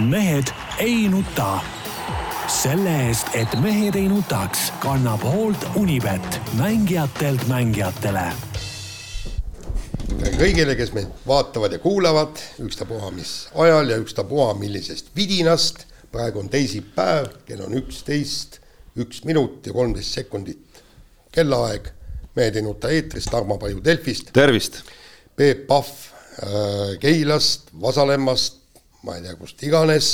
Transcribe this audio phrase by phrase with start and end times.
[0.00, 1.60] mehed ei nuta.
[2.50, 8.32] selle eest, et mehed ei nutaks, kannab hoolt Unibet, mängijatelt mängijatele
[10.40, 15.86] kõigile, kes meid vaatavad ja kuulavad, ükstapuha mis ajal ja ükstapuha millisest vidinast.
[16.12, 18.58] praegu on teisipäev, kell on üksteist,
[18.98, 20.82] üks minut ja kolmteist sekundit
[21.32, 21.90] kellaaeg.
[22.34, 24.32] mehed ei nuta eetris, Tarmo Paju Delfist.
[24.32, 24.82] tervist.
[25.36, 28.59] Peep Pahv äh, Keilast, Vasalemmast,
[29.06, 30.10] ma ei tea, kust iganes,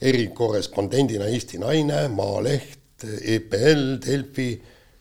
[0.00, 4.50] erikorrespondendina Eesti Naine, Maaleht, EPL, Delfi,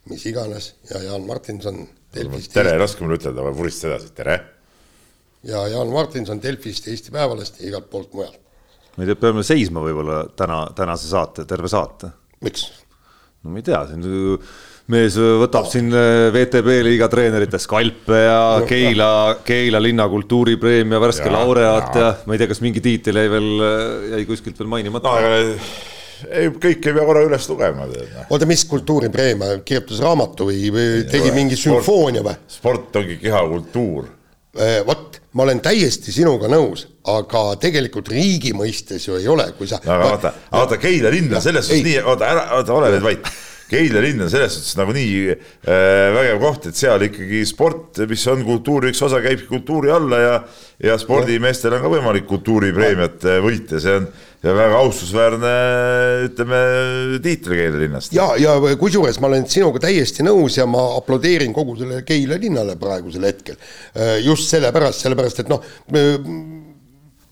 [0.10, 1.82] mis iganes ja Jaan Martinson
[2.16, 2.54] Delfist.
[2.56, 4.38] tere, raske mul ütelda, ma vuristan edasi, tere.
[5.48, 8.40] ja Jaan Martinson Delfist, Eesti Päevalehest ja igalt poolt mujalt.
[8.98, 12.12] ma ei tea, peame seisma võib-olla täna, tänase saate, terve saate.
[12.46, 12.68] miks?
[13.44, 14.04] no ma ei tea, siin
[14.90, 15.72] mees võtab no.
[15.72, 19.12] siin äh, VTB liiga treenerite skalpe ja no, Keila,
[19.46, 22.08] Keila linna kultuuripreemia värske ja, laureaat ja.
[22.08, 25.34] ja ma ei tea, kas mingi tiitel jäi veel, äh, jäi kuskilt veel mainimata no,
[26.28, 27.86] ei, kõike ei pea korra üles lugema.
[27.90, 28.24] Noh.
[28.28, 32.40] oota, mis kultuuripreemia, kirjutas raamatu või, või tegi mingi sümfoonia või?
[32.52, 34.10] sport ongi kehakultuur.
[34.60, 39.70] Äh, vot, ma olen täiesti sinuga nõus, aga tegelikult riigi mõistes ju ei ole, kui
[39.70, 39.78] sa.
[39.86, 43.32] aga vaata, vaata Keila linn on selles suhtes nii, oota ära, oota ole nüüd vait
[43.70, 48.42] Keila linn on selles suhtes nagunii äh, vägev koht, et seal ikkagi sport, mis on
[48.48, 50.34] kultuuri üks osa, käib kultuuri alla ja
[50.80, 54.08] ja spordimeestel on ka võimalik kultuuripreemiat äh, võita, see on
[54.44, 55.52] ja väga austusväärne,
[56.30, 56.62] ütleme,
[57.24, 58.16] tiitel Keila linnast.
[58.16, 62.78] ja, ja kusjuures ma olen sinuga täiesti nõus ja ma aplodeerin kogu sellele Keila linnale
[62.80, 63.60] praegusel hetkel.
[63.94, 65.64] Äh, just sellepärast, sellepärast et noh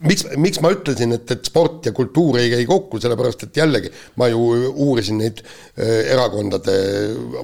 [0.05, 3.91] miks, miks ma ütlesin, et, et sport ja kultuur ei käi kokku, sellepärast et jällegi
[4.19, 6.77] ma ju uurisin neid äh, erakondade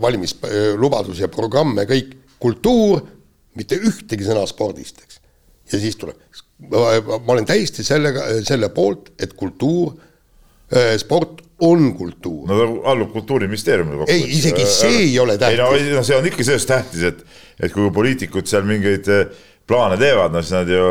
[0.03, 3.03] valimislubadusi ja programme, kõik kultuur,
[3.57, 5.21] mitte ühtegi sõna spordist, eks.
[5.73, 6.19] ja siis tuleb,
[6.69, 9.93] ma olen täiesti sellega, selle poolt, et kultuur
[10.73, 12.47] äh,, sport on kultuur.
[12.49, 14.11] no ta allub Kultuuriministeeriumile kokku.
[14.11, 15.59] ei, isegi see ei ole tähtis.
[15.79, 17.23] ei no see on ikka sellest tähtis, et,
[17.59, 20.83] et kui poliitikud seal mingeid äh, plaane teevad, no siis nad ju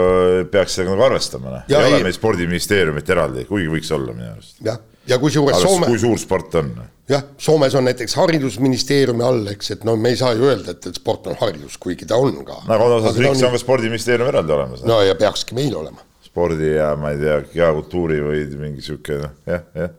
[0.53, 1.69] peaks sellega nagu arvestama, noh.
[1.69, 4.57] ei ole meil spordiministeeriumit eraldi, kuigi võiks olla minu arust.
[4.65, 5.91] jah, ja kusjuures Soome.
[5.91, 6.71] kui suur sport on?
[7.11, 10.89] jah, Soomes on näiteks haridusministeeriumi all, eks, et no me ei saa ju öelda, et,
[10.89, 12.63] et sport on haridus, kuigi ta on ka.
[12.69, 14.87] no aga osas riigis on ka spordiministeerium eraldi olemas.
[14.89, 16.05] no ja peakski meil olema.
[16.25, 19.93] spordi ja ma ei tea, kehakultuuri või mingi sihuke noh, jah, jah,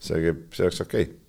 [0.00, 1.20] see käib, see oleks okei okay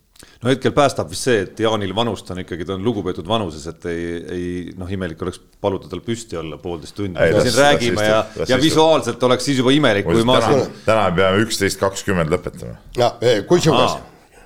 [0.43, 3.87] no hetkel päästab vist see, et Jaanil vanust on ikkagi, ta on lugupeetud vanuses, et
[3.91, 7.19] ei, ei noh, imelik oleks paluda tal püsti olla poolteist tundi.
[7.19, 11.81] me siin räägime ja, ja visuaalselt oleks siis juba imelik, kui ma täna, peame üksteist
[11.81, 12.77] kakskümmend lõpetama.
[12.99, 13.15] ja
[13.49, 13.97] kusjuures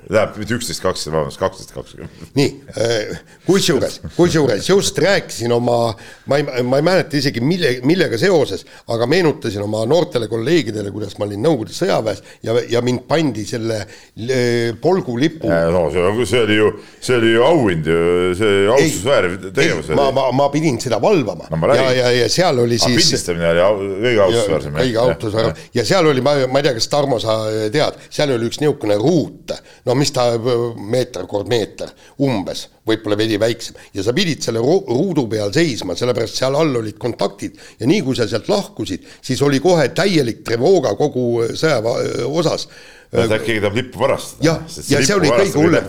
[0.09, 2.29] tähendab mitte üksteist kakskümmend, vabandust, kaksteist kakskümmend.
[2.33, 2.47] nii,
[2.81, 5.93] äh, kusjuures, kusjuures just rääkisin oma,
[6.25, 11.13] ma ei, ma ei mäleta isegi mille, millega seoses, aga meenutasin oma noortele kolleegidele, kuidas
[11.19, 15.45] ma olin Nõukogude sõjaväes ja, ja mind pandi selle äh, polgulipu.
[15.47, 16.73] no see, see oli ju,
[17.05, 18.01] see oli ju auhind ju,
[18.39, 19.93] see austusvääriv tegevus.
[19.93, 22.97] ma, ma, ma pidin seda valvama no, ja, ja, ja seal oli siis.
[22.97, 24.81] pildistamine oli kõige austusväärsem.
[24.81, 27.37] kõige austusväärsem ja seal oli, ma, ma ei tea, kas Tarmo, sa
[27.69, 29.53] tead, seal oli üks niisugune ruut,
[29.85, 31.91] no mis ta meeter kord meeter
[32.25, 33.77] umbes, võib-olla veidi väiksem.
[33.93, 37.59] Ja sa pidid selle ruudu peal seisma, sellepärast seal all olid kontaktid.
[37.79, 42.67] Ja nii kui sa sealt lahkusid, siis oli kohe täielik trevooga kogu sõjaväe osas.
[43.09, 44.45] No äkki keegi tahab lippu varastada.
[44.45, 44.59] jah,
[44.93, 45.87] ja see oli kõige hullem.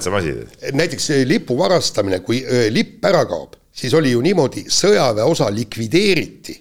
[0.72, 2.40] näiteks lipu varastamine, kui
[2.72, 6.56] lipp ära kaob, siis oli ju niimoodi, sõjaväeosa likvideeriti.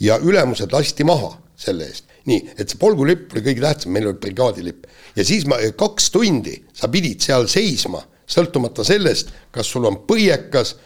[0.00, 4.20] Ja ülemused lasti maha selle eest nii, et see polgulipp oli kõige tähtsam, meil oli
[4.20, 4.86] brigaadilipp.
[5.16, 10.76] ja siis ma, kaks tundi sa pidid seal seisma, sõltumata sellest, kas sul on põiekas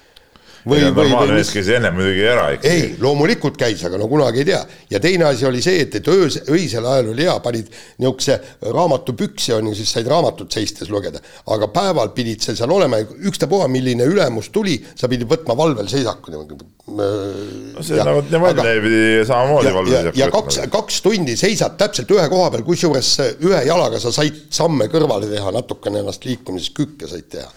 [0.65, 1.51] või, või, või mis.
[1.55, 2.73] käis enne muidugi ära ikkagi.
[2.73, 4.61] ei, loomulikult käis, aga no kunagi ei tea.
[4.91, 7.71] ja teine asi oli see, et, et öös, öisel ajal oli hea, panid
[8.03, 8.39] niisuguse
[8.75, 11.21] raamatupüksi on ju, siis said raamatut seistes lugeda.
[11.55, 15.91] aga päeval pidid sa seal olema ja ükstapuha, milline ülemus tuli, sa pidid võtma valvel
[15.91, 19.95] seisaku niimoodi no see ja, nagu Nevalle pidi samamoodi valmis.
[19.95, 24.47] ja, ja kaks, kaks tundi seisad täpselt ühe koha peal, kusjuures ühe jalaga sa said
[24.53, 27.49] samme kõrvale teha, natukene ennast liikumises kükke said teha.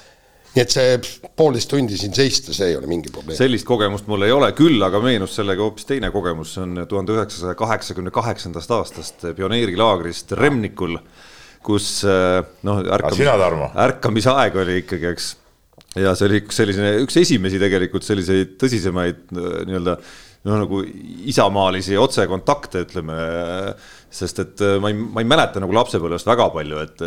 [0.58, 0.98] Nii et see
[1.38, 3.38] poolteist tundi siin seista, see ei ole mingi probleem.
[3.38, 7.14] sellist kogemust mul ei ole, küll aga meenus sellega hoopis teine kogemus, see on tuhande
[7.14, 10.98] üheksasaja kaheksakümne kaheksandast aastast pioneerilaagrist Remnikul,
[11.66, 12.02] kus
[12.66, 13.28] noh, ärkamis,
[13.88, 15.36] ärkamisaeg oli ikkagi, eks
[16.02, 19.98] ja see oli üks selline, üks esimesi tegelikult selliseid tõsisemaid nii-öelda
[20.48, 20.82] noh, nagu
[21.28, 23.18] isamaalisi otsekontakte, ütleme.
[24.18, 27.04] Sest et ma ei, ma ei mäleta nagu lapsepõlvest väga palju, et,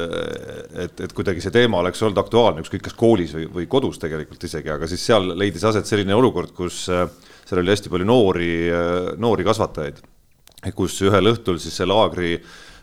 [0.86, 4.46] et, et kuidagi see teema oleks olnud aktuaalne, ükskõik kas koolis või, või kodus tegelikult
[4.46, 8.50] isegi, aga siis seal leidis aset selline olukord, kus seal oli hästi palju noori,
[9.18, 10.02] noori kasvatajaid.
[10.76, 12.34] kus ühel õhtul siis see laagri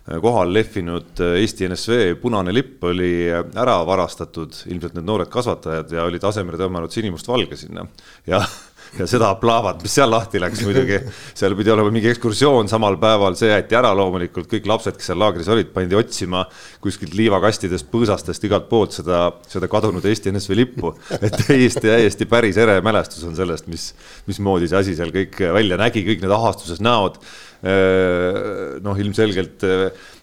[0.07, 6.23] kohal lehvinud Eesti NSV punane lipp oli ära varastatud, ilmselt need noored kasvatajad ja olid
[6.23, 7.83] asemele tõmmanud sinimustvalge sinna
[8.27, 8.39] ja
[8.97, 10.99] ja seda plaavat, mis seal lahti läks muidugi,
[11.37, 15.19] seal pidi olema mingi ekskursioon samal päeval, see jäeti ära loomulikult, kõik lapsed, kes seal
[15.21, 16.45] laagris olid, pandi otsima
[16.83, 20.93] kuskilt liivakastidest, põõsastest, igalt poolt seda, seda kadunud Eesti NSV lippu.
[21.21, 23.91] et täiesti, täiesti päris ere mälestus on sellest, mis,
[24.29, 27.19] mismoodi see asi seal kõik välja nägi, kõik need ahastuses näod.
[27.63, 29.63] Noh, ilmselgelt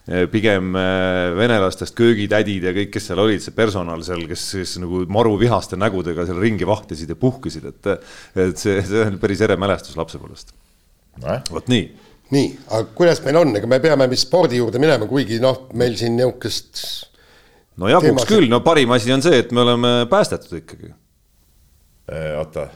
[0.04, 4.74] Eh, pigem eh, venelastest köögitädid ja kõik, kes seal olid, see personal seal, kes siis
[4.82, 9.56] nagu maruvihaste nägudega seal ringi vahtisid ja puhkisid, et, et see, see on päris ere
[9.56, 10.52] mälestus lapsepõlvest
[11.22, 11.38] no..
[11.48, 11.86] vot nii.
[12.36, 15.96] nii, aga kuidas meil on, ega me peame vist spordi juurde minema, kuigi noh, meil
[15.96, 16.84] siin niisugust.
[17.80, 20.92] no jaguks küll, no parim asi on see, et me oleme päästetud ikkagi.
[22.04, 22.68] Eh, oota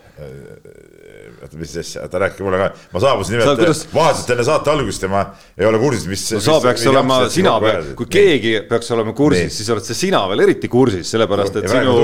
[1.42, 3.82] oota, mis asja, oota rääkige mulle ka, ma saabusin nimelt kuidas...
[3.92, 5.24] vahetult enne saate algust ja ma
[5.58, 9.52] ei ole kursis, mis no sa peaks olema, sina pead, kui keegi peaks olema kursis,
[9.60, 11.98] siis oled see sina veel eriti kursis, sellepärast et ja sinu,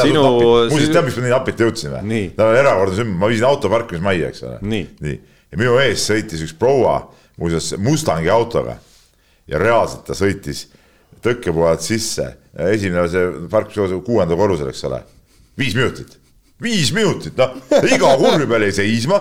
[0.00, 0.24] sinu.
[0.70, 2.02] muuseas, tead, miks me nii napilt jõudsime?
[2.38, 4.56] ta on erakordne sümbol, ma viisin auto parkimismajja, eks ole.
[4.74, 5.20] nii, nii.,
[5.52, 6.96] ja minu ees sõitis üks proua,
[7.40, 8.80] muuseas Mustangi autoga.
[9.50, 10.64] Ja reaalselt ta sõitis
[11.24, 12.30] tõkkepuhalt sisse,
[12.72, 15.04] esimene see parkimiskohas kuuendal korrusel, eks ole,
[15.60, 16.22] viis minutit
[16.62, 19.20] viis minutit, noh, iga kurvi peal jäi seisma.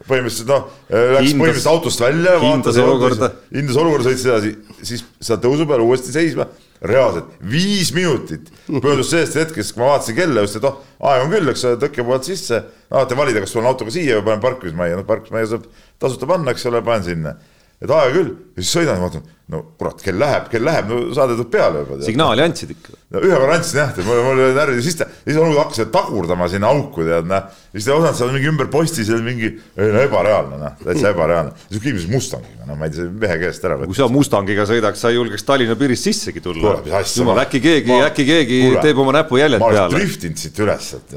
[0.00, 2.38] põhimõtteliselt noh, läks hindas, põhimõtteliselt autost välja.
[2.40, 3.30] hindas olukorda.
[3.52, 4.52] hindas olukorda, sõitis edasi,
[4.82, 6.48] siis seal tõusu peal uuesti seisma.
[6.80, 10.78] reaalselt viis minutit pöördus sellest hetkest, kui ma vaatasin kella just, et oh,
[11.10, 12.62] aeg on küll, eks ole, tõkke poolt sisse.
[12.90, 15.66] alati valida, kas tulen autoga siia või panen parkimismajja, noh parkimismajja saab
[16.00, 17.34] tasuta panna, eks ole, panen sinna.
[17.80, 20.98] et aega küll, ja siis sõidan ja vaatan no kurat, kell läheb, kell läheb, no
[21.16, 21.98] saade tuleb peale juba.
[22.06, 22.94] signaali andsid ikka?
[23.10, 25.80] no ühe korra andsin jah, mul, mul oli närvid ja siis ta, siis ta hakkas
[25.94, 27.48] tagurdama sinna auku tead noh.
[27.72, 29.50] siis ta osanud seal mingi ümber posti seal mingi,
[29.80, 31.56] no ebareaalne noh, täitsa ebareaalne.
[31.66, 35.10] siis kiibis Mustangiga, no ma ei tea, mehe käest ära kui sa Mustangiga sõidaks, sa
[35.10, 36.76] ei julgeks Tallinna piirist sissegi tulla.
[36.86, 39.80] jumal, äkki keegi, äkki keegi kuule, teeb oma näpujäljed peale.
[39.80, 41.16] ma olen driftinud siit üles, et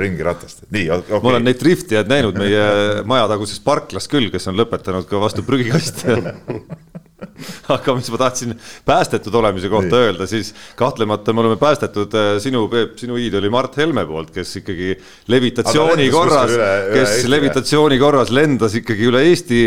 [0.00, 1.20] ringiratast, nii okay..
[1.20, 2.64] ma olen neid driftijaid näinud meie
[3.12, 6.16] majataguses parklas küll, kes on lõpetanud ka vastu prügikasti
[7.76, 8.54] aga mis ma tahtsin
[8.86, 10.06] päästetud olemise kohta Nii.
[10.08, 14.56] öelda, siis kahtlemata me oleme päästetud äh, sinu, Peep, sinu iidoli Mart Helme poolt, kes
[14.62, 14.94] ikkagi
[15.32, 16.54] levitatsiooni korras,
[16.92, 19.62] kes üle levitatsiooni korras lendas ikkagi üle Eesti.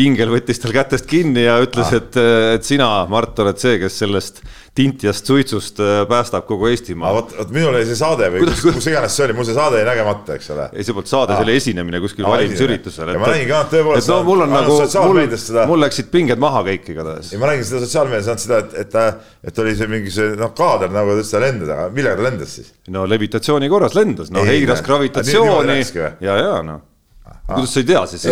[0.00, 2.18] ingel võttis tal kätest kinni ja ütles ah., et,
[2.56, 4.42] et sina, Mart, oled see, kes sellest
[4.74, 7.10] tintjast suitsust äh, päästab kogu Eestimaa.
[7.14, 9.56] vot, vot minul oli see saade või kuidas, kus, kus iganes see oli, mul see
[9.56, 10.66] saade jäi nägemata, eks ole.
[10.70, 13.10] ei, see polnud saade, see oli esinemine kuskil valimisüritusel.
[13.10, 14.12] ja ma nägin ka tõepoolest.
[14.12, 14.76] no mul on nagu,
[15.10, 15.64] mul, seda...
[15.70, 17.32] mul läksid pinged maha kõik igatahes.
[17.34, 19.06] ei, ma nägin seda sotsiaalmeedias ainult seda, et, et ta,
[19.50, 22.26] et oli see mingi see noh, kaader nagu ta ütles, ta lendas, aga millega ta
[22.28, 22.68] lendas siis?
[22.94, 25.80] no levitatsiooni korras lendas, no heiras gravitatsiooni
[26.22, 26.84] ja, ja noh.
[27.50, 28.30] kuidas sa ei tea siis?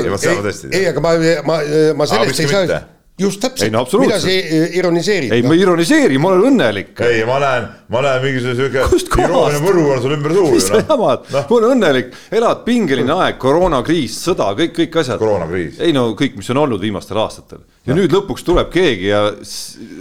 [0.70, 1.16] ei, aga ma,
[1.50, 1.58] ma,
[1.98, 2.86] ma sellest ei saa
[3.18, 5.32] just täpselt, no, mida sa ironiseerid?
[5.34, 6.92] ei no., ma ei ironiseeri, ma olen õnnelik.
[7.02, 10.52] ei, ma näen, ma näen mingisuguse sihuke iroonia võru on sul ümber suu.
[10.54, 15.24] mis sa jamad no., ma olen õnnelik, elad pingeline aeg, koroonakriis, sõda, kõik, kõik asjad.
[15.82, 18.00] ei no kõik, mis on olnud viimastel aastatel ja no.
[18.00, 19.24] nüüd lõpuks tuleb keegi ja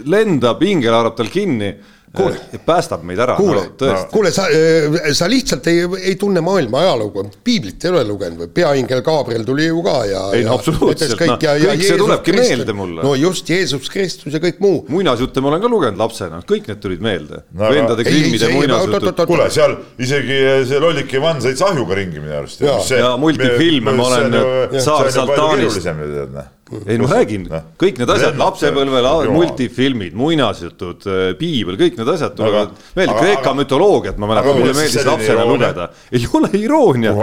[0.06, 1.74] lendab, hingel haarab tal kinni
[2.16, 3.36] kuule, päästab meid ära.
[3.36, 8.04] kuule no,, kuule, sa, äh, sa lihtsalt ei, ei tunne maailma ajalugu, piiblit ei ole
[8.08, 10.22] lugenud või peaingel Gabriel tuli ju ka ja.
[10.36, 13.06] ei no absoluutselt, kõik, no, ja, kõik ja see tulebki Kristus, meelde mulle.
[13.06, 14.82] no just, Jeesus Kristus ja kõik muu.
[14.88, 17.72] muinasjutte ma olen ka lugenud lapsena, kõik need tulid meelde no,.
[17.72, 19.24] vendade Grimmide muinasjutud.
[19.30, 22.64] kuule, seal isegi see lollik Ivan sõits ahjuga ringi minu arust.
[22.64, 24.38] ja, ja multifilme ma olen
[24.80, 26.56] Saar Saltanist
[26.86, 27.44] ei no ma räägin,
[27.80, 34.18] kõik need asjad, lapsepõlvel multifilmid, muinasjutud, äh, piibel, kõik need asjad tulevad meelde, Kreeka mütoloogiat
[34.20, 35.88] ma mäletan, mulle meeldis lapsena lugeda.
[36.12, 37.14] ei ole iroonia,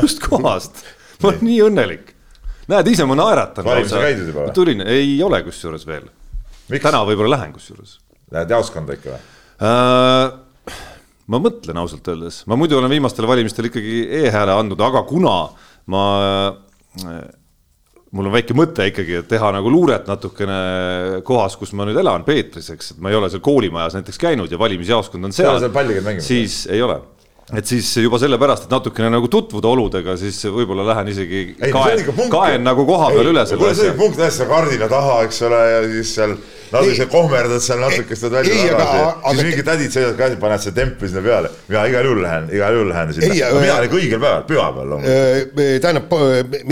[0.00, 0.84] kust kohast,
[1.22, 2.12] ma olen nii õnnelik.
[2.70, 3.66] näed, ise ma naeratan.
[3.66, 4.56] valimisel käidud juba või?
[4.60, 6.10] tulin, ei ole kusjuures veel.
[6.76, 7.98] täna võib-olla lähen kusjuures.
[8.34, 9.24] Lähed jaoskonda ikka või
[9.66, 10.44] äh,?
[11.26, 15.34] ma mõtlen ausalt öeldes, ma muidu olen viimastel valimistel ikkagi e-hääle andnud, aga kuna
[15.90, 16.04] ma
[17.02, 17.18] äh,
[18.14, 20.60] mul on väike mõte ikkagi, et teha nagu luuret natukene
[21.26, 24.52] kohas, kus ma nüüd elan, Peetris, eks, et ma ei ole seal koolimajas näiteks käinud
[24.52, 25.58] ja valimisjaoskond on seal.
[26.24, 27.00] siis ei ole
[27.54, 32.02] et siis juba sellepärast, et natukene nagu tutvuda oludega, siis võib-olla lähen isegi ei, kaen,
[32.32, 33.92] kaen nagu koha peal üle selle asja.
[33.94, 36.34] punkt täiesti kardina taha, eks ole, ja siis seal
[36.72, 41.10] natuke kohmerdad seal natuke seda välja tagasi, siis mingid tädid sõidavad ka, panevad selle templi
[41.12, 41.52] sinna peale.
[41.68, 45.62] mina igal juhul lähen, igal juhul lähen sinna, mina olen õigel päeval, pühapäeval loomulikult.
[45.86, 46.18] tähendab,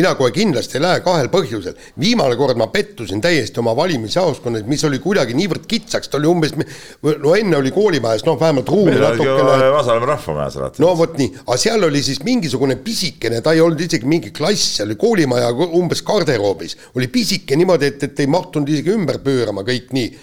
[0.01, 1.79] mina kohe kindlasti ei lähe kahel põhjusel.
[2.03, 6.59] viimane kord ma pettusin täiesti oma valimisjaoskonnas, mis oli kuidagi niivõrd kitsaks, ta oli umbes,
[7.05, 9.71] no enne oli koolimajas, noh, vähemalt ruumi natukene.
[9.79, 10.83] Vasalemma rahvamajas alati.
[10.83, 14.79] no vot nii, aga seal oli siis mingisugune pisikene, ta ei olnud isegi mingi klass,
[14.79, 19.67] see oli koolimaja umbes garderoobis, oli pisike niimoodi, et, et ei mahtunud isegi ümber pöörama
[19.67, 20.15] kõik nii.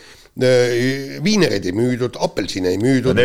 [0.41, 3.17] Äh, viinereid ei müüdud, apelsine ei müüdud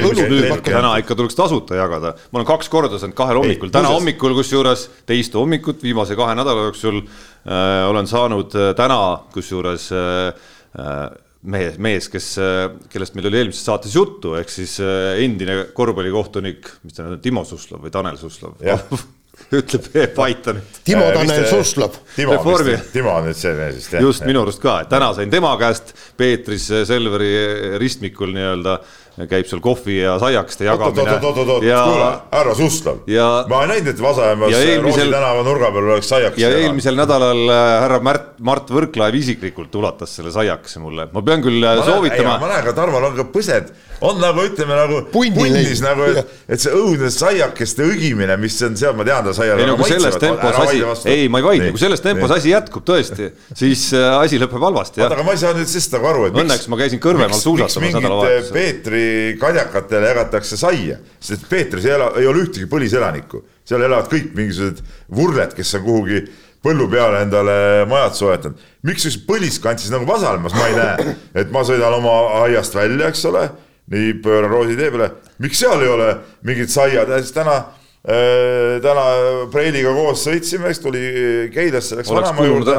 [0.67, 4.01] täna ikka tuleks tasuta jagada, ma olen kaks korda saanud kahel hommikul, täna kusas...
[4.01, 8.99] hommikul kusjuures teist hommikut viimase kahe nädala jooksul äh, olen saanud äh, täna
[9.37, 10.35] kusjuures äh,
[10.83, 11.07] äh,
[11.51, 12.63] mees, mees, kes, äh,
[12.93, 17.45] kellest meil oli eelmises saates juttu, ehk siis endine korvpallikohtunik, mis ta nüüd on, Timo
[17.49, 18.59] Suslov või Tanel Suslov
[19.53, 20.79] ütleb Peep Aita nüüd.
[20.87, 21.99] Timo äh, Tanel Suslov.
[22.17, 22.77] Reformi.
[22.93, 24.05] Timo on nüüd see mees vist jah.
[24.05, 28.79] just minu arust ka, et täna sain tema käest Peetris Selveri ristmikul nii-öelda
[29.25, 31.07] käib seal kohvi ja saiakeste jagamine.
[31.17, 34.83] oot-oot-oot-oot, kuule, härra Suslov ja..., ma ei näinud, et Vasalemmas eelmisel...
[34.85, 36.41] Roosi tänava nurga peal oleks saiakest.
[36.43, 41.45] ja eelmisel nädalal äh, härra Märt, Mart Võrklaev isiklikult ulatas selle saiakese mulle, ma pean
[41.45, 42.37] küll äh, ma soovitama.
[42.43, 43.73] ma näen ka Tarval on ka põsed,
[44.05, 48.93] on nagu ütleme nagu punnis nagu, et, et see õudne saiakeste õgimine, mis on seal,
[49.01, 49.65] ma tean, ta saial.
[49.65, 52.85] ei no kui selles tempos asi, ei, ma ei vaidle, kui selles tempos asi jätkub
[52.85, 55.01] tõesti, siis äh, asi lõpeb halvasti.
[55.01, 57.97] oota, aga ma ei saa nüüd sellest nagu aru, et õnneks ma käisin Kõrvemaal suusatamas
[57.97, 58.55] nädalavahetusel.
[58.57, 59.06] Peetri
[59.41, 64.83] kadjakatele jagatakse saia, sest Peetris ei ela, ei ole ühtegi põliselanikku, seal elavad kõik mingisugused
[65.17, 66.25] vurled, kes on kuhugi
[66.67, 67.57] põllu peale endale
[67.91, 68.67] majad soetanud.
[68.87, 73.11] miks üks põliskant siis nagu Vasalmas ma ei näe, et ma sõidan oma aiast välja,
[73.11, 73.47] eks ole,
[73.93, 75.11] nii pööran Roosi tee peale,
[75.43, 76.13] miks seal ei ole
[76.47, 77.77] mingit saia, täna äh,
[78.83, 79.07] täna
[79.53, 81.07] Preiliga koos sõitsime, eks tuli
[81.55, 82.77] Keilasse, läks vanaema juurde.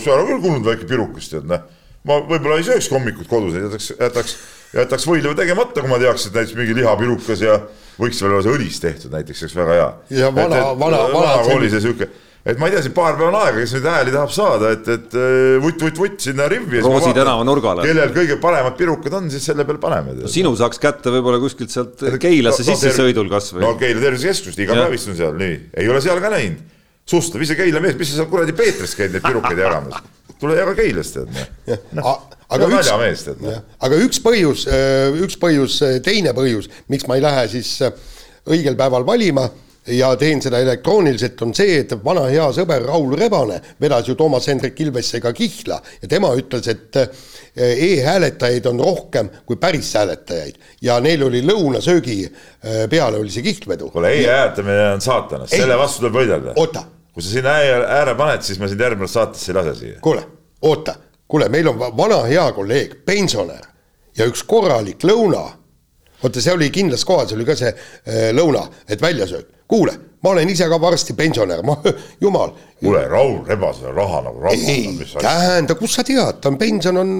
[0.00, 1.68] seal on küll kuulnud väike pirukas, tead noh.
[2.08, 4.36] ma võib-olla ei sööks hommikut kodus, jätaks, jätaks
[4.72, 7.60] jätaks võileiva tegemata, kui ma teaks, et näiteks mingi lihapirukas ja
[8.00, 9.88] võiks veel olla see õlis tehtud näiteks, oleks väga hea.
[10.22, 11.40] ja vana, vana, vana.
[11.48, 12.08] kooli see sihuke
[12.42, 14.88] et ma ei tea, siin paar päeva on aega, kes nüüd hääli tahab saada, et,
[14.90, 15.14] et
[15.62, 16.80] vutt-vutt-vutt sinna rivvi.
[16.82, 17.86] Roosi tänava nurgale.
[17.86, 20.30] kellel kõige paremad pirukad on, siis selle peal paneme no,.
[20.30, 23.62] sinu saaks kätte võib-olla kuskilt sealt Keilasse no, sissesõidul no, kasvõi.
[23.62, 26.80] no Keila tervisekeskust, iga päev istun seal, nii, ei ole seal ka näinud.
[27.08, 30.02] Sustav, ise Keila mees, mis sa seal kuradi Peetris käid neid pirukaid jagamas?
[30.42, 32.28] tule jaga Keilast, tead noh.
[32.52, 32.88] Aga üks,
[33.80, 37.94] aga üks põhjus, äh, üks põhjus, äh, teine põhjus, miks ma ei lähe siis äh,
[38.52, 39.46] õigel päeval valima
[39.86, 44.46] ja teen seda elektrooniliselt, on see, et vana hea sõber Raul Rebane vedas ju Toomas
[44.50, 47.00] Hendrik Ilvessega kihla ja tema ütles, et
[47.56, 52.18] e-hääletajaid on rohkem kui päris hääletajaid ja neil oli lõunasöögi
[52.90, 53.90] peale oli see kihlvedu.
[53.90, 56.84] kuule, e-hääletamine on saatanast, selle vastu tuleb võidelda.
[57.12, 57.56] kui sa sinna
[58.00, 59.98] ääre paned, siis ma sind järgmises saates ei lase siia.
[60.00, 60.22] kuule,
[60.62, 60.94] oota
[61.32, 63.64] kuule, meil on vana hea kolleeg, pensionär
[64.18, 65.46] ja üks korralik lõuna.
[66.22, 69.48] vaata, see oli kindlas kohas, oli ka see äh, lõuna, et väljasöök.
[69.68, 71.78] Kuule, ma olen ise ka varsti pensionär, ma,
[72.24, 72.54] jumal.
[72.80, 74.54] kuule, Raul Rebasel raha nagu raha.
[74.56, 77.16] ei, tähenda, kust sa tead, ta on pension on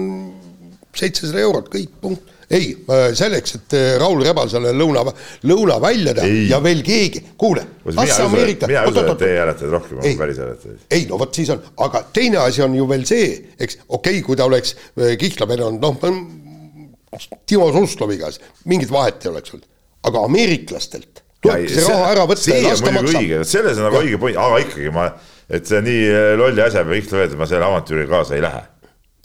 [0.93, 2.73] seitsesada eurot, kõik, punkt ei,
[3.17, 5.03] selleks, et äh, Raul Rebasele lõuna,
[5.49, 7.63] lõuna välja teha ja veel keegi, kuule.
[7.87, 10.85] mina ei usu, et teie hääletajad rohkem on päris hääletajaid.
[10.91, 14.25] ei no vot siis on, aga teine asi on ju veel see, eks okei okay,,
[14.27, 18.31] kui ta oleks äh, Kihla peal olnud, noh, Timo Susloviga,
[18.69, 19.67] mingit vahet ei oleks olnud,
[20.09, 23.45] aga ameeriklastelt tulebki see raha ära võtta ja las ta maksab.
[23.51, 25.07] selles on nagu õige point, aga ikkagi ma,
[25.51, 28.65] et see nii äh, lolli asja peale Kihla öelda, ma selle avantüüriga kaasa ei lähe.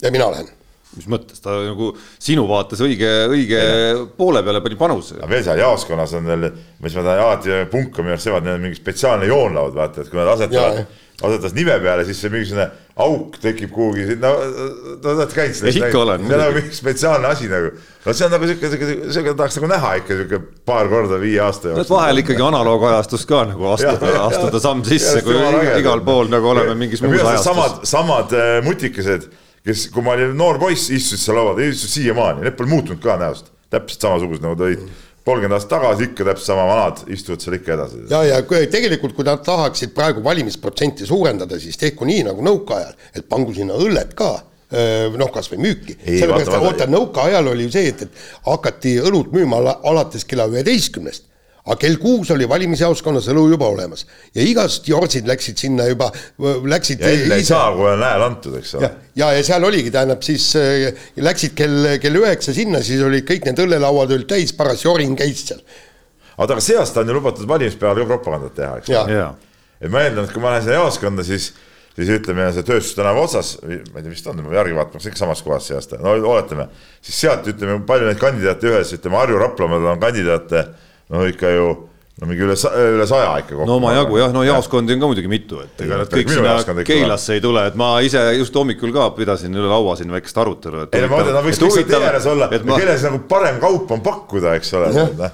[0.04, 0.54] ja mina lähen
[0.96, 1.90] mis mõttes, ta nagu
[2.22, 3.98] sinu vaates õige, õige ja.
[4.18, 5.18] poole peale pani panuse.
[5.30, 6.48] veel seal jaoskonnas on veel,
[6.84, 10.10] mis ma tahan alati punka minu arust seevad, neil on mingi spetsiaalne joonlaud, vaata, et
[10.10, 10.80] kui nad asetavad,
[11.18, 12.68] asetavad nive peale, siis see mingisugune
[13.02, 14.30] auk tekib kuhugi, no
[15.02, 15.80] te olete käinud sellest.
[15.80, 16.28] ikka olen.
[16.28, 17.72] see on nagu mingi spetsiaalne asi nagu,
[18.04, 21.42] no see on nagu sihuke, sihuke, sihuke tahaks nagu näha ikka sihuke paar korda viie
[21.42, 21.96] aasta jooksul.
[21.96, 25.36] vahel ikkagi analoogajastus ka nagu astuda, astuda samm sisse, kui
[25.80, 27.50] igal pool nagu oleme mingis muus ajastus.
[27.50, 29.26] samad, samad äh, mutikesed
[29.66, 33.02] kes, kui ma olin noor poiss, istusid seal laua taga, istusid siiamaani, need pole muutunud
[33.02, 34.86] ka näost, täpselt samasugused nagu ta olid
[35.24, 38.04] kolmkümmend aastat tagasi, ikka täpselt sama vanad, istuvad seal ikka edasi.
[38.10, 43.28] ja, ja tegelikult, kui nad tahaksid praegu valimisprotsenti suurendada, siis tehku nii nagu nõukaajal, et
[43.28, 44.34] pangu sinna õllet ka
[45.16, 45.96] noh, kasvõi müüki.
[46.04, 51.24] sellepärast, oota, nõukaajal oli ju see, et, et hakati õlut müüma alates kella üheteistkümnest
[51.68, 54.06] aga kell kuus oli valimisjaoskonnas õlu juba olemas
[54.36, 56.08] ja igast jortsid läksid sinna juba,
[56.38, 57.02] läksid.
[57.04, 58.90] ja enne ei saa, kui on hääl antud, eks ole.
[59.18, 60.88] ja, ja seal oligi, tähendab siis äh,
[61.20, 65.44] läksid kell, kell üheksa sinna, siis olid kõik need õllelauad olid täis, paras jorin käis
[65.50, 65.62] seal.
[66.38, 69.22] oota, aga see aasta on ju lubatud valimispäeval ka propagandat teha, eks ole.
[69.82, 71.52] et ma eeldan, et kui ma lähen sinna jaoskonda, siis
[71.98, 75.40] siis ütleme, see tööstustänava otsas, ma ei tea, mis ta on, järgi vaatama, ikka samas
[75.42, 76.68] kohas see aasta, no oletame.
[77.02, 80.62] siis sealt ütleme, palju neid kandidaate ühes, ütleme Harju Raplamaal on kandidaate,
[81.12, 81.68] no ikka ju
[82.18, 82.54] no mingi üle,
[82.96, 83.66] üle saja ikka kokku.
[83.68, 87.36] no omajagu jah, no jaoskondi on ka muidugi mitu, et ega nad kõik sinna Keilasse
[87.38, 90.88] ei tule, et ma ise just hommikul ka pidasin üle laua siin väikest arutelu.
[90.90, 93.94] ei no ma mõtlen, nad võiks kõik tee ääres olla, kelle siis nagu parem kaup
[93.94, 95.30] on pakkuda, eks ole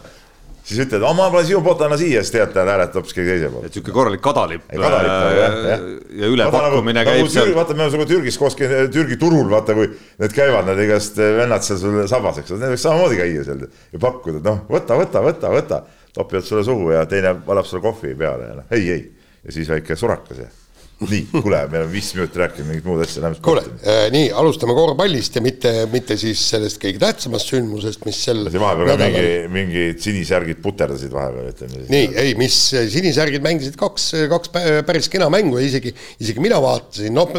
[0.65, 3.51] siis ütled, ma pole sinu poolt, anna siia, siis tead, ta hääletab hoopis keegi teise
[3.53, 3.69] poolt.
[3.69, 4.73] et sihuke korralik kadalipp.
[4.73, 5.77] ja,
[6.23, 7.53] ja ülepakkumine nagu, käib seal.
[7.57, 11.67] vaata, me oleme sinuga Türgis koos, Türgi turul, vaata, kui need käivad, need igast vennad
[11.67, 15.25] seal sul sabas, eks ole, need võiks samamoodi käia seal ja pakkuda, noh, võta, võta,
[15.29, 15.85] võta, võta.
[16.15, 19.09] topivad sulle suhu ja teine valab sulle kohvi peale ja noh, ei, ei.
[19.45, 20.53] ja siis väike surakas ja
[21.03, 24.77] nii, kuule, me oleme viis minutit rääkinud mingit muud asja, lähme kuule äh,, nii, alustame
[24.77, 29.17] korvpallist ja mitte, mitte siis sellest kõige tähtsamast sündmusest, mis sel vahepeal nädalal...
[29.17, 31.91] mingi, mingid sinisärgid puterdasid vahepeal, ütleme siis.
[31.91, 32.61] nii, ei, mis
[32.95, 34.55] sinisärgid mängisid kaks, kaks
[34.87, 37.35] päris kena mängu ja isegi, isegi mina vaatasin, noh,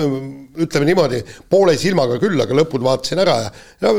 [0.66, 3.52] ütleme niimoodi, poole silmaga küll, aga lõpud vaatasin ära ja
[3.88, 3.96] no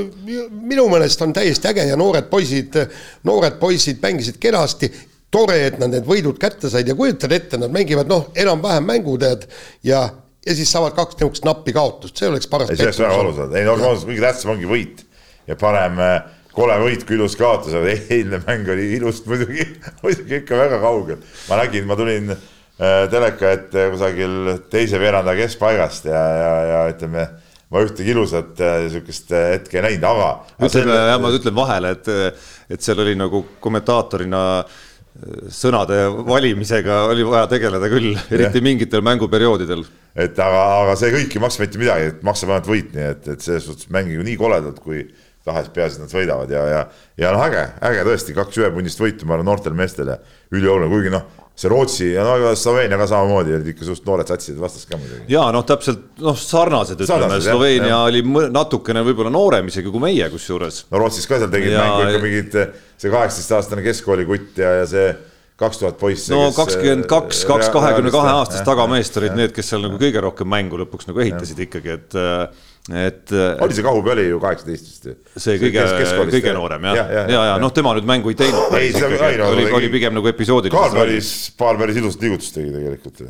[0.68, 2.76] minu meelest on täiesti äge ja noored poisid,
[3.26, 4.92] noored poisid mängisid kenasti
[5.36, 9.16] tore, et nad need võidud kätte said ja kujutad ette, nad mängivad noh, enam-vähem mängu
[9.20, 9.44] tead
[9.86, 10.06] ja,
[10.46, 12.72] ja siis saavad kaks niisugust nappi kaotust, see oleks paras.
[12.72, 15.04] ei, see oleks väga valus olnud, ei no kõige tähtsam ongi võit
[15.50, 16.18] ja parem äh,
[16.56, 19.66] kole võit kui ilus kaotus, aga eilne mäng oli ilust muidugi,
[20.04, 21.24] muidugi ikka väga kaugel.
[21.50, 27.28] ma nägin, ma tulin äh, teleka ette kusagil teise veeranda keskpaigast ja, ja, ja ütleme
[27.66, 30.32] ma ühtegi ilusat niisugust äh, hetke ei näinud, aga.
[30.62, 32.12] ütleme jah, ma ütlen vahele, et,
[32.70, 34.84] et seal oli nagu kommentaatorina äh,
[35.52, 39.84] sõnade valimisega oli vaja tegeleda küll, eriti mingitel mänguperioodidel.
[40.14, 43.30] et aga, aga see kõik ei maksa mitte midagi, et maksab ainult võit, nii et,
[43.34, 45.06] et selles suhtes mängige nii koledalt, kui
[45.46, 46.84] tahes, peaasi, et nad võidavad ja, ja,
[47.22, 50.18] ja noh, äge, äge tõesti, kaks ühepunnist võitu, ma arvan, noortele meestele
[50.50, 54.58] ülioluline, kuigi noh see Rootsi ja no Sloveenia ka samamoodi olid ikka suht noored satsid
[54.60, 55.24] vastas ka muidugi.
[55.32, 58.20] ja noh, täpselt noh, sarnased ütleme, Sloveenia jah, oli
[58.52, 60.82] natukene võib-olla noorem isegi kui meie kusjuures.
[60.90, 62.58] no Rootsis ka seal tegid ja, mängu ikka mingid
[62.96, 65.08] see kaheksateistaastane keskkooli kutt ja, ja see
[65.56, 66.32] kaks tuhat poissi.
[66.34, 70.50] no kakskümmend kaks, kaks kahekümne kahe aastast tagameest olid need, kes seal nagu kõige rohkem
[70.52, 71.68] mängu lõpuks nagu ehitasid ja.
[71.68, 72.18] ikkagi, et
[73.06, 73.32] et.
[73.64, 75.16] oli see Kahupi oli ju kaheksateist vist ju.
[75.40, 75.86] see kõige,
[76.34, 78.76] kõige noorem jah, ja, ja, ja, ja, noh, tema nüüd mängu ei teinud.
[78.78, 80.76] ei, see oli, oli, pigem nagu episoodiline.
[80.76, 83.26] Kaar päris, paar päris ilusat liigutust tegi tegelikult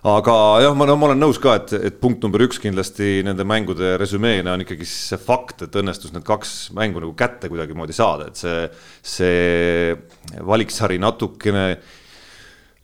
[0.00, 3.44] aga jah, ma, no, ma olen nõus ka, et, et punkt number üks kindlasti nende
[3.44, 8.30] mängude resümeena on ikkagi see fakt, et õnnestus need kaks mängu nagu kätte kuidagimoodi saada,
[8.30, 8.62] et see,
[9.04, 11.66] see valiksari natukene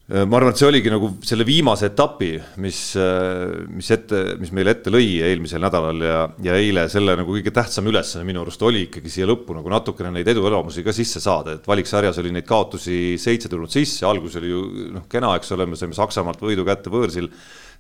[0.07, 2.29] ma arvan, et see oligi nagu selle viimase etapi,
[2.63, 7.35] mis, äh, mis ette, mis meile ette lõi eelmisel nädalal ja, ja eile selle nagu
[7.35, 11.19] kõige tähtsam ülesanne minu arust oli ikkagi siia lõppu nagu natukene neid eduelamusi ka sisse
[11.25, 14.63] saada, et valiksarjas oli neid kaotusi seitse tulnud sisse, algus oli ju
[14.95, 17.27] noh, kena, eks ole, me saime Saksamaalt võidu kätte võõrsil.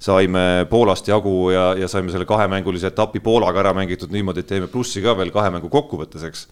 [0.02, 4.66] saime Poolast jagu ja, ja saime selle kahemängulise etapi Poolaga ära mängitud niimoodi, et jäime
[4.66, 6.48] plussi ka veel kahe mängu kokkuvõttes, eks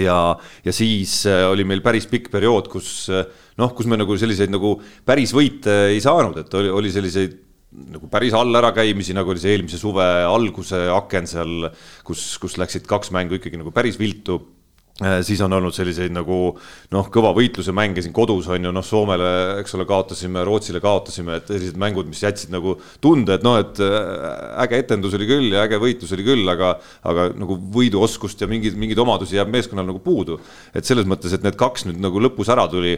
[0.00, 0.18] ja,
[0.64, 3.26] ja siis äh, oli meil päris pikk periood, kus äh,
[3.60, 4.76] noh, kus me nagu selliseid nagu
[5.06, 7.40] päris võite ei saanud, et oli, oli selliseid
[7.74, 11.70] nagu päris all ärakäimisi, nagu oli see eelmise suve alguse aken seal,
[12.06, 14.38] kus, kus läksid kaks mängu ikkagi nagu päris viltu
[14.94, 16.36] siis on olnud selliseid nagu
[16.94, 19.32] noh, kõva võitluse mänge siin kodus on ju noh, Soomele,
[19.64, 23.82] eks ole, kaotasime, Rootsile kaotasime, et sellised mängud, mis jätsid nagu tunde, et noh, et
[23.82, 26.76] äh, äge etendus oli küll ja äge võitlus oli küll, aga
[27.10, 30.38] aga nagu võiduoskust ja mingeid, mingeid omadusi jääb meeskonnal nagu puudu.
[30.74, 32.94] et selles mõttes, et need kaks nüüd nagu lõpus ära tuli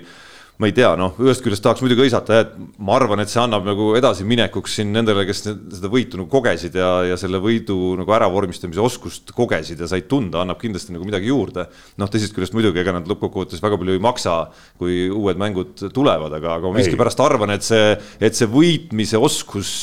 [0.56, 3.66] ma ei tea, noh, ühest küljest tahaks muidugi hõisata, et ma arvan, et see annab
[3.68, 8.80] nagu edasiminekuks siin nendele, kes seda võitu nagu kogesid ja, ja selle võidu nagu äravormistamise
[8.80, 11.66] oskust kogesid ja said tunda, annab kindlasti nagu midagi juurde.
[12.00, 14.38] noh, teisest küljest muidugi, ega nad lõppkokkuvõttes väga palju ei maksa,
[14.80, 19.74] kui uued mängud tulevad, aga, aga ma miskipärast arvan, et see, et see võitmise oskus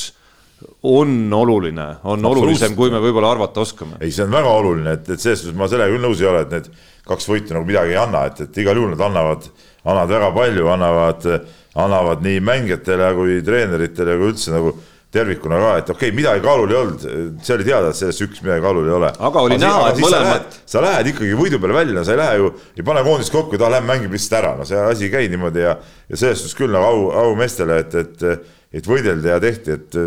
[0.89, 3.99] on oluline, on olulisem, kui me võib-olla arvata oskame.
[4.01, 6.43] ei, see on väga oluline, et, et selles suhtes ma sellega küll nõus ei ole,
[6.47, 6.71] et need
[7.07, 9.51] kaks võitu nagu midagi ei anna, et, et igal juhul nad annavad
[9.83, 11.29] annavad väga palju, annavad,
[11.75, 14.73] annavad nii mängijatele kui treeneritele kui üldse nagu
[15.13, 17.03] tervikuna ka, et okei okay,, midagi kaalul ei olnud,
[17.45, 19.11] see oli teada, et sellest üks midagi kaalul ei ole.
[19.27, 20.57] aga oli aga näha, et mõlemad.
[20.73, 23.59] sa lähed ikkagi võidu peale välja, no sa ei lähe ju, ei pane koondist kokku,
[23.61, 25.75] ta läheb mängib lihtsalt ära, no see asi ei käi niimoodi ja,
[26.09, 29.99] ja selles suhtes küll nagu au, au meestele, et, et, et võideldi ja tehti, et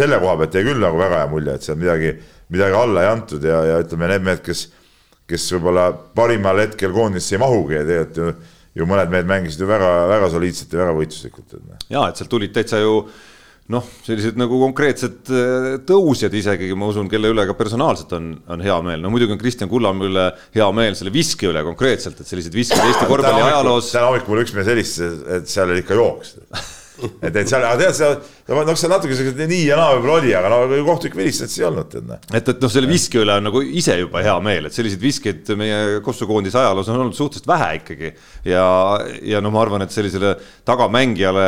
[0.00, 2.10] selle koha pealt jäi küll nagu väga hea mulje, et seal midagi,
[2.54, 4.66] midagi alla ei antud ja, ja ütleme, need mehed, kes,
[5.30, 9.68] kes võib-olla parimal hetkel koondisse ei mahugi ja tegelikult ju ju mõned mehed mängisid ju
[9.70, 11.54] väga-väga soliidselt ja väga võitluslikult.
[11.60, 11.86] Noh.
[11.92, 12.98] ja et sealt tulid täitsa ju
[13.72, 18.64] noh, sellised nagu konkreetsed äh, tõusjad isegi, ma usun, kelle üle ka personaalselt on, on
[18.64, 22.28] hea meel, no muidugi on Kristjan Kullamäe üle hea meel selle viske üle konkreetselt, et
[22.28, 23.92] sellised visked Eesti korvpalli ajaloos.
[23.94, 26.36] täna hommikul üks mees helistas, et seal oli ikka jooks
[27.02, 28.14] et, et seal, aga tead, seal,
[28.54, 31.88] noh, seal natuke siuke nii ja naa võib-olla oli, aga no kohtunik vilistas ei olnud,
[31.90, 32.06] tead.
[32.06, 32.20] Noh.
[32.30, 35.50] et, et noh, selle viske üle on nagu ise juba hea meel, et selliseid viskeid
[35.58, 38.12] meie kossukoondise ajaloos on olnud suhteliselt vähe ikkagi.
[38.46, 38.64] ja,
[39.26, 40.34] ja no ma arvan, et sellisele
[40.68, 41.46] tagamängijale,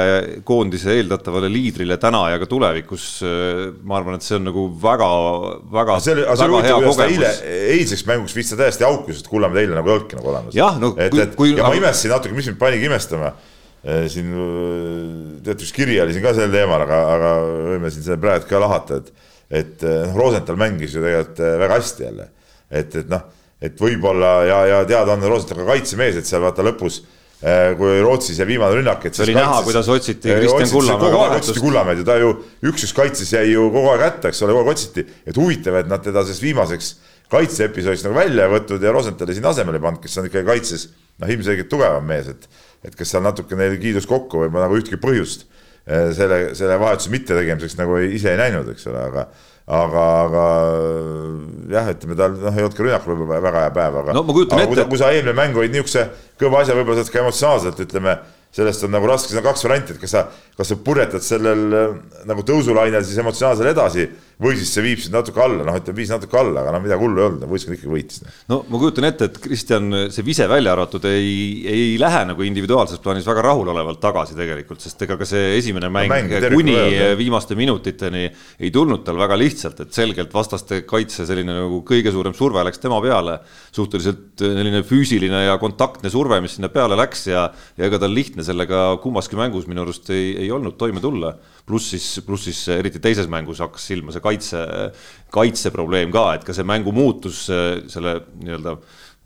[0.48, 3.08] koondise eeldatavale liidrile täna ja ka tulevikus,
[3.86, 5.10] ma arvan, et see on nagu väga,
[5.78, 6.00] väga.
[6.02, 7.34] see see kuidas ta eile,
[7.76, 10.56] eilseks mänguks vist ta täiesti aukus, et Kullamäed eile nagu ei olnudki nagu olemas.
[10.56, 13.34] jah, no et, et kui, ja ma imestasin natuke, mis mind panigi imestama
[14.10, 17.32] siin eh, tead, üks kiri oli siin ka sel teemal, aga, aga
[17.72, 19.26] võime siin selle praegu ka lahata, et,
[19.62, 22.30] et eh, noh, Rosenthal mängis ju tegelikult väga hästi jälle.
[22.70, 23.28] et, et noh,
[23.62, 27.04] et võib-olla ja, ja teada on Rosenthal ka kaitsemees, et seal vaata lõpus
[27.76, 31.58] kui Rootsis see viimane rünnak, et see oli näha, kuidas otsiti Kristjan Kullamäe vahetust.
[31.60, 32.30] Kullamäed ju ta ju
[32.64, 35.90] üks-üks kaitses jäi ju kogu aeg hätta, eks ole, kogu aeg otsiti, et huvitav, et
[35.90, 36.88] nad teda sellest viimaseks
[37.32, 40.88] kaitseepisoodist nagu välja võtnud ja Rosenthali siin asemele pannud, kes on ikkagi kaitses
[41.20, 42.48] noh, ilmselgelt tugevam mees, et
[42.86, 45.46] et kas seal natuke neil kiidus kokku või ma nagu ühtki põhjust
[45.86, 49.28] eh, selle, selle vahetuse mittetegemiseks nagu ei, ise ei näinud, eks ole, aga
[49.66, 50.42] aga, aga
[51.72, 54.62] jah, ütleme tal noh, ei olnud ka rünnakul võib-olla väga hea päev, aga no, kujutan
[54.62, 54.86] ette.
[54.86, 56.06] kui sa eelmine mäng olid niisuguse
[56.38, 58.14] kõva asja, võib-olla saad ka emotsionaalselt ütleme
[58.56, 60.22] sellest on nagu raske, siin on kaks varianti, et kas sa,
[60.56, 61.96] kas sa purjetad sellel äh,
[62.28, 66.10] nagu tõusulainel siis emotsionaalselt edasi või siis see viib sind natuke alla, noh, ütleme viis
[66.12, 68.20] natuke alla, aga noh, midagi hullu ei olnud, võistkond ikkagi võitis.
[68.50, 71.30] no ma kujutan ette, et Kristjan, see vise välja arvatud ei,
[71.72, 76.12] ei lähe nagu individuaalses plaanis väga rahulolevalt tagasi tegelikult, sest ega ka see esimene mäng,
[76.12, 81.56] mäng kuni veel, viimaste minutiteni ei tulnud tal väga lihtsalt, et selgelt vastaste kaitse selline
[81.56, 83.38] nagu kõige suurem surve läks tema peale.
[83.72, 88.44] suhteliselt selline füüsiline ja kontaktne surve, mis sinna peale läks ja, ja ega tal lihtne
[88.44, 91.34] sellega kummaski mängus minu arust ei, ei olnud toime tulla.
[91.66, 94.62] pluss siis, pluss siis eriti teises mängus hakkas silma see kaitse,
[95.34, 98.76] kaitseprobleem ka, et ka see mängu muutus selle nii-öelda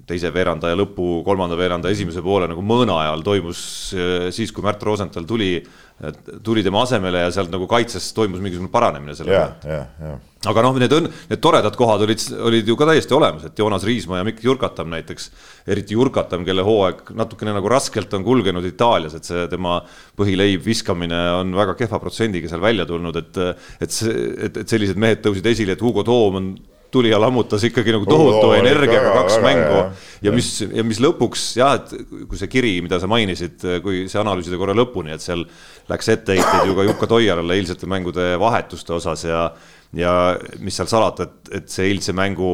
[0.08, 3.60] teise veerandaja lõpu, kolmanda veeranda esimese poole nagu mõõna ajal toimus
[4.34, 5.54] siis, kui Märt Rosenthal tuli
[6.42, 9.50] tuli tema asemele ja sealt nagu kaitses toimus mingisugune paranemine sellega.
[10.48, 13.84] aga noh, need õnn, need toredad kohad olid, olid ju ka täiesti olemas, et Joonas
[13.84, 15.28] Riismaa ja Mikk Jurkatam näiteks,
[15.68, 19.76] eriti Jurkatam, kelle hooaeg natukene nagu raskelt on kulgenud Itaalias, et see tema
[20.16, 25.20] põhileib viskamine on väga kehva protsendiga seal välja tulnud, et et et, et sellised mehed
[25.26, 26.52] tõusid esile, et Hugo Toom on
[26.92, 29.78] tuli ja lammutas ikkagi nagu tohutu oh, energiaga kaks väga, mängu.
[29.78, 34.04] ja, ja mis, ja mis lõpuks jah, et kui see kiri, mida sa mainisid, kui
[34.10, 35.46] see analüüsida korra lõpuni, et seal
[35.90, 39.46] läks etteheiteid ju ka Jukka Toialale eilsete mängude vahetuste osas ja,
[39.96, 40.14] ja
[40.58, 42.50] mis seal salata, et, et see eilse mängu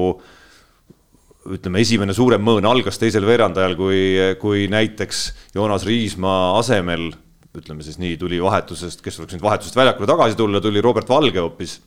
[1.57, 4.01] ütleme, esimene suurem mõõn algas teisel veerandajal, kui,
[4.43, 7.13] kui näiteks Joonas Riismaa asemel,
[7.57, 11.41] ütleme siis nii, tuli vahetusest, kes oleks nüüd vahetusest väljakule tagasi tulla, tuli Robert Valge
[11.41, 11.79] hoopis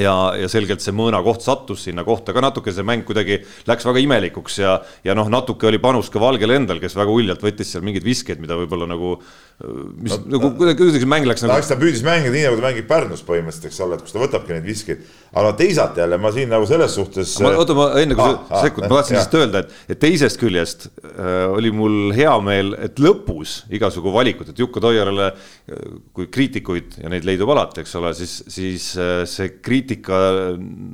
[0.00, 3.86] ja, ja selgelt see mõõna koht sattus sinna kohta ka natuke, see mäng kuidagi läks
[3.88, 7.74] väga imelikuks ja, ja noh, natuke oli panus ka Valgel endal, kes väga uljalt võttis
[7.74, 9.18] seal mingeid viskeid, mida võib-olla nagu
[9.62, 11.64] mis no, nagu kuidagi, kuidagi see mäng läks nagu.
[11.68, 14.54] ta püüdis mängida nii, nagu ta mängib Pärnus põhimõtteliselt, eks ole, et kus ta võtabki
[14.56, 15.04] neid viskeid.
[15.38, 17.34] aga teisalt jälle ma siin nagu selles suhtes.
[17.46, 21.52] oota, ma enne kui sa sekkud, ma tahtsin lihtsalt öelda, et, et teisest küljest äh,
[21.52, 25.84] oli mul hea meel, et lõpus igasugu valikud, et Jukka Toialale, äh,
[26.16, 29.81] kui kriitikuid ja neid leidub alati, eks ole, siis, siis äh, see kriitika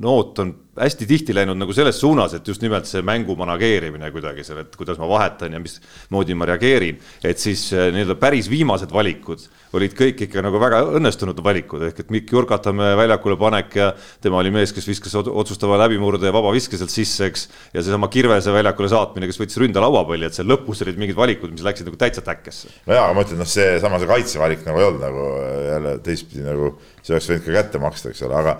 [0.01, 4.45] noot on hästi tihti läinud nagu selles suunas, et just nimelt see mängu manageerimine kuidagi
[4.47, 6.99] seal, et kuidas ma vahetan ja mismoodi ma reageerin.
[7.23, 12.01] et siis äh, nii-öelda päris viimased valikud olid kõik ikka nagu väga õnnestunud valikud, ehk
[12.01, 13.89] et Mikk Jurkatamäe väljakule panek ja
[14.21, 17.45] tema oli mees, kes viskas otsustava läbimurde ja vabaviske sealt sisse, eks.
[17.75, 21.65] ja seesama Kirvese väljakule saatmine, kes võttis ründalauapalli, et seal lõpus olid mingid valikud, mis
[21.65, 22.73] läksid nagu täitsa täkkesse.
[22.87, 25.29] no jaa, aga ma ütlen, noh, seesama see kaitsevalik nagu ei olnud nagu
[25.67, 28.57] jälle teistpidi nagu, see oleks võinud ka kätte maksta, eks ole, aga,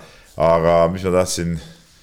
[0.51, 1.57] aga mis ma tahtsin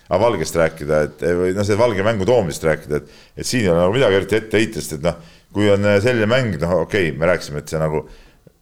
[0.09, 3.73] aga Valgest rääkida, et või noh, see Valge mängu toomisest rääkida, et, et siin ei
[3.73, 5.19] ole nagu midagi eriti etteheitest, et noh,
[5.55, 8.05] kui on äh, selline mäng, noh, okei okay,, me rääkisime, et see nagu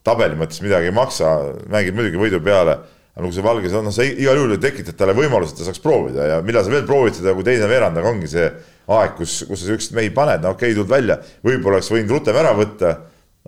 [0.04, 1.32] tabeli mõttes midagi ei maksa,
[1.72, 2.78] mängid muidugi võidu peale,
[3.14, 5.82] aga kui see Valges on, noh, sa igal juhul tekitad talle võimaluse, et ta saaks
[5.84, 8.48] proovida ja millal sa veel proovid seda, kui teine veerandaja ongi see
[8.94, 12.16] aeg, kus, kus sa siukseid mehi paned, no okei okay,, tuled välja, võib-olla oleks võinud
[12.16, 12.96] rutem ära võtta,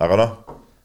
[0.06, 0.36] aga noh,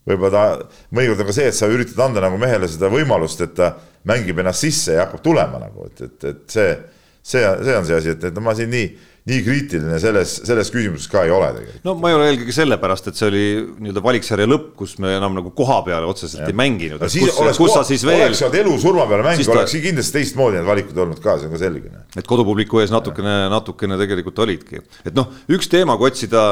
[0.08, 3.54] võib-olla ta, mõnikord on ka see, et sa üritad anda nagu mehele seda võimalust, et
[3.58, 3.76] ta
[4.10, 6.74] mängib ennast sisse ja hakkab tulema nagu, et, et, et see
[7.22, 8.90] see, see on see asi, et, et ma siin nii,
[9.30, 11.84] nii kriitiline selles, selles küsimuses ka ei ole tegelikult.
[11.86, 13.44] no ma ei ole eelkõige sellepärast, et see oli
[13.86, 16.50] nii-öelda valiksarja lõpp, kus me enam nagu koha peale otseselt ja.
[16.50, 17.04] ei mänginud.
[17.06, 18.26] kus, kus sa siis veel.
[18.26, 19.84] oleks olnud elu-surma peale mäng, oleks ta...
[19.86, 21.94] kindlasti teistmoodi need valikud olnud ka, see on ka selge.
[22.18, 26.48] et kodupubliku ees natukene, natukene tegelikult olidki, et noh, üks teema, kui otsida,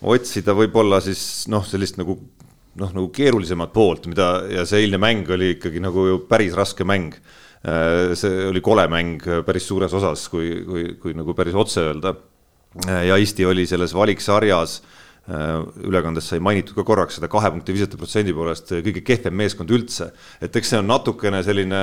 [0.00, 2.16] otsida võib-olla siis noh, sellist nagu
[2.80, 6.86] noh, nagu keerulisemat poolt, mida ja see eilne mäng oli ikkagi nagu ju päris raske
[6.88, 7.14] mäng
[7.64, 12.14] see oli kole mäng päris suures osas, kui, kui, kui nagu päris otse öelda.
[12.84, 14.82] Äh, ja Eesti oli selles valiksarjas
[15.24, 20.10] ülekandes sai mainitud ka korraks seda kahe punkti visete protsendi poolest kõige kehvem meeskond üldse.
[20.44, 21.80] et eks see on natukene selline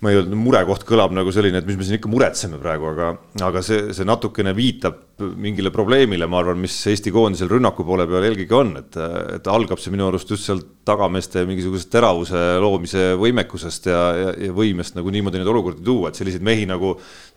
[0.00, 3.10] ma ei öelnud, murekoht kõlab nagu selline, et mis me siin ikka muretseme praegu, aga,
[3.44, 8.24] aga see, see natukene viitab mingile probleemile, ma arvan, mis Eesti koondisel rünnaku poole peal
[8.30, 8.96] eelkõige on, et,
[9.36, 14.54] et algab see minu arust just sealt tagameeste mingisugusest teravuse loomise võimekusest ja, ja, ja
[14.56, 16.94] võimest nagu niimoodi neid olukordi tuua, et selliseid mehi nagu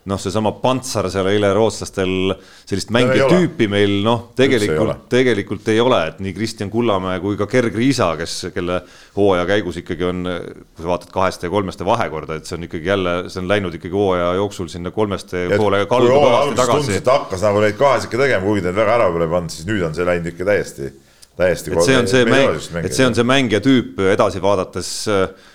[0.10, 2.34] noh, seesama Pantsar seal eile rootslastel
[2.68, 7.38] sellist mängija no, tüüpi meil noh, tegelikult, tegelikult ei ole, et nii Kristjan Kullamäe kui
[7.40, 8.82] ka Gerg Riisa, kes, kelle
[9.16, 12.92] hooaja käigus ikkagi on, kui sa vaatad kaheste ja kolmeste vahekorda, et see on ikkagi
[12.92, 17.00] jälle, see on läinud ikkagi hooaja jooksul sinna kolmeste poole kaldu kõvasti tagasi.
[17.08, 20.08] hakkas nagu neid kahesike tegema, kuigi neid väga ära pole pannud, siis nüüd on see
[20.08, 20.92] läinud ikka täiesti,
[21.40, 21.78] täiesti.
[21.78, 25.52] et see on see mäng, et see on see mängija tüüp edasi vaadates äh,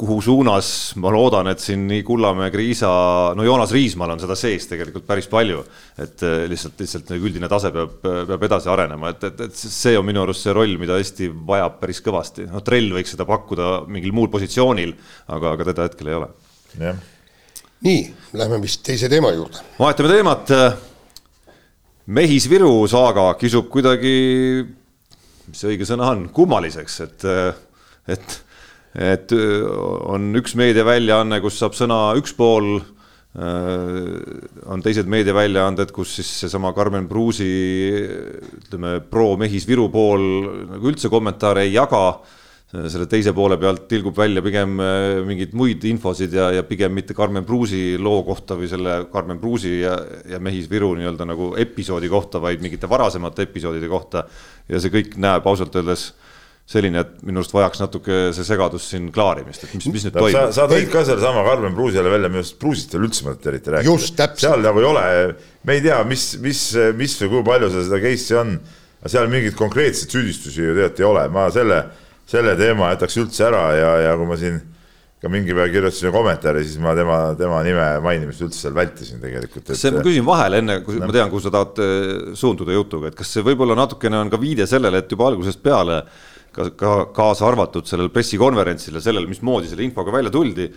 [0.00, 0.68] kuhu suunas
[1.00, 2.88] ma loodan, et siin nii Kullamäe, Kriisa,
[3.36, 5.60] no Joonas Riismaal on seda sees tegelikult päris palju.
[6.00, 9.98] et äh, lihtsalt, lihtsalt nagu üldine tase peab, peab edasi arenema, et, et, et see
[9.98, 12.48] on minu arust see roll, mida Eesti vajab päris kõvasti.
[12.48, 14.94] noh, Trell võiks seda pakkuda mingil muul positsioonil,
[15.36, 16.30] aga, aga teda hetkel ei ole.
[17.86, 18.04] nii,
[18.40, 19.64] lähme vist teise teema juurde.
[19.78, 20.54] vahetame teemat.
[22.10, 24.14] Mehis-Viru saaga kisub kuidagi,
[25.46, 27.26] mis see õige sõna on, kummaliseks, et,
[28.10, 28.40] et
[28.94, 32.80] et on üks meediaväljaanne, kus saab sõna üks pool,
[33.30, 37.46] on teised meediaväljaanded, kus siis seesama Karmen Pruusi
[38.64, 40.24] ütleme, pro-Mehis Viru pool
[40.72, 42.20] nagu üldse kommentaare ei jaga.
[42.70, 44.76] selle teise poole pealt tilgub välja pigem
[45.26, 49.80] mingeid muid infosid ja, ja pigem mitte Karmen Pruusi loo kohta või selle Karmen Pruusi
[49.80, 54.24] ja, ja Mehis Viru nii-öelda nagu episoodi kohta, vaid mingite varasemate episoodide kohta.
[54.68, 56.12] ja see kõik näeb ausalt öeldes
[56.70, 60.52] selline, et minu arust vajaks natuke see segadus siin klaarimist, et mis, mis nüüd toimub.
[60.54, 63.74] sa tõid ka sellesama Karmen Pruusile välja, minu arust Pruusist ei ole üldse mõtet eriti
[63.74, 64.28] rääkida.
[64.38, 65.06] seal nagu ei ole,
[65.66, 66.62] me ei tea, mis, mis,
[66.98, 68.56] mis või kui palju seal seda case'i on,
[69.02, 71.82] seal mingeid konkreetseid süüdistusi ju tegelikult ei ole, ma selle,
[72.30, 74.62] selle teema jätaks üldse ära ja, ja kui ma siin
[75.20, 79.66] ka mingi päev kirjutasin kommentaari, siis ma tema, tema nime mainimist üldse seal vältisin tegelikult
[79.66, 79.76] et....
[79.76, 81.10] see, ma küsin vahele enne, kui no.
[81.10, 84.38] ma tean, kuhu sa tahad äh, suunduda jutuga, et kas see võib-olla natukene on ka
[84.40, 89.28] viide sellele, et juba algusest peale äh, ka, ka kaasa arvatud sellel pressikonverentsil ja sellel,
[89.30, 90.70] mismoodi selle infoga välja tuldi.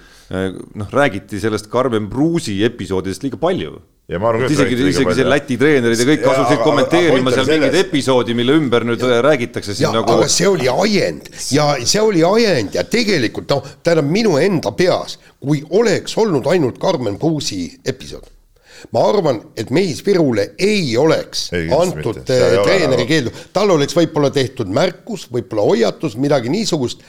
[0.80, 3.80] noh, räägiti sellest Karmen Pruusi episoodidest liiga palju.
[4.08, 7.78] ja ma arvan, et isegi, isegi see Läti treenerid ja kõik asusid kommenteerima seal mingeid
[7.86, 10.18] episoodi, mille ümber nüüd ja, räägitakse siin ja, nagu.
[10.18, 15.18] aga see oli ajend ja see oli ajend ja tegelikult noh, tähendab minu enda peas,
[15.40, 18.28] kui oleks olnud ainult Karmen Pruusi episood
[18.92, 24.32] ma arvan, et Meis Virule ei oleks ei, antud äh, treeneri keeldu, tal oleks võib-olla
[24.34, 27.06] tehtud märkus, võib-olla hoiatus, midagi niisugust.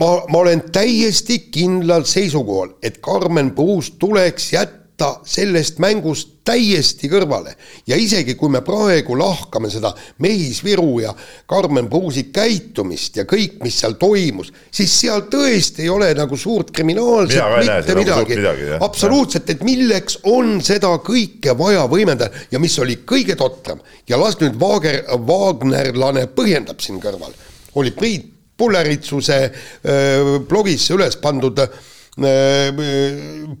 [0.00, 7.08] ma, ma olen täiesti kindlal seisukohal, et Karmen Puus tuleks jätta jätta sellest mängust täiesti
[7.08, 7.54] kõrvale.
[7.86, 11.14] Ja isegi kui me praegu lahkame seda Mehis Viru ja
[11.46, 16.70] Karmen Pruusi käitumist ja kõik, mis seal toimus, siis seal tõesti ei ole nagu suurt
[16.70, 23.00] kriminaalset mitte midagi, midagi, absoluutselt, et milleks on seda kõike vaja võimendada ja mis oli
[23.06, 23.80] kõige totram.
[24.08, 27.32] Ja las nüüd Vaager, Wagnerlane põhjendab siin kõrval,
[27.74, 28.28] oli Priit
[28.58, 31.91] Pulleritsuse äh, blogisse üles pandud Äh,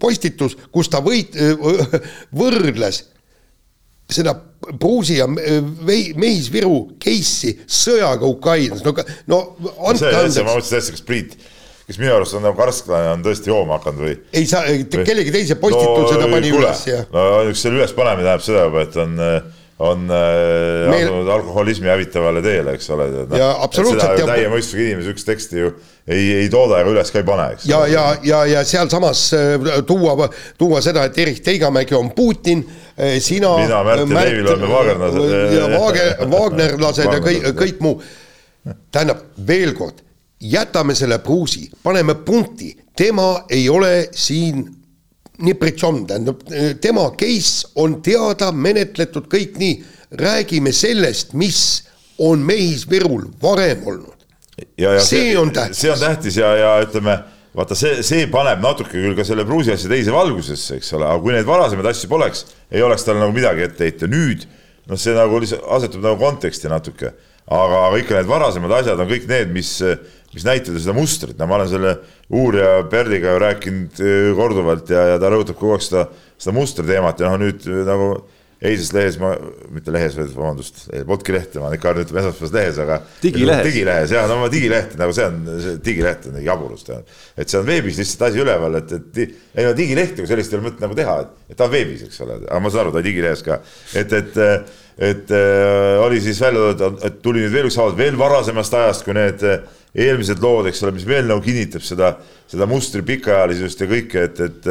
[0.02, 1.96] postitus, kus ta võit-, äh,
[2.36, 3.06] võrdles
[4.12, 4.34] seda
[4.78, 8.92] Pruusi ja Meis-Viru case'i sõjaga Ukrainas, no,
[9.30, 9.38] no
[9.88, 10.36] andke andeks.
[10.44, 11.32] ma mõtlesin hästi, kas Priit,
[11.88, 14.18] kes minu arust on nagu karsklane, on tõesti jooma hakanud või?
[14.36, 17.08] ei saa, kellegi teise postituse no, ta pani kuule, üles, jah.
[17.14, 19.40] no üks selle ülespanemine tähendab seda juba, et on äh,
[19.82, 21.06] on äh, Meil...
[21.06, 23.08] asunud alkoholismi hävitavale teele, eks ole.
[23.16, 24.18] No, ja absoluutselt.
[24.20, 25.72] seda täie mõistusega inimene sihukest teksti ju
[26.06, 27.66] ei, ei tooda ega üles ka ei pane, eks.
[27.70, 32.64] ja, ja, ja, ja sealsamas äh, tuua, tuua seda, et Erich Teigamägi on Putin,
[32.94, 33.54] äh, sina.
[33.58, 35.56] mina, Märt ja Leivil oleme Wagnerlased.
[35.56, 38.02] ja Wagner, Wagnerlased ja kõik, kõik muu.
[38.94, 40.02] tähendab, veel kord,
[40.42, 44.64] jätame selle Pruusi, paneme punkti, tema ei ole siin
[45.42, 46.42] nii pritšom, tähendab
[46.82, 49.80] tema case on teada, menetletud, kõik nii.
[50.12, 51.84] räägime sellest, mis
[52.20, 54.26] on Mehis Virul varem olnud.
[54.76, 55.80] see, see on tähtis.
[55.80, 57.16] see on tähtis ja, ja ütleme,
[57.56, 61.22] vaata see, see paneb natuke küll ka selle Pruusi asja teise valgusesse, eks ole, aga
[61.24, 64.44] kui neid varasemaid asju poleks, ei oleks tal nagu midagi ette heita, nüüd
[64.88, 67.14] noh, see nagu lihtsalt asetub nagu konteksti natuke,
[67.46, 69.78] aga, aga ikka need varasemad asjad on kõik need, mis
[70.32, 71.96] mis näitada seda mustrit, no ma olen selle
[72.32, 76.06] uurija Perdiga ju rääkinud äh, korduvalt ja, ja ta rõhutab kogu aeg seda,
[76.40, 78.14] seda mustri teemat ja noh, nüüd äh, nagu
[78.62, 79.32] eilses lehes ma,
[79.74, 82.98] mitte lehes, vaid vabandust, Potki lehte, ma ikka arvan, ütleme esmaspäevases lehes, aga.
[83.24, 83.66] digilehes.
[83.66, 85.40] digilehes ja no ma digileht nagu see on,
[85.82, 90.22] digileht on jaburus et see on veebis lihtsalt asi üleval, et, et ei no digilehti
[90.22, 91.18] kui sellist ei ole mõtet nagu teha,
[91.48, 93.58] et, ta on veebis, eks ole, aga ma saan aru, ta on digilehes ka,
[93.98, 94.40] et, et
[95.02, 99.06] et äh, oli siis välja toodud, et tuli nüüd veel üks avaldus veel varasemast ajast,
[99.06, 99.40] kui need
[99.92, 102.14] eelmised lood, eks ole, mis veel nagu kinnitab seda,
[102.50, 104.70] seda mustri pikaajalisust ja kõike, et, et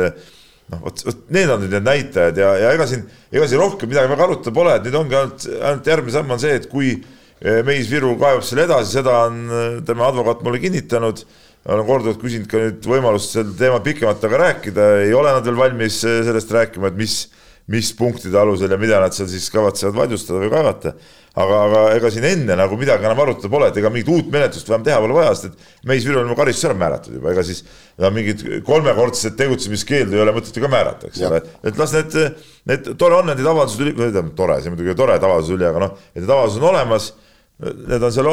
[0.71, 3.03] noh, vot, vot need on nüüd need näitajad ja, ja ega siin,
[3.33, 6.41] ega siin rohkem midagi väga arutada pole, et nüüd ongi ainult, ainult järgmine samm on
[6.41, 10.61] see, et kui eh, Meis Viru kaebab selle edasi, seda on eh, tema advokaat mulle
[10.63, 11.25] kinnitanud.
[11.69, 15.59] olen korduvalt küsinud ka nüüd võimalust sel teemal pikemalt temaga rääkida, ei ole nad veel
[15.59, 17.17] valmis eh, sellest rääkima, et mis,
[17.71, 20.95] mis punktide alusel ja mida nad seal siis kavatsevad vaidlustada või kaevata.
[21.31, 24.67] Aga, aga ega siin enne nagu midagi enam arutada pole, et ega mingit uut menetlust
[24.67, 27.61] vähem teha pole vaja, sest et Meis Virul on karistus ära määratud juba, ega siis
[27.63, 31.39] no, mingit kolmekordset tegutsemiskeeldu ei ole mõtet ju ka määrata, eks ole,
[31.71, 32.17] et las need,
[32.67, 36.19] need tore on, need avaldused tore, see muidugi tore, et avaldus üli, aga noh, et
[36.19, 37.13] need avaldused on olemas
[37.61, 38.29] need on seal,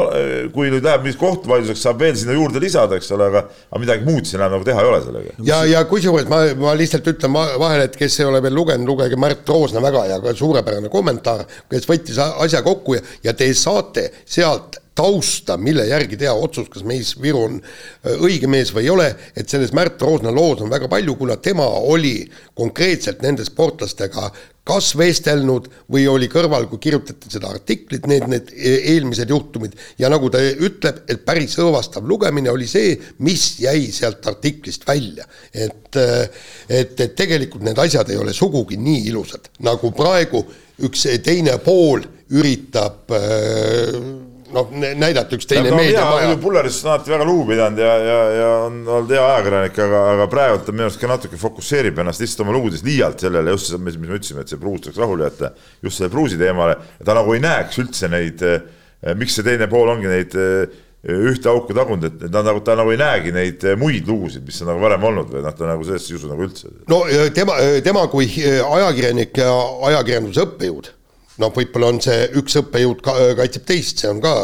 [0.55, 4.09] kui nüüd läheb mingis kohtuvaidluseks, saab veel sinna juurde lisada, eks ole, aga, aga midagi
[4.09, 5.37] muud siin enam nagu teha ei ole sellega.
[5.51, 9.21] ja, ja kusjuures ma, ma lihtsalt ütlen vahele, et kes ei ole veel lugenud, lugege
[9.21, 14.81] Märt Roosna väga hea, suurepärane kommentaar, kes võttis asja kokku ja, ja te saate sealt
[14.99, 19.09] tausta, mille järgi teha otsus, kas mees Viru on äh, õige mees või ei ole,
[19.39, 22.17] et selles Märt Roosna loos on väga palju, kuna tema oli
[22.59, 24.31] konkreetselt nende sportlastega
[24.69, 30.11] kas vestelnud või oli kõrval, kui kirjutati seda artiklit, need, need e-, eelmised juhtumid ja
[30.13, 35.27] nagu ta ütleb, et päris õõvastav lugemine oli see, mis jäi sealt artiklist välja.
[35.53, 36.29] et, äh,
[36.69, 40.45] et, et tegelikult need asjad ei ole sugugi nii ilusad, nagu praegu
[40.85, 42.05] üks teine pool
[42.37, 46.37] üritab äh, noh, näidata üks teine meediamaja.
[46.41, 50.27] Pullerist on alati väga lugu pidanud ja, ja, ja on olnud hea ajakirjanik, aga, aga
[50.33, 53.81] praegu ta minu arust ka natuke fokusseerib ennast lihtsalt oma lugudes liialt sellele, just see,
[53.85, 55.53] mis me ütlesime, et see Pruus tuleks rahule jätta,
[55.85, 59.93] just selle Pruusi teemale, ta nagu ei näeks üldse neid, eh, miks see teine pool
[59.95, 64.09] ongi neid eh, ühte auku tagunud, et ta nagu, ta nagu ei näegi neid muid
[64.11, 66.73] lugusid, mis on nagu varem olnud või noh, ta nagu sellesse ei usu nagu üldse.
[66.91, 67.57] no tema,
[67.87, 69.53] tema kui ajakirjanik ja
[69.93, 70.95] ajakirjanduse õppejõud
[71.43, 74.35] noh, võib-olla on see üks õppejõud ka, kaitseb teist, see on ka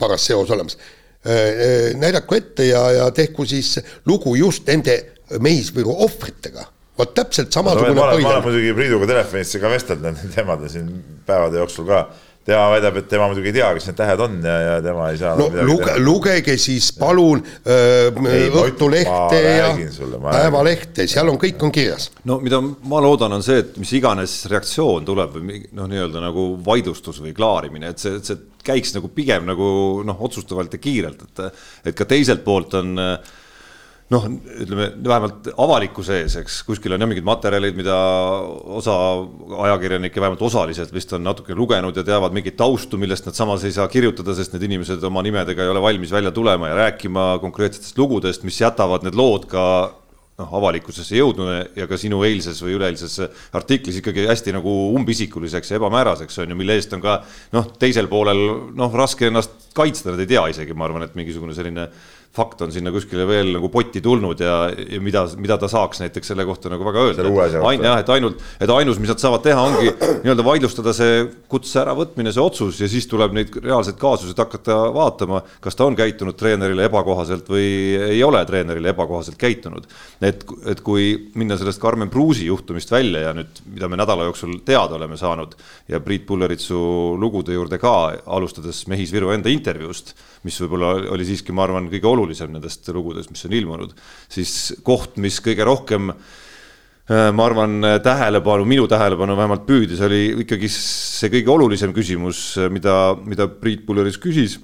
[0.00, 0.78] paras seos olemas.
[2.00, 3.74] Näidaku ette ja, ja tehku siis
[4.08, 4.96] lugu just nende
[5.38, 6.64] mehisvõiru ohvritega.
[7.00, 10.90] Vot täpselt samasugune no, ma, olen muidugi Priiduga telefonis ka vestelnud nende teemadel siin
[11.28, 12.02] päevade jooksul ka
[12.46, 15.18] tema väidab, et tema muidugi ei tea, kes need tähed on ja, ja tema ei
[15.20, 17.42] saa no luge, lugege siis palun
[18.60, 19.68] Õhtulehte ja
[20.24, 22.10] Päevalehte, seal on, kõik on kirjas.
[22.28, 26.46] no mida ma loodan, on see, et mis iganes reaktsioon tuleb või noh, nii-öelda nagu
[26.64, 29.68] vaidlustus või klaarimine, et see, see käiks nagu pigem nagu
[30.06, 31.44] noh, otsustavalt ja kiirelt, et
[31.90, 33.36] et ka teiselt poolt on äh,
[34.10, 34.26] noh,
[34.64, 37.94] ütleme vähemalt avalikkuse ees, eks kuskil on jah mingid materjalid, mida
[38.80, 38.96] osa
[39.68, 43.76] ajakirjanikke vähemalt osaliselt vist on natuke lugenud ja teavad mingit taustu, millest nad samas ei
[43.76, 47.98] saa kirjutada, sest need inimesed oma nimedega ei ole valmis välja tulema ja rääkima konkreetsetest
[48.02, 49.64] lugudest, mis jätavad need lood ka
[50.40, 53.18] noh, avalikkusesse jõudnud ja ka sinu eilses või üleeilses
[53.56, 57.20] artiklis ikkagi hästi nagu umbisikuliseks ja ebamääraseks on ju, mille eest on ka
[57.54, 58.42] noh, teisel poolel
[58.76, 61.86] noh, raske ennast kaitsta, nad ei tea isegi, ma arvan, et mingisugune selline
[62.30, 66.30] fakt on sinna kuskile veel nagu potti tulnud ja, ja mida, mida ta saaks näiteks
[66.30, 67.24] selle kohta nagu väga öelda.
[67.66, 69.90] ain-, jah, et ainult, et ainus, mis nad saavad teha, ongi
[70.22, 75.42] nii-öelda vaidlustada see kutse äravõtmine, see otsus ja siis tuleb neid reaalseid kaasuseid hakata vaatama,
[75.64, 77.66] kas ta on käitunud treenerile ebakohaselt või
[78.12, 79.90] ei ole treenerile ebakohaselt käitunud.
[80.22, 84.60] et, et kui minna sellest Karmen Pruusi juhtumist välja ja nüüd, mida me nädala jooksul
[84.62, 85.58] teada oleme saanud
[85.90, 86.78] ja Priit Pulleritsu
[87.18, 90.14] lugude juurde ka, alustades Mehis Viru enda intervjuust,
[90.46, 93.96] mis võib-olla oli siiski, ma arvan, kõige olulisem olulisem nendest lugudest, mis on ilmunud,
[94.30, 94.54] siis
[94.86, 101.30] koht, mis kõige rohkem äh, ma arvan, tähelepanu, minu tähelepanu vähemalt püüdis, oli ikkagi see
[101.32, 104.58] kõige olulisem küsimus, mida, mida Priit Pulleris küsis.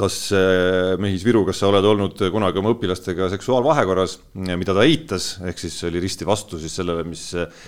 [0.00, 5.32] kas äh, Mehis Viru, kas sa oled olnud kunagi oma õpilastega seksuaalvahekorras, mida ta eitas,
[5.44, 7.24] ehk siis oli risti vastu siis sellele, mis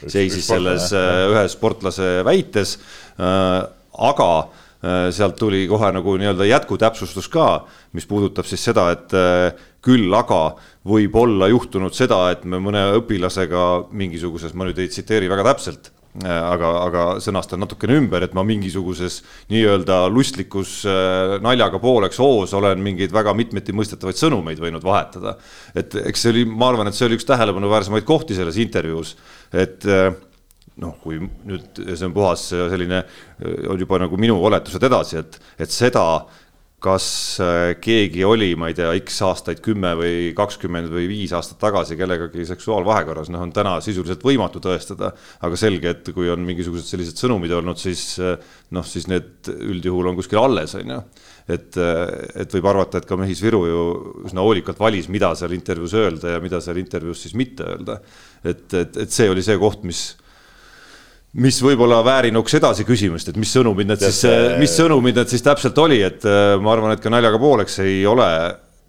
[0.07, 2.79] seisis selles äh, ühe sportlase väites.
[3.19, 7.65] aga Äh, sealt tuli kohe nagu nii-öelda jätkutäpsustus ka,
[7.95, 10.57] mis puudutab siis seda, et äh, küll aga
[10.89, 15.93] võib olla juhtunud seda, et me mõne õpilasega mingisuguses, ma nüüd ei tsiteeri väga täpselt,
[16.25, 19.21] äh, aga, aga sõnastan natukene ümber, et ma mingisuguses
[19.55, 20.81] nii-öelda lustlikus
[21.47, 25.37] naljaga pooleks hoos olen mingeid väga mitmeti mõistetavaid sõnumeid võinud vahetada.
[25.79, 29.15] et eks see oli, ma arvan, et see oli üks tähelepanuväärsemaid kohti selles intervjuus,
[29.55, 29.87] et
[30.81, 33.03] noh, kui nüüd see on puhas selline,
[33.69, 36.07] on juba nagu minu oletused edasi, et, et seda
[36.83, 37.07] kas
[37.43, 41.97] äh, keegi oli, ma ei tea, X aastaid, kümme või kakskümmend või viis aastat tagasi
[41.99, 45.13] kellegagi seksuaalvahekorras, noh, on täna sisuliselt võimatu tõestada.
[45.47, 48.35] aga selge, et kui on mingisugused sellised sõnumid olnud, siis äh,
[48.75, 51.01] noh, siis need üldjuhul on kuskil alles, on ju.
[51.55, 52.03] et, äh,
[52.43, 53.85] et võib arvata, et ka Mehis Viru ju
[54.27, 58.01] üsna hoolikalt valis, mida seal intervjuus öelda ja mida seal intervjuus siis mitte öelda.
[58.43, 60.17] et, et, et see oli see koht, mis
[61.41, 64.21] mis võib-olla väärinuks edasi küsimust, et mis sõnumid need siis,
[64.61, 68.03] mis sõnumid need siis täpselt oli, et äh, ma arvan, et ka naljaga pooleks ei
[68.09, 68.29] ole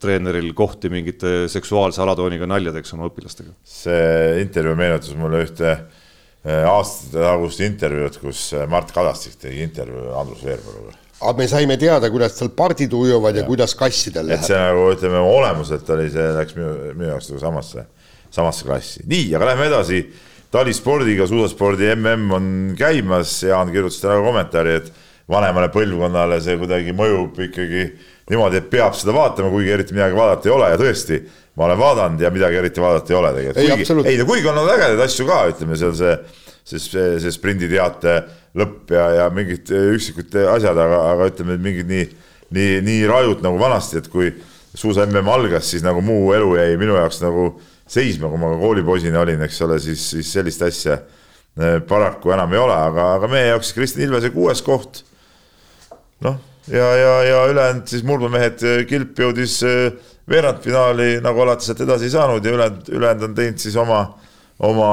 [0.03, 3.53] treeneril kohti mingite seksuaalse alatooniga naljadeks oma õpilastega.
[3.63, 10.11] see intervjuu meenutas mulle ühte äh, aastate tagust intervjuud, kus äh, Mart Kadastik tegi intervjuu
[10.19, 10.97] Andrus Veerpaluga.
[11.21, 14.43] aga me saime teada, kuidas tal pardid ujuvad ja, ja kuidas kassidel läheb.
[14.43, 17.87] et see nagu ütleme, olemuselt oli see, läks minu, minu jaoks nagu samasse,
[18.35, 19.07] samasse klassi.
[19.07, 20.03] nii, aga lähme edasi
[20.53, 24.91] talispordiga, suusaspordi mm on käimas, Jaan kirjutas täna kommentaari, et
[25.29, 27.87] vanemale põlvkonnale see kuidagi mõjub ikkagi
[28.29, 31.19] niimoodi, et peab seda vaatama, kuigi eriti midagi vaadata ei ole ja tõesti,
[31.57, 33.65] ma olen vaadanud ja midagi eriti vaadata ei ole tegelikult.
[34.11, 36.15] ei kuigi on olnud ägedaid asju ka, ütleme seal see,
[36.63, 38.15] see, see, see sprinditeate
[38.59, 42.07] lõpp ja, ja mingid üksikud asjad, aga, aga ütleme, et mingid nii,
[42.53, 44.29] nii, nii rajud nagu vanasti, et kui
[44.75, 47.53] suusa mm algas, siis nagu muu elu jäi minu jaoks nagu
[47.93, 52.55] seisma, kui ma ka koolipoisina olin, eks ole, siis, siis sellist asja eh, paraku enam
[52.55, 55.03] ei ole, aga, aga meie jaoks Kristjan Ilvese kuues koht.
[56.23, 56.39] noh,
[56.71, 59.85] ja, ja, ja ülejäänud siis murdmamehed, eh, Kilp jõudis eh,
[60.29, 64.01] veerandfinaali, nagu alati sealt edasi ei saanud ja ülejäänud, ülejäänud on teinud siis oma,
[64.63, 64.89] oma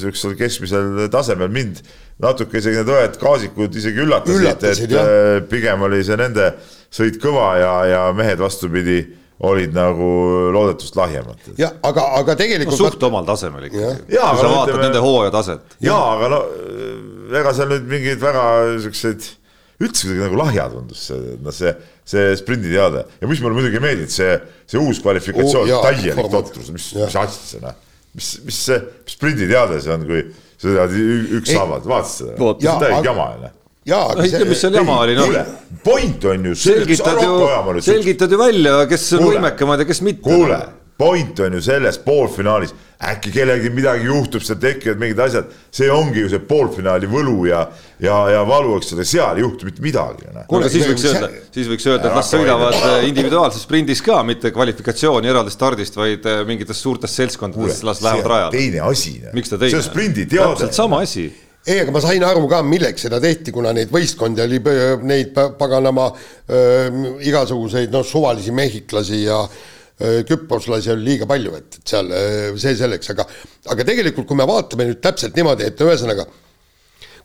[0.00, 1.84] sihukesel keskmisel tasemel mind
[2.20, 5.40] natuke isegi need õed gaasikud isegi üllatasid, üllatasid, et jah.
[5.48, 6.50] pigem oli see nende
[6.92, 8.98] sõit kõva ja, ja mehed vastupidi
[9.40, 10.06] olid nagu
[10.52, 11.50] loodetust lahjemad.
[11.58, 12.88] jah, aga, aga tegelikult no,.
[12.90, 13.92] suht omal tasemel ikkagi.
[14.10, 15.76] kui sa vaatad ütleme, nende hooaja taset.
[15.84, 16.40] jaa, aga no
[17.40, 18.42] ega seal nüüd mingeid väga
[18.84, 19.28] siukseid,
[19.80, 21.72] üldse kuidagi nagu lahja tundus see, noh, see,
[22.12, 24.34] see sprinditeade ja mis mulle muidugi meeldib, see,
[24.68, 27.78] see uus kvalifikatsioon oh,, täielik totrus, mis, mis asja see noh.
[28.18, 28.82] mis, mis see
[29.14, 30.26] sprinditeade see on, kui
[30.60, 30.98] sa tead
[31.40, 32.36] ükshaaval, vaatasid seda?
[32.36, 33.56] see on täielik jama ju noh
[33.88, 34.48] jaa, aga see.
[34.48, 35.54] mis seal jama oli, noh.
[35.84, 36.58] point on ju.
[36.58, 40.24] selgitad ju, selgitad ju välja, kes on võimekamad ja kes mitte.
[40.26, 40.60] kuule,
[41.00, 42.74] point on ju selles poolfinaalis,
[43.08, 47.64] äkki kellelgi midagi juhtub, seal tekivad mingid asjad, see ongi ju see poolfinaali võlu ja,
[48.04, 50.28] ja, ja valu, eks ole, seal ei juhtu mitte midagi.
[50.28, 50.44] Noh.
[50.50, 55.32] kuule, siis võiks öelda, siis võiks öelda, et las sõidavad individuaalses sprindis ka, mitte kvalifikatsiooni
[55.32, 58.58] eraldi stardist, vaid äh, mingitest suurtest seltskondadest, las lähevad rajale.
[58.58, 59.22] teine asi.
[59.32, 59.72] miks ta teine?
[59.72, 60.52] see on sprindi teade.
[60.52, 61.30] täpselt sama asi
[61.66, 64.60] ei, aga ma sain aru ka, milleks seda tehti, kuna neid võistkondi oli,
[65.06, 71.94] neid paganama äh, igasuguseid noh, suvalisi mehhiklasi ja äh, küproslasi oli liiga palju, et, et
[71.94, 73.28] seal äh, see selleks, aga
[73.74, 76.26] aga tegelikult, kui me vaatame nüüd täpselt niimoodi, et ühesõnaga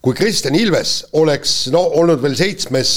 [0.05, 2.91] kui Kristjan Ilves oleks no olnud veel seitsmes,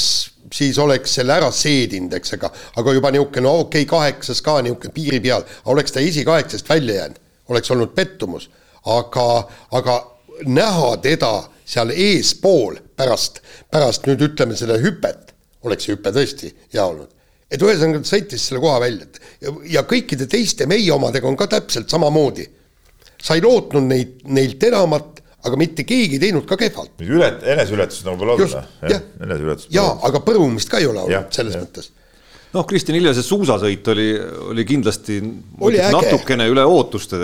[0.52, 2.50] siis oleks selle ära seedinud, eks, aga
[2.82, 6.98] aga juba niisugune no okei okay,, kaheksas ka niisugune piiri peal, oleks ta esikaheksast välja
[6.98, 7.22] jäänud,
[7.54, 8.50] oleks olnud pettumus,
[8.84, 9.28] aga,
[9.78, 10.00] aga
[10.46, 11.32] näha teda
[11.68, 15.34] seal eespool pärast, pärast nüüd ütleme seda hüpet,
[15.66, 17.10] oleks see hüpe tõesti hea olnud.
[17.50, 19.06] et ühesõnaga ta sõitis selle koha välja,
[19.40, 22.48] ja, ja kõikide teiste meie omadega on ka täpselt samamoodi.
[23.22, 26.96] sa ei lootnud neid, neilt enamat, aga mitte keegi ei teinud ka kehvalt.
[27.00, 28.58] ület-, eneseületust nagu pole olnud.
[28.82, 29.72] jah, eneseületust.
[29.74, 31.64] jaa, aga põrumist ka ei ole olnud selles ja.
[31.64, 31.92] mõttes
[32.54, 34.06] noh, Kristjan Iljase suusasõit oli,
[34.52, 35.18] oli kindlasti
[35.64, 37.18] oli natukene üle ootuste,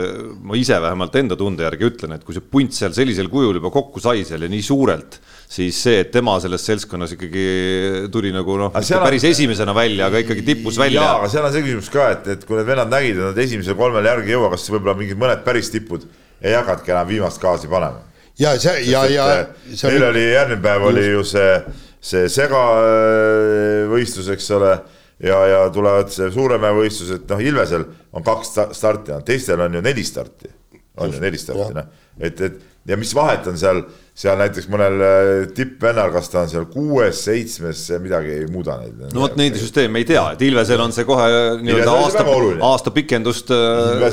[0.45, 3.73] ma ise vähemalt enda tunde järgi ütlen, et kui see punt seal sellisel kujul juba
[3.75, 5.19] kokku sai seal ja nii suurelt,
[5.51, 7.47] siis see, et tema selles seltskonnas ikkagi
[8.13, 9.31] tuli nagu noh, päris on...
[9.31, 11.01] esimesena välja, aga ikkagi tippus välja.
[11.01, 13.41] jaa, aga seal on see küsimus ka, et, et kui need vennad nägid, et nad
[13.47, 16.05] esimesel kolmel järgi ei jõua, kas võib-olla mingid mõned päris tipud
[16.45, 18.03] ei hakanudki enam viimast gaasi panema.
[18.39, 19.25] ja see ja, ja.
[19.89, 21.55] meil oli järgmine päev oli ju see,
[22.05, 24.75] see segavõistlus, eks ole
[25.23, 30.51] ja, ja tulevad Suuremäe võistlused, noh, Ilvesel on kaks starti, teistel on ju neli starti,
[30.97, 33.85] on ju neli starti, noh, et, et ja mis vahet on seal
[34.15, 39.01] seal näiteks mõnel äh, tippvennal, kas ta on seal kuues, seitsmes, midagi ei muuda neid.
[39.11, 41.25] no vot neid süsteeme ei tea, et Ilvesel on see kohe
[41.59, 42.23] nii-öelda aasta,
[42.69, 44.05] aasta pikendust äh,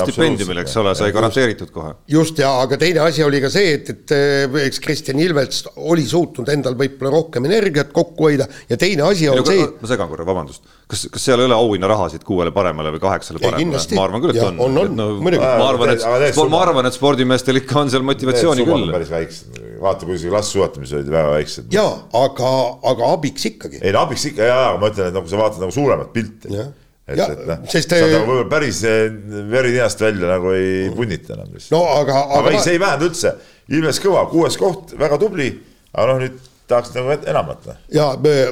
[0.00, 1.92] stipendiumil, eks ole, sai garanteeritud kohe.
[2.08, 6.06] just ja, aga teine asi oli ka see, et, et äh, eks Kristjan Ilves oli
[6.08, 9.68] suutnud endal võib-olla rohkem energiat kokku hoida ja teine asi on ja, see.
[9.84, 13.84] ma segan korra, vabandust, kas, kas seal ei ole auhinnarahasid kuuele paremale või kaheksale paremale?
[14.00, 14.64] ma arvan küll, et on.
[14.64, 15.36] on, on, no, ma
[15.68, 16.08] arvan, et,
[16.40, 20.98] ma arvan, et spordimeestel ikka on seal motivatsiooni küll päris väiksed, vaata kui see lasssuusatamised
[20.98, 21.70] olid väga väiksed.
[21.74, 22.50] jaa, aga,
[22.92, 23.80] aga abiks ikkagi.
[23.82, 26.52] ei no abiks ikka jaa, aga ma ütlen, et nagu sa vaatad nagu suuremat pilti.
[27.10, 29.08] et, et noh, sest sa nagu võib-olla päris eh,
[29.50, 31.56] veri ninast välja nagu ei punnita enam.
[31.74, 32.38] no aga, aga.
[32.42, 33.34] aga ei, see ei vähenda üldse,
[33.70, 35.50] Ilves Kõva, kuues koht, väga tubli,
[35.94, 36.38] aga noh, nüüd
[36.70, 37.66] tahaks nagu enamat.
[37.66, 37.78] Noh.
[37.94, 38.06] ja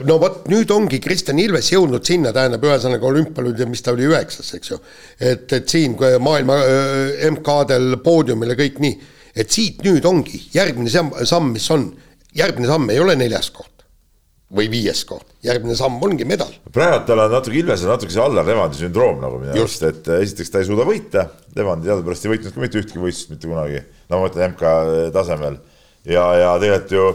[0.07, 4.51] no vot nüüd ongi Kristjan Ilves jõudnud sinna, tähendab ühesõnaga olümpial mis ta oli üheksas,
[4.59, 4.81] eks ju.
[5.21, 6.59] et, et siin maailma
[7.31, 8.99] MK-del poodiumil ja kõik nii,
[9.37, 11.91] et siit nüüd ongi järgmine samm, samm, mis on,
[12.37, 13.79] järgmine samm ei ole neljas koht
[14.49, 16.53] või viies koht, järgmine samm ongi medal.
[16.73, 20.53] praegu tal on natuke Ilvesel natuke see Allar Levandi sündroom nagu minu arust, et esiteks
[20.55, 21.27] ta ei suuda võita,
[21.57, 24.73] Levandi teadupärast ei võitnud ka mitte ühtki võistlust mitte kunagi, no ma mõtlen MK
[25.13, 25.61] tasemel.
[26.09, 27.07] Ja, ja tegelikult ju,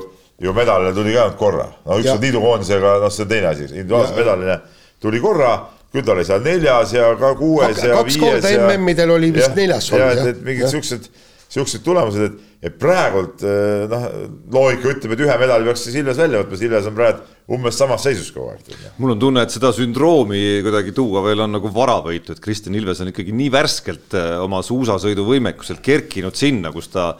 [0.45, 2.18] ju medalile tuli ka ainult korra, no üks ja.
[2.20, 4.59] on liidukoondisega, noh, see on teine asi, individuaalse medalina
[5.01, 5.55] tuli korra,
[5.93, 8.22] küll ta oli seal neljas ja ka kuues Kak, ja kaks viies.
[8.22, 10.22] kaks korda MM-idel oli vist ja, neljas olnud.
[10.22, 11.09] et, et mingid siuksed
[11.54, 14.08] siuksed tulemused, et, et praegult eh, noh,
[14.54, 18.06] loogika ütleb, et ühe medali peaks siis Ilves välja võtma, Ilves on praegu umbes samas
[18.08, 18.72] seisus kogu aeg.
[19.04, 23.04] mul on tunne, et seda sündroomi kuidagi tuua veel on nagu varavõitu, et Kristjan Ilves
[23.04, 27.12] on ikkagi nii värskelt eh, oma suusasõiduvõimekuselt kerkinud sinna, kus ta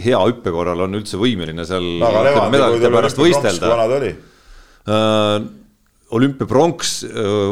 [0.00, 2.12] hea hüppe korral on üldse võimeline seal no,
[2.52, 3.72] medalite pärast võistelda.
[3.74, 5.56] vana ta oli uh,?
[6.16, 6.92] Olümpiapronks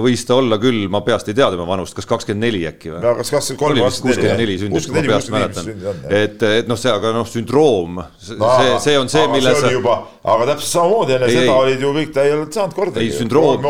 [0.03, 3.03] võis ta olla küll, ma peast ei tea tema vanust, kas kakskümmend neli äkki või?
[3.21, 5.69] kas kakskümmend kolm, kakskümmend neli sündis, ma peast mäletan.
[6.11, 8.39] et, et noh, see, aga noh, sündroom, see,
[8.83, 9.61] see on see, milles.
[9.61, 9.95] see oli juba,
[10.35, 13.07] aga täpselt samamoodi enne ei, seda ei, olid ju kõik, ta ei olnud saanud kordagi.
[13.07, 13.69] ei, sündroom,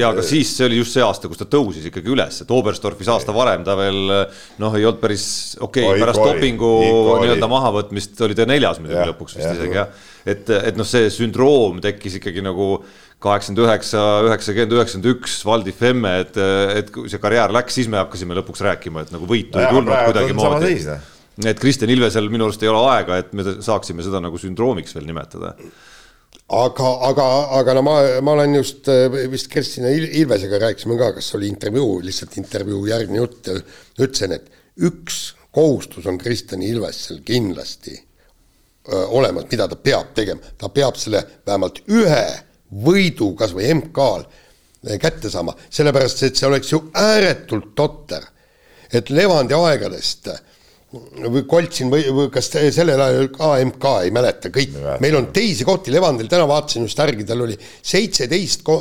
[0.00, 3.12] ja aga siis see oli just see aasta, kus ta tõusis ikkagi üles, et Oberstdorfis
[3.14, 5.28] aasta varem ta veel noh, ei olnud päris
[5.60, 6.74] okei okay,, pärast dopingu
[7.22, 9.94] nii-öelda mahavõtmist oli ta neljas muidugi lõpuks vist isegi jah.
[10.26, 12.68] et, et noh, see sündroom tekkis ikkagi nagu
[13.24, 16.36] kaheksakümmend üheksa, üheksakümmend, üheksakümmend üks, Valdi Femme, et,
[16.80, 19.94] et kui see karjäär läks, siis me hakkasime lõpuks rääkima, et nagu võitu ei tulnud
[20.10, 20.76] kuidagimoodi.
[21.50, 25.08] et Kristjan Ilvesel minu arust ei ole aega, et me saaksime seda nagu sündroomiks veel
[25.08, 25.54] nimetada.
[26.54, 28.90] Aga, aga, aga no ma, ma olen just
[29.32, 34.50] vist Kristina Ilvesega rääkisime ka, kas oli intervjuu, lihtsalt intervjuu järgne jutt ütlesin, et
[34.84, 41.22] üks kohustus on Kristjan Ilvesel kindlasti öö, olemas, mida ta peab tegema, ta peab selle
[41.46, 42.26] vähemalt ühe
[42.84, 48.26] võidu kas või MK-l eh, kätte saama, sellepärast et see oleks ju ääretult totter,
[48.94, 50.32] et Levandi aegadest
[50.94, 55.66] või Koltsin või, või kas sellel ajal ka MK ei mäleta, kõik, meil on teisi
[55.66, 58.76] kohti, Levandil täna vaatasin just järgi, tal oli seitseteist ko,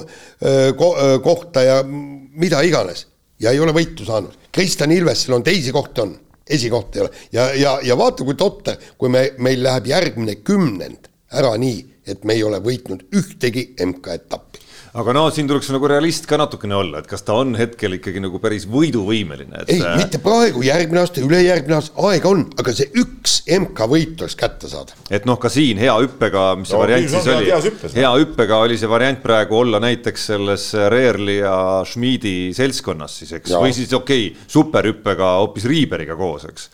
[0.78, 0.90] ko,
[1.26, 3.08] kohta ja mida iganes.
[3.42, 4.36] Ja ei ole võitu saanud.
[4.54, 6.14] Kristjan Ilvesel on teisi kohti on,
[6.48, 7.24] esikohta ei ole.
[7.34, 12.26] Ja, ja, ja vaata, kui totter, kui me, meil läheb järgmine kümnend ära nii et
[12.28, 14.60] me ei ole võitnud ühtegi MK-etappi.
[15.00, 18.22] aga no siin tuleks nagu realist ka natukene olla, et kas ta on hetkel ikkagi
[18.22, 19.72] nagu päris võiduvõimeline et....
[19.74, 24.70] ei, mitte praegu, järgmine aasta, ülejärgmine aasta, aega on, aga see üks MK-võit tuleks kätte
[24.72, 25.00] saada.
[25.10, 28.80] et noh, ka siin hea hüppega, mis see no, variant siis oli, hea hüppega oli
[28.82, 34.30] see variant praegu olla näiteks selles Reerli ja Schmidi seltskonnas siis, eks, või siis okei
[34.34, 36.72] okay,, superhüppega hoopis Riiberiga koos, eks?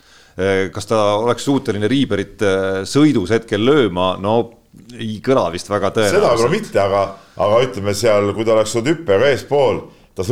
[0.71, 2.39] Kas ta oleks suuteline Riiberit
[2.87, 4.37] sõidus hetkel lööma, no
[4.95, 6.19] ei kõla vist väga tõenäoliselt.
[6.19, 7.05] seda võib-olla mitte, aga,
[7.45, 9.81] aga ütleme seal, kui ta oleks olnud hüppega eespool,
[10.19, 10.25] ta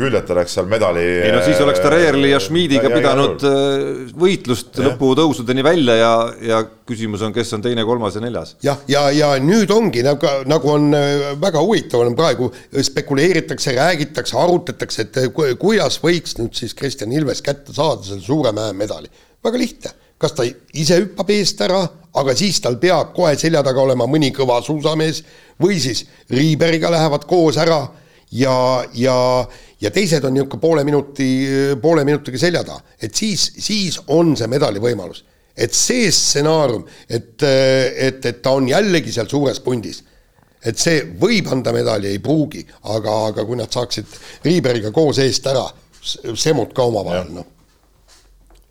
[0.00, 1.02] küll, et ta oleks seal medali.
[1.26, 4.86] ei no siis oleks ta Reerli ja Schmidiga pidanud äh, võitlust ja.
[4.88, 8.54] lõputõusudeni välja ja, ja küsimus on, kes on teine, kolmas ja neljas.
[8.64, 12.48] jah, ja, ja, ja nüüd ongi nagu, nagu on äh, väga huvitav on praegu
[12.88, 18.54] spekuleeritakse, räägitakse, arutatakse, et äh, kuidas võiks nüüd siis Kristjan Ilves kätte saada selle suure
[18.56, 19.12] mäe medali.
[19.44, 21.82] väga lihtne kas ta ise hüppab eest ära,
[22.16, 25.20] aga siis tal peab kohe selja taga olema mõni kõva suusamees
[25.60, 27.82] või siis Riiberiga lähevad koos ära
[28.34, 28.56] ja,
[28.94, 29.16] ja,
[29.82, 31.28] ja teised on niisugune poole minuti,
[31.82, 35.24] poole minutiga selja taha, et siis, siis on see medali võimalus.
[35.54, 40.00] et see stsenaarium, et, et, et ta on jällegi seal suures pundis,
[40.64, 45.46] et see võib anda medali, ei pruugi, aga, aga kui nad saaksid Riiberiga koos eest
[45.46, 45.68] ära,
[46.02, 47.46] semud ka omavahel, noh.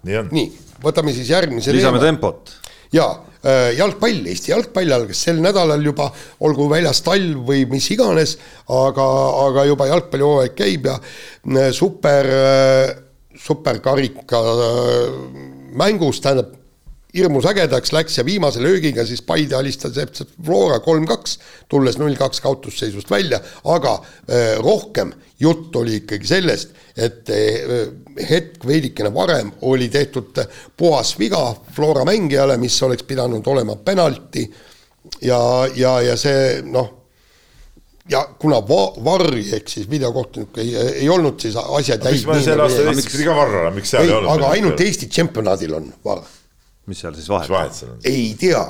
[0.03, 0.29] nii on.
[0.35, 2.11] nii võtame siis järgmise lisame teema.
[2.11, 2.53] tempot.
[2.93, 3.11] jaa,
[3.41, 6.09] äh, jalgpall, Eesti jalgpall algas sel nädalal juba,
[6.45, 8.37] olgu väljas talv või mis iganes,
[8.69, 9.05] aga,
[9.47, 12.91] aga juba jalgpallihooaeg käib ja äh, super, äh,
[13.39, 14.43] superkarika
[15.73, 16.53] mängus, tähendab
[17.13, 21.37] hirmus ägedaks läks ja viimase löögiga siis Paide alistas täpselt Flora kolm-kaks,
[21.69, 23.37] tulles null-kaks kaotusseisust välja,
[23.69, 23.99] aga
[24.61, 25.11] rohkem
[25.41, 27.29] jutt oli ikkagi sellest, et
[28.29, 30.37] hetk veidikene varem oli tehtud
[30.77, 31.45] puhas viga
[31.75, 34.45] Flora mängijale, mis oleks pidanud olema penalti
[35.21, 35.39] ja,
[35.75, 36.91] ja, ja see noh,
[38.09, 42.65] ja kuna va-, varri ehk siis videokohtunik ei, ei olnud, siis asjad jäid miks selle
[42.67, 44.31] aasta Eestis pidi ka varr olema, miks seal ei, ei olnud?
[44.35, 46.25] aga ainult Eesti tšempionaadil on varr
[46.89, 48.01] mis seal siis vahet, vahet seal on?
[48.09, 48.63] ei tea,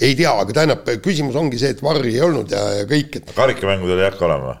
[0.00, 3.34] ei tea, aga tähendab, küsimus ongi see, et varri ei olnud ja, ja kõik, et.
[3.36, 4.56] karikamängudel ei hakka olema?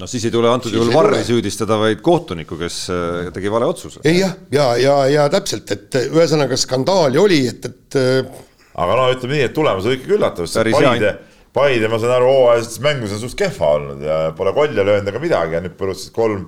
[0.00, 4.02] No siis ei tule antud juhul varri süüdistada, vaid kohtunikku, kes äh, tegi vale otsuse.
[4.04, 7.98] ei jah, ja, ja, ja, ja täpselt, et ühesõnaga skandaali oli, et, et.
[8.00, 8.46] Äh,
[8.80, 11.12] aga no ütleme nii, et tulemus oli ikkagi üllatav, sest Paide,
[11.56, 15.22] Paide, ma saan aru, hooajalistes mängudes on suht kehva olnud ja pole kolja löönud ega
[15.22, 16.46] midagi ja nüüd põrustasid kolm,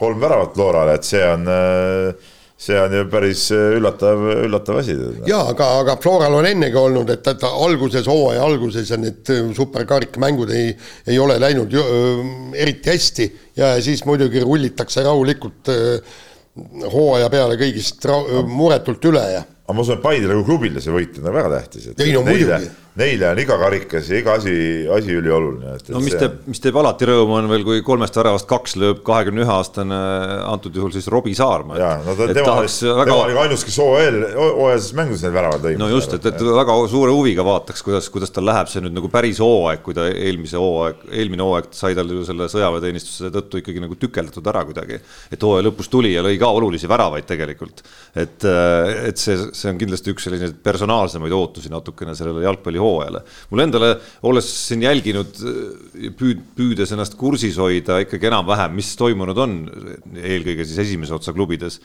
[0.00, 2.30] kolm väravat Floorale, et see on äh,
[2.60, 4.96] see on ju päris üllatav, üllatav asi.
[5.28, 10.74] jaa, aga, aga Floral on ennegi olnud, et, et alguses, hooaja alguses need superkarikamängud ei,
[11.08, 11.84] ei ole läinud ju,
[12.54, 13.30] eriti hästi
[13.60, 15.72] ja siis muidugi rullitakse rahulikult
[16.90, 18.04] hooaja peale kõigist
[18.50, 21.50] muretult üle ja aga ma usun, et Paidele kui klubile see võit on nagu väga
[21.54, 21.90] tähtis.
[21.94, 22.70] ei no muidugi.
[22.98, 24.52] Neile on iga karikas ja iga asi,
[24.90, 25.76] asi ülioluline.
[25.94, 29.44] no mis teeb, mis teeb alati rõõmu, on veel, kui kolmest väravast kaks lööb kahekümne
[29.44, 29.98] ühe aastane,
[30.50, 31.78] antud juhul siis Robbie Saarma.
[31.78, 33.06] jaa, no ta, tema, väga...
[33.10, 35.76] tema oli ka ainus, kes OL, OL-s mängudes need väravad lõi.
[35.80, 39.12] no just, et, et väga suure huviga vaataks, kuidas, kuidas tal läheb see nüüd nagu
[39.12, 43.84] päris hooaeg, kui ta eelmise hooaeg, eelmine hooaeg sai tal ju selle sõjaväeteenistuse tõttu ikkagi
[43.84, 44.98] nagu tükeldatud ära kuidagi.
[45.30, 47.84] et hooaja lõpus tuli ja lõi ka olulisi väravaid tegelikult.
[48.14, 48.50] et,
[49.06, 52.44] et see see on kindlasti üks selliseid personaalsemaid ootusi natukene sellele
[52.80, 53.22] jalgpallihooajale.
[53.50, 53.90] mul endale,
[54.22, 55.40] olles siin jälginud,
[56.18, 59.58] püüd-, püüdes ennast kursis hoida ikkagi enam-vähem, mis toimunud on,
[60.16, 61.80] eelkõige siis esimese otsa klubides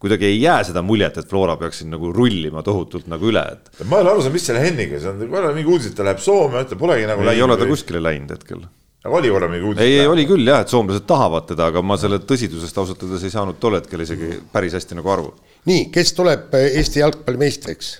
[0.00, 3.68] kuidagi ei jää seda muljet, et Flora peaks siin nagu rullima tohutult nagu üle, et.
[3.86, 6.06] ma ei ole aru saanud, mis selle Henniga, see on korra mingi uudis, et ta
[6.06, 7.38] läheb Soome, ta polegi nagu ei läinud.
[7.38, 8.64] ei ole ta kuskile läinud hetkel.
[9.06, 9.84] aga oli korra mingi uudis?
[9.86, 13.22] ei, ei oli küll jah, et soomlased tahavad teda, aga ma selle tõsidusest ausalt öeldes
[13.22, 15.30] ei saanud tol hetkel isegi päris hästi nagu aru
[15.70, 17.94] nii, kes tuleb äh, Eesti jalgpallimeistriks?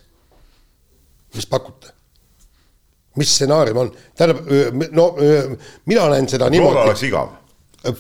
[1.35, 1.93] mis pakute?
[3.21, 5.09] Mis stsenaarium on, tähendab, no
[5.87, 6.75] mina näen seda niimoodi.
[6.75, 7.33] Flora oleks igav.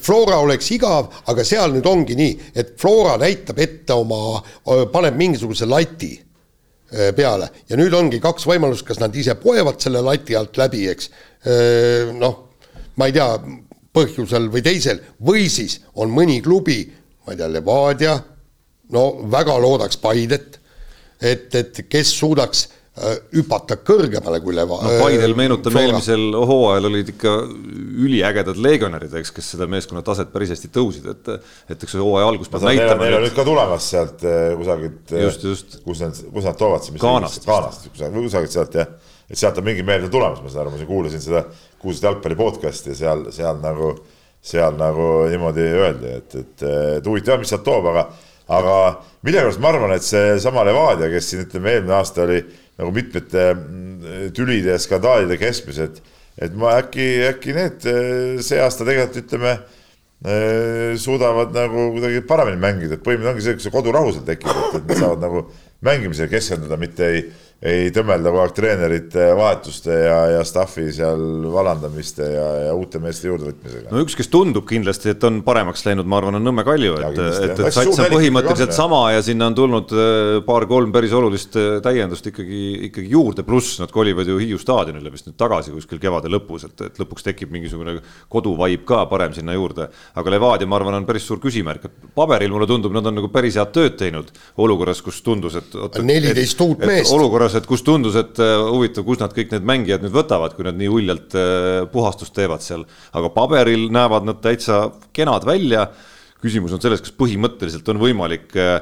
[0.00, 4.40] Flora oleks igav, aga seal nüüd ongi nii, et Flora näitab ette oma,
[4.92, 6.14] paneb mingisuguse lati
[7.16, 11.10] peale ja nüüd ongi kaks võimalust, kas nad ise poevad selle lati alt läbi, eks.
[12.16, 12.36] noh,
[12.96, 13.28] ma ei tea,
[13.94, 16.80] põhjusel või teisel või siis on mõni klubi,
[17.26, 18.14] ma ei tea, Levadia
[18.94, 20.58] no väga loodaks Paidet,
[21.20, 24.76] et, et kes suudaks hüpata kõrgemale kui Leva-.
[24.84, 27.32] no Paidel äh, meenutame eelmisel hooajal olid ikka
[28.05, 31.32] üliägedad legionärid, eks, kes seda meeskonna taset päris hästi tõusid, et
[31.74, 33.03] et eks see hooaja algus peab näitama.
[33.03, 35.14] Neil on nüüd ka tulemas sealt äh, kusagilt,
[35.82, 38.92] kus nad, kus nad toovad siis Ghanast, Ghanast, kusagilt sealt jah,
[39.26, 41.42] et sealt on mingi meelde tulemas, ma saan aru, ma kuulasin seda,
[41.82, 43.90] kuulsin jalgpalli podcast'i ja seal, seal nagu,
[44.38, 46.68] seal nagu niimoodi öeldi, et, et,
[47.01, 48.07] et huvitav, mis sealt toob, aga
[48.55, 52.42] aga millegipärast ma arvan, et seesama Levadia, kes siin ütleme, eelmine aasta oli
[52.80, 56.02] nagu mitmete mm, tülide ja skandaalide keskmes, et
[56.34, 57.84] et ma äkki, äkki need
[58.42, 63.66] see aasta tegelikult ütleme eh, suudavad nagu kuidagi paremini mängida, et põhimõtteliselt ongi see, kui
[63.68, 65.44] see kodurahu seal tekib, et nad saavad nagu
[65.84, 67.22] mängimisele keskenduda, mitte ei
[67.64, 73.30] ei tõmmelda kogu aeg treenerite vahetuste ja, ja staff'i seal vallandamiste ja, ja uute meeste
[73.30, 73.88] juurdevõtmisega.
[73.88, 77.20] no üks, kes tundub kindlasti, et on paremaks läinud, ma arvan, on Nõmme Kalju, et,
[77.24, 81.78] et, et sats on põhimõtteliselt sama ja sinna on tulnud äh, paar-kolm päris olulist äh,
[81.84, 82.60] täiendust ikkagi,
[82.90, 86.84] ikkagi juurde, pluss nad kolivad ju Hiiu staadionile vist nüüd tagasi kuskil kevade lõpus, et,
[86.90, 87.96] et lõpuks tekib mingisugune
[88.28, 89.88] koduvaib ka parem sinna juurde.
[90.20, 93.32] aga Levadia, ma arvan, on päris suur küsimärk, et paberil mulle tundub, nad on nagu
[93.32, 94.28] päris head tööd teinud
[94.60, 95.80] olukorras, kus tundus, et.
[96.04, 97.12] neliteist uut meest.
[97.14, 100.55] olukorras olukorras, et kus tundus, et äh, huvitav, kus nad kõik need mängijad nüüd võtavad,
[100.55, 102.84] kui nad nii uljalt äh, puhastust teevad seal.
[103.12, 105.90] aga paberil näevad nad täitsa kenad välja.
[106.44, 108.80] küsimus on selles, kas põhimõtteliselt on võimalik äh,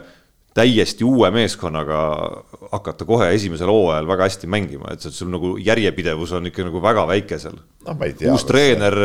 [0.55, 2.43] täiesti uue meeskonnaga
[2.73, 7.07] hakata kohe esimesel hooajal väga hästi mängima, et sul nagu järjepidevus on ikka nagu väga
[7.07, 7.95] väike seal no,.
[8.33, 8.97] uus treener,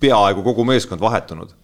[0.00, 1.54] peaaegu kogu meeskond vahetunud.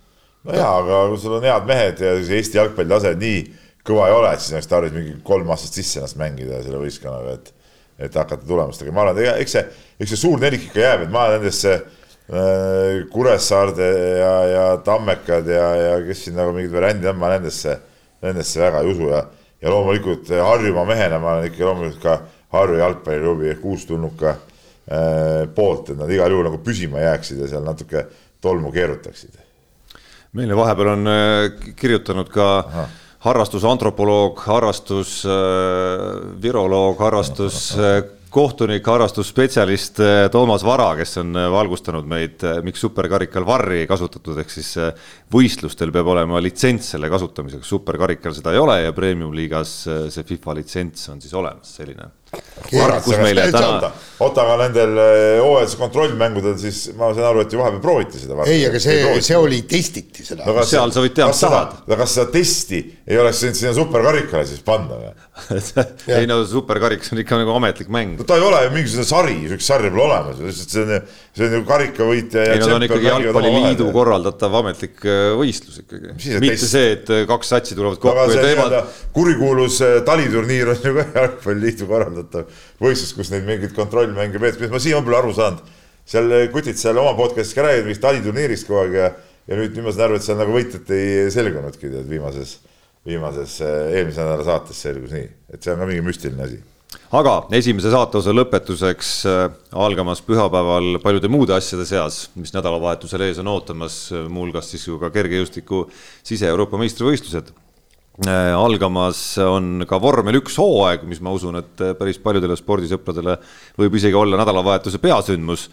[0.44, 4.16] no jaa, aga kui sul on head mehed ja Eesti jalgpalli tase nii kõva ei
[4.16, 7.50] ole, et siis oleks tarvis mingi kolm aastat sisse ennast mängida selle võistkonnaga, et,
[8.06, 9.64] et hakata tulemust tegema, ma arvan, et eks see,
[10.00, 15.68] eks see suur nelik ikka jääb, et ma nendesse äh, Kuressaarde ja, ja Tammekad ja,
[15.82, 17.76] ja kes siin nagu mingid variandid on, ma nendesse,
[18.24, 19.10] nendesse väga ei usu.
[19.12, 19.20] Ja,
[19.60, 22.18] ja loomulikult Harjumaa mehena ma olen ikka loomulikult ka
[22.54, 27.64] Harju jalgpalliklubi ehk uustulnuka äh, poolt, et nad igal juhul nagu püsima jääksid ja seal
[27.68, 28.06] natuke
[28.44, 29.40] tolmu keerutaksid.
[30.32, 32.90] meile vahepeal on äh, kirjutanud ka Aha
[33.24, 38.02] harrastusantropoloog, harrastusviroloog, äh, harrastus äh,
[38.34, 44.50] kohtunik, harrastusspetsialist äh, Toomas Vara, kes on valgustanud meid, miks superkarikal varri ei kasutatud, ehk
[44.52, 44.70] siis
[45.32, 49.70] võistlustel peab olema litsents selle kasutamiseks, superkarikal seda ei ole ja premium-liigas
[50.12, 52.06] see FIFA litsents on siis olemas, selline
[52.70, 53.90] tarkus meile täna.
[54.20, 54.98] oota, aga nendel
[55.42, 58.46] hooajalise kontrollmängudel siis ma saan aru, et ju vahepeal prooviti seda.
[58.50, 60.64] ei, aga see, see oli, testiti seda no,.
[60.68, 61.76] seal sa võid teha, mis tahad.
[61.86, 65.10] aga kas seda testi ei oleks võinud sinna superkarikale siis panna või
[66.16, 68.16] ei no superkarikas on ikka nagu ametlik mäng.
[68.16, 71.48] no ta ei ole ju mingisugune sari, sihukest sarja pole olemas, lihtsalt see on, see
[71.48, 72.46] on ju karikavõitja.
[72.48, 76.14] ei no ta on ikkagi jalgpalliliidu korraldatav ametlik äh, võistlus ikkagi.
[76.16, 76.70] mitte test...
[76.70, 78.96] see, et äh, kaks satsi tulevad kokku ja teevad.
[79.16, 84.72] kurikuulus äh, taliturniir on ju ka jalgpalliliidu korraldatav võistlus, kus neid mingeid kontrollmänge peetud, mis
[84.72, 85.72] ma siiamaani pole aru saanud.
[86.08, 89.10] seal kutid seal oma podcast'is ka räägivad mingist aliturniirist kogu aeg ja,
[89.50, 92.62] ja nüüd, nüüd ma saan aru, et seal nagu võitjat ei selgunudki tead viimases,
[93.04, 96.60] viimases eelmise nädala saates selgus nii, et see on ka mingi müstiline asi
[97.14, 99.42] aga esimese saateosa lõpetuseks äh,
[99.86, 103.98] algamas pühapäeval paljude muude asjade seas, mis nädalavahetusel ees on ootamas,
[104.28, 105.84] muuhulgas siis ju ka kergejõustiku
[106.26, 107.52] sise-Euroopa meistrivõistlused
[108.22, 113.36] algamas on ka vormel üks hooaeg, mis ma usun, et päris paljudele spordisõpradele
[113.78, 115.68] võib isegi olla nädalavahetuse peasündmus.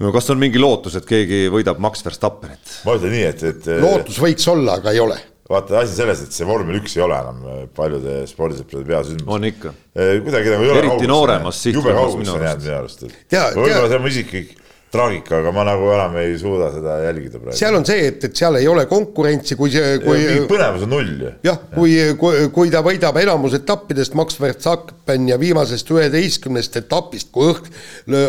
[0.00, 2.80] no kas on mingi lootus, et keegi võidab Max Verstappenit?
[2.84, 5.20] ma ütlen nii, et, et lootus võiks olla, aga ei ole
[5.50, 7.42] vaata asi selles, et see vormel üks ei ole enam
[7.76, 9.32] paljude spordisõprade peasündmus.
[9.36, 9.74] on ikka.
[9.94, 10.84] kuidagi nagu ei ole.
[10.84, 13.06] eriti nooremas sihtrühmas minu arust.
[13.30, 14.56] võib-olla see on mu isiklik
[14.92, 17.56] traagika, aga ma nagu enam ei suuda seda jälgida praegu.
[17.58, 20.22] seal on see, et, et seal ei ole konkurentsi, kui see, kui.
[20.46, 21.32] põnevus on null ju.
[21.46, 27.50] jah, kui, kui, kui ta võidab enamus etappidest, Max Verstappen ja viimasest üheteistkümnest etapist, kui
[27.50, 27.66] õhk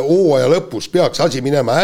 [0.08, 1.78] hooaja lõpus peaks asi minema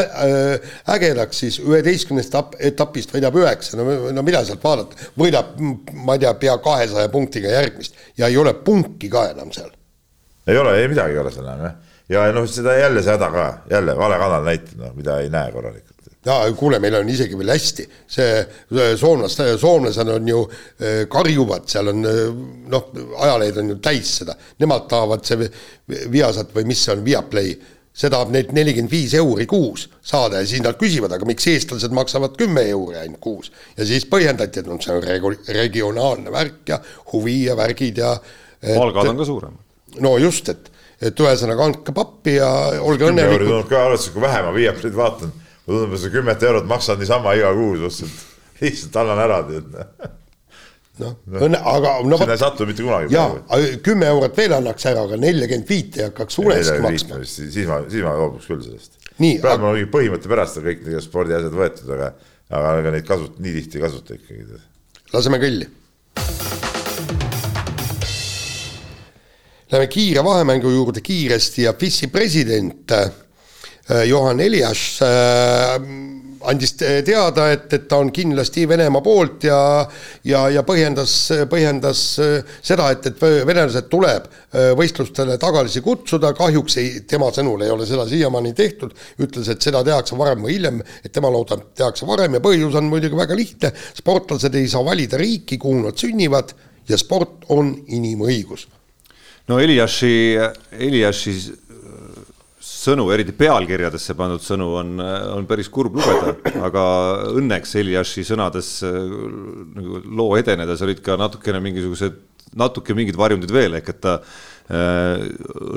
[0.96, 2.40] ägedaks, siis üheteistkümnest
[2.74, 5.54] etapist võidab üheksa, no, no mida sealt vaadata, võidab,
[6.02, 9.70] ma ei tea, pea kahesaja punktiga järgmist ja ei ole punki ka enam seal.
[10.50, 13.30] ei ole, ei midagi ei ole seal enam jah ja noh, seda jälle see häda
[13.32, 16.10] ka, jälle vale kanal näitab, noh, mida ei näe korralikult.
[16.26, 20.42] ja kuule, meil on isegi veel hästi, see soomlaste, soomlased on ju
[20.80, 22.26] eh, karjuvad, seal on eh,
[22.72, 22.90] noh,
[23.28, 25.48] ajalehed on ju täis seda, nemad tahavad see
[26.12, 27.56] Viasat või mis see on, Viaplay,
[27.94, 31.94] see tahab neilt nelikümmend viis euri kuus saada ja siis nad küsivad, aga miks eestlased
[31.94, 33.52] maksavad kümme euri ainult kuus.
[33.78, 36.80] ja siis põhjendati, et noh, see on regu-, regionaalne värk ja
[37.14, 40.00] huvi ja värgid ja et, palgad on ka suuremad.
[40.02, 40.73] no just, et
[41.04, 42.50] et ühesõnaga andke pappi ja
[42.82, 43.48] olge õnnelikud.
[43.48, 45.32] tundub ka arvestusega, kui vähe ma Viaplayd vaatan,
[45.66, 48.28] mulle tundub, et see kümmet eurot maksad niisama iga kuu suhteliselt,
[48.64, 49.72] lihtsalt annan ära, tead
[51.02, 51.16] noh,
[51.48, 53.14] õnne, aga no sinna ei satu mitte kunagi.
[53.16, 57.24] jaa, kümme eurot veel annaks ära, aga nelikümmend viit ei hakkaks suuresti maksma.
[57.26, 59.00] siis ma, siis ma loobuks küll sellest.
[59.18, 59.58] praegu aga...
[59.64, 62.12] mul on mingi põhimõtte pärast on kõik need spordiasjad võetud, aga,
[62.60, 64.62] aga ega neid kasut-, nii tihti ei kasuta ikkagi.
[65.16, 65.72] laseme kõlli
[69.74, 75.82] Läheme kiire vahemängu juurde kiiresti ja FIS-i president äh, Johan Elias äh,
[76.46, 79.58] andis teada, et, et ta on kindlasti Venemaa poolt ja
[80.30, 81.16] ja, ja põhjendas,
[81.50, 84.28] põhjendas äh, seda, et, et venelased tuleb
[84.78, 88.94] võistlustele tagasi kutsuda, kahjuks ei, tema sõnul ei ole seda siiamaani tehtud,
[89.26, 92.94] ütles, et seda tehakse varem või hiljem, et tema loodab, tehakse varem ja põhjus on
[92.94, 96.54] muidugi väga lihtne, sportlased ei saa valida riiki, kuhu nad sünnivad
[96.86, 98.70] ja sport on inimõigus
[99.50, 100.14] no Eliashi,
[100.72, 101.34] Eliashi
[102.64, 104.94] sõnu, eriti pealkirjadesse pandud sõnu on,
[105.38, 106.36] on päris kurb lugeda,
[106.68, 106.84] aga
[107.34, 112.22] õnneks Eliashi sõnades nagu loo edenedes olid ka natukene mingisugused,
[112.60, 115.28] natuke mingid varjundid veel, ehk et ta äh,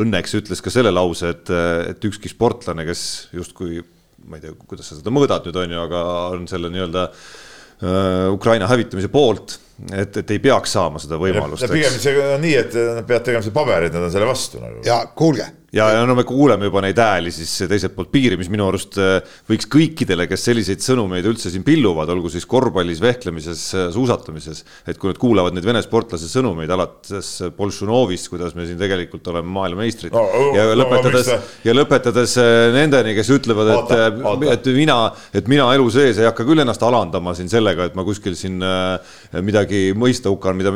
[0.03, 1.53] õnneks ütles ka selle lause, et,
[1.91, 3.03] et ükski sportlane, kes
[3.35, 3.83] justkui
[4.27, 7.27] ma ei tea, kuidas sa seda mõõdad nüüd on ju, aga on selle nii-öelda äh,
[8.33, 9.59] Ukraina hävitamise poolt
[9.93, 11.66] et, et ei peaks saama seda võimalust.
[11.70, 14.61] pigem see on nii, et nad peavad tegema selle paberi, et nad on selle vastu
[14.62, 14.81] nagu.
[14.87, 18.51] ja kuulge, ja, ja no me kuuleme juba neid hääli siis teiselt poolt piiri, mis
[18.53, 19.19] minu arust äh,
[19.51, 25.01] võiks kõikidele, kes selliseid sõnumeid üldse siin pilluvad, olgu siis korvpallis, vehklemises, äh, suusatamises, et
[25.01, 30.14] kui nad kuulavad neid Vene sportlase sõnumeid alates Boltšanovist, kuidas me siin tegelikult oleme maailmameistrid
[30.14, 30.23] no,
[30.55, 32.37] ja lõpetades no, ja lõpetades
[32.77, 33.95] nendeni, kes ütlevad, et,
[34.55, 35.01] et mina,
[35.35, 38.62] et mina elu sees ei hakka küll ennast alandama siin sellega, et ma kuskil siin
[39.43, 40.73] midagi mõista hukkan, mida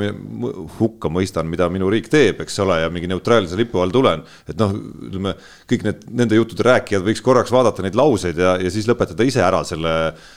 [0.80, 4.58] hukka mõistan, mida minu riik teeb, eks ole, ja mingi neutraalse lipu all tulen, et
[4.58, 4.79] noh
[5.10, 5.34] ütleme,
[5.70, 9.42] kõik need, nende juttude rääkijad võiks korraks vaadata neid lauseid ja, ja siis lõpetada ise
[9.44, 9.94] ära selle,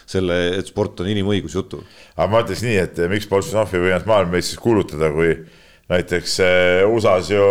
[0.09, 1.83] selle, et sport on inimõigus jutu.
[2.15, 5.37] aga ma ütleks nii, et miks Boltšanov ei või ennast maailmameistriks kuulutada, kui
[5.93, 7.47] näiteks eh, USA-s ju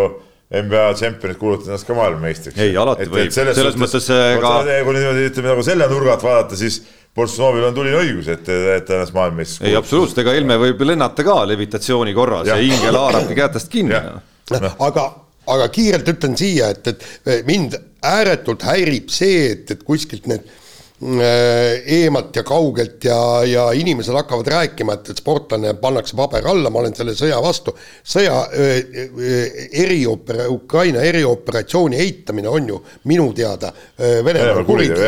[0.53, 2.59] NBA tšempionid kuulutavad ennast ka maailmameistriks.
[2.61, 4.51] ei, alati et, võib, selles, selles mõttes eh, ka.
[4.85, 6.83] kui niimoodi ütleme nagu selle nurga alt vaadata, siis
[7.17, 11.25] Boltšanovil on tuline õigus, et, et ta ennast maailmameistriks ei, absoluutselt, ega Helme võib lennata
[11.25, 13.97] ka levitatsiooni korras ja, ja hingel haarabki kätest kinni.
[13.97, 15.09] aga
[15.51, 16.91] aga kiirelt ütlen siia, et,
[17.27, 23.65] et mind ääretult häirib see, et, et kuskilt need äh, eemalt ja kaugelt ja, ja
[23.75, 27.75] inimesed hakkavad rääkima, et, et sportlane pannakse paber alla, ma olen selle sõja vastu.
[28.15, 32.81] sõja äh, eriopera-, Ukraina erioperatsiooni eitamine on ju
[33.11, 35.05] minu teada Venemaal kuritegu,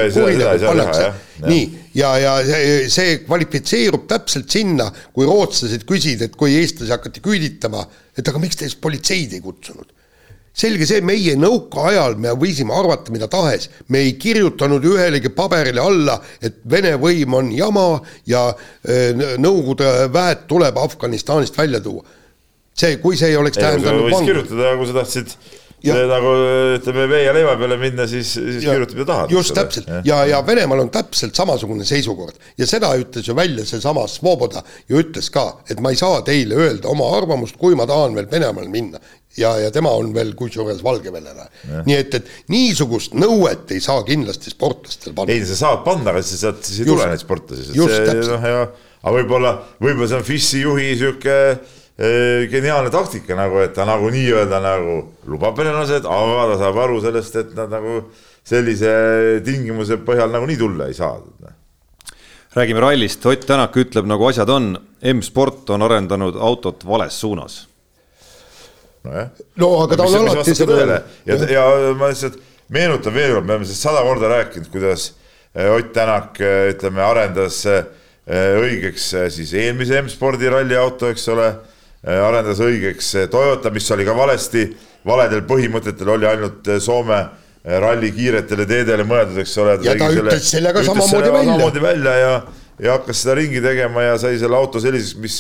[1.46, 1.64] nii,
[1.98, 7.86] ja, ja see, see kvalifitseerub täpselt sinna, kui rootslased küsisid, et kui eestlasi hakati küüditama,
[8.18, 9.90] et aga miks te siis politseid ei kutsunud
[10.54, 16.20] selge see, meie nõukaajal me võisime arvata mida tahes, me ei kirjutanud ühelegi paberile alla,
[16.42, 17.88] et Vene võim on jama
[18.30, 22.04] ja äh, Nõukogude väed tuleb Afganistanist välja tuua.
[22.74, 25.36] see, kui see ei oleks tähendanud võis kirjutada, kui sa tahtsid
[25.84, 26.30] nagu
[26.78, 29.34] ütleme, vee ja leiva peale minna, siis, siis ja, kirjutab ja tahad.
[29.34, 33.66] just täpselt ja, ja, ja Venemaal on täpselt samasugune seisukord ja seda ütles ju välja
[33.68, 37.86] seesama Svoboda ju ütles ka, et ma ei saa teile öelda oma arvamust, kui ma
[37.90, 39.02] tahan veel Venemaale minna.
[39.40, 41.48] Ja, ja tema on veel kusjuures valgevenelane.
[41.86, 45.34] nii et, et niisugust nõuet ei saa kindlasti sportlastel panna.
[45.34, 47.70] ei, sa saad panna, aga siis sealt siis ei tule neid sportlasi.
[47.76, 48.34] just, täpselt.
[48.36, 48.66] noh, ja
[49.04, 51.38] aga võib-olla, võib-olla see on FIS-i juhi sihuke
[51.94, 54.96] Äh, geniaalne taktika nagu, et ta nagu nii-öelda nagu
[55.30, 58.00] lubab venelased, aga ta saab aru sellest, et nad nagu
[58.42, 58.90] sellise
[59.46, 61.20] tingimuse põhjal nagunii tulla ei saa.
[62.54, 67.68] räägime rallist, Ott Tänak ütleb, nagu asjad on, M-sport on arendanud autot vales suunas.
[69.04, 69.28] Nojah.
[69.60, 71.02] no aga ta on alati seda.
[71.28, 71.66] ja, ja
[71.98, 72.40] ma lihtsalt
[72.74, 75.12] meenutan veel kord, me oleme sellest sada korda rääkinud, kuidas
[75.56, 77.64] äh, Ott Tänak, äh, ütleme, arendas
[78.24, 81.50] õigeks siis eelmise M-spordi ralliauto, eks ole
[82.08, 84.62] arendas õigeks Toyota, mis oli ka valesti,
[85.04, 87.18] valedel põhimõtetel oli ainult Soome
[87.64, 89.78] ralli kiiretele teedele mõeldud, eks ole.
[89.84, 91.44] ja ta ütles selle, selle ka samamoodi välja.
[91.44, 92.32] samamoodi välja ja,
[92.86, 95.38] ja hakkas seda ringi tegema ja sai selle auto selliseks, mis,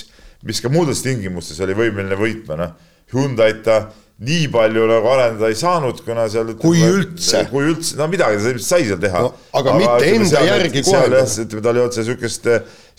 [0.48, 2.74] mis ka muudes tingimustes oli võimeline võitma, noh.
[3.12, 3.82] Hyundai'd ta
[4.24, 8.52] nii palju nagu arendada ei saanud, kuna seal kui üldse, kui üldse, no midagi ta
[8.62, 9.32] sai seal teha no,.
[9.58, 11.22] aga, mitte enda seal, järgi kohe.
[11.44, 12.48] ütleme, tal ei olnud seda sihukest,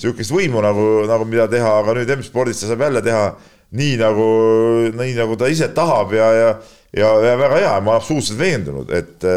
[0.03, 3.29] sihukest võimu nagu, nagu mida teha, aga nüüd M-spordis ta saab jälle teha
[3.79, 4.27] nii nagu,
[4.99, 6.49] nii nagu ta ise tahab ja, ja,
[6.91, 9.29] ja, ja väga hea, ma olen absoluutselt veendunud, et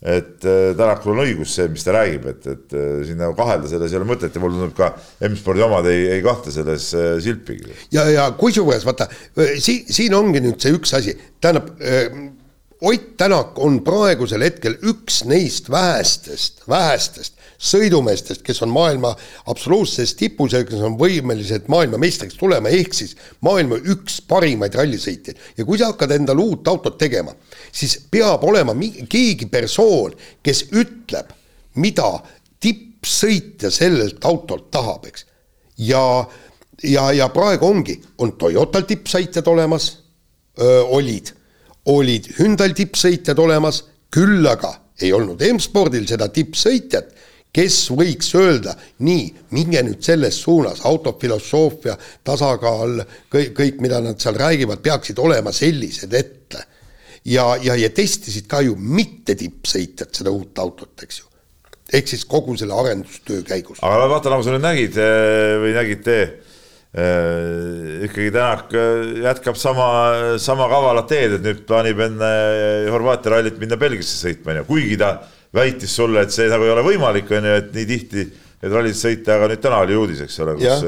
[0.00, 4.00] et Tänakul on õigus see, mis ta räägib, et, et siin nagu kahelda selles ei
[4.00, 4.94] ole mõtet ja mulle tundub ka
[5.28, 7.76] M-spordi omad ei, ei kahtle selles äh, silpigi.
[7.92, 11.72] ja, ja kusjuures vaata siin, siin ongi nüüd see üks asi, tähendab
[12.80, 19.10] Ott Tänak on praegusel hetkel üks neist vähestest, vähestest sõidumeestest, kes on maailma
[19.52, 23.12] absoluutses tipus ja kes on võimelised maailmameistriks tulema, ehk siis
[23.44, 25.36] maailma üks parimaid rallisõitjaid.
[25.58, 27.34] ja kui sa hakkad endale uut autot tegema,
[27.72, 28.74] siis peab olema
[29.08, 31.34] keegi persoon, kes ütleb,
[31.76, 32.08] mida
[32.60, 35.26] tippsõitja sellelt autolt tahab, eks.
[35.84, 36.04] ja,
[36.82, 39.92] ja, ja praegu ongi, on Toyotal tippsõitjad olemas,
[40.96, 41.34] olid,
[41.92, 47.19] olid Hyundai tippsõitjad olemas, küll aga ei olnud M-spordil seda tippsõitjat
[47.54, 48.74] kes võiks öelda,
[49.06, 49.24] nii,
[49.56, 51.96] minge nüüd selles suunas, autofilosoofia,
[52.26, 53.00] tasakaal,
[53.32, 56.66] kõik, kõik, mida nad seal räägivad, peaksid olema sellised ette.
[57.24, 61.26] ja, ja, ja testisid ka ju mitte tippsõitjad seda uut autot, eks ju.
[61.92, 63.82] ehk siis kogu selle arendustöö käigus.
[63.82, 69.90] aga vaata, nagu sa nüüd nägid eh, või nägite eh, ikkagi Tänak eh, jätkab sama,
[70.38, 72.32] sama kavalat teed, et nüüd plaanib enne
[72.94, 75.16] Horvaatia rallit minna Belgiasse sõitma, on ju, kuigi ta
[75.54, 78.26] väitis sulle, et see nagu ei ole võimalik, on ju, et nii tihti
[78.60, 80.84] need rallid sõita, aga nüüd täna oli uudis, eks ole, kus,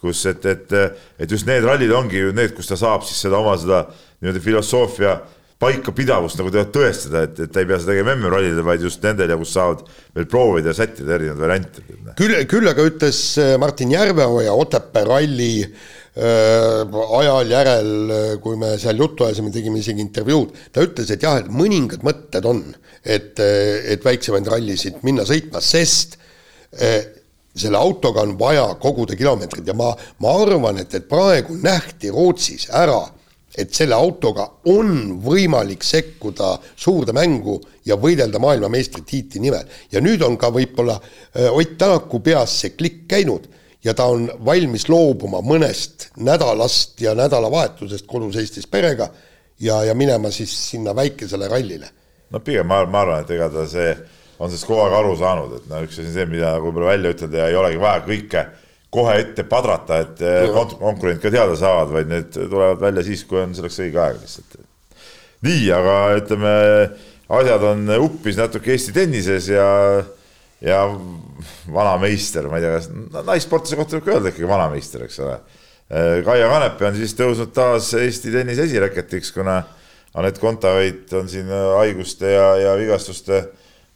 [0.00, 0.78] kus, et, et,
[1.20, 3.84] et just need rallid ongi ju need, kus ta saab siis seda oma seda
[4.20, 5.18] nii-öelda filosoofia
[5.60, 9.36] paikapidavust nagu tõestada, et, et ta ei pea seda tegema MM-rallidel, vaid just nendel ja
[9.36, 9.82] kus saavad
[10.16, 11.84] veel proovida ja sättida erinevaid variante.
[12.16, 18.72] küll, küll aga ütles äh, Martin Järveoja Otepää ralli äh, ajal järel, äh, kui me
[18.80, 22.64] seal juttu ajasime, tegime isegi intervjuud, ta ütles, et jah, et mõningad mõtted on
[23.04, 26.18] et, et väiksemaid rallisid minna sõitma, sest
[26.76, 27.00] eh,
[27.56, 29.90] selle autoga on vaja koguda kilomeetrid ja ma,
[30.22, 33.00] ma arvan, et, et praegu nähti Rootsis ära,
[33.58, 37.56] et selle autoga on võimalik sekkuda suurde mängu
[37.88, 39.64] ja võidelda maailmameistritiitli nimel.
[39.90, 41.00] ja nüüd on ka võib-olla
[41.34, 43.48] eh, Ott Tänaku peas see klikk käinud
[43.84, 49.08] ja ta on valmis loobuma mõnest nädalast ja nädalavahetusest kodus Eestis perega
[49.60, 51.90] ja, ja minema siis sinna väikesele rallile
[52.30, 53.92] no pigem ma, ma arvan, et ega ta see
[54.40, 57.12] on sellest kogu aeg aru saanud, et no üks asi on see, mida võib-olla välja
[57.14, 58.44] ütelda ja ei olegi vaja kõike
[58.90, 63.22] kohe ette padrata, et eh, kont konkurendid ka teada saavad, vaid need tulevad välja siis,
[63.28, 64.56] kui on selleks õige aeg lihtsalt.
[65.46, 66.54] nii, aga ütleme,
[67.38, 69.68] asjad on uppis natuke Eesti tennises ja,
[70.64, 70.80] ja
[71.70, 75.38] vanameister, ma ei tea, kas naissportlase kohta võib ka öelda ikkagi vanameister, eks ole.
[75.90, 79.60] Eh, Kaia Kanepi on siis tõusnud taas Eesti tennise esireketiks, kuna
[80.14, 83.44] Anett Kontaveit on siin äh, haiguste ja, ja vigastuste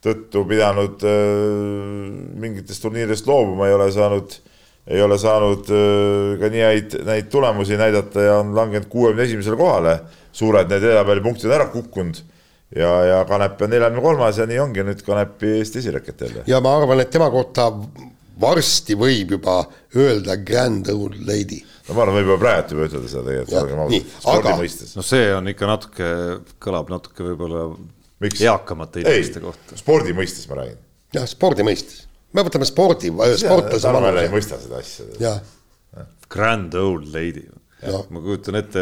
[0.05, 2.11] tõttu pidanud äh,
[2.41, 4.37] mingitest turniiridest loobuma, ei ole saanud,
[4.87, 9.59] ei ole saanud äh, ka nii häid, häid tulemusi näidata ja on langenud kuuekümne esimesele
[9.59, 9.99] kohale.
[10.35, 12.17] suured need edetabelipunktid ära kukkunud
[12.75, 16.43] ja, ja Kanep on neljakümne kolmas ja nii ongi nüüd Kanepi Eesti esireket jälle.
[16.47, 17.71] ja ma arvan, et tema kohta
[18.41, 19.61] varsti võib juba
[19.97, 24.51] öelda grand old lady no ma arvan, võib juba praegu juba ütelda seda tegelikult, spordi
[24.51, 24.57] aga...
[24.61, 24.95] mõistes.
[24.99, 26.11] no see on ikka natuke,
[26.62, 27.66] kõlab natuke võib-olla
[28.24, 29.78] eakamate inimeste kohta.
[29.80, 30.78] spordi mõistes ma räägin.
[31.16, 32.07] jah, spordi mõistes.
[32.35, 33.85] me võtame spordi, sportlase.
[33.85, 35.35] Tarmo jälle ei mõista seda asja.
[36.35, 37.45] Grand old lady.
[37.85, 38.80] ma kujutan ette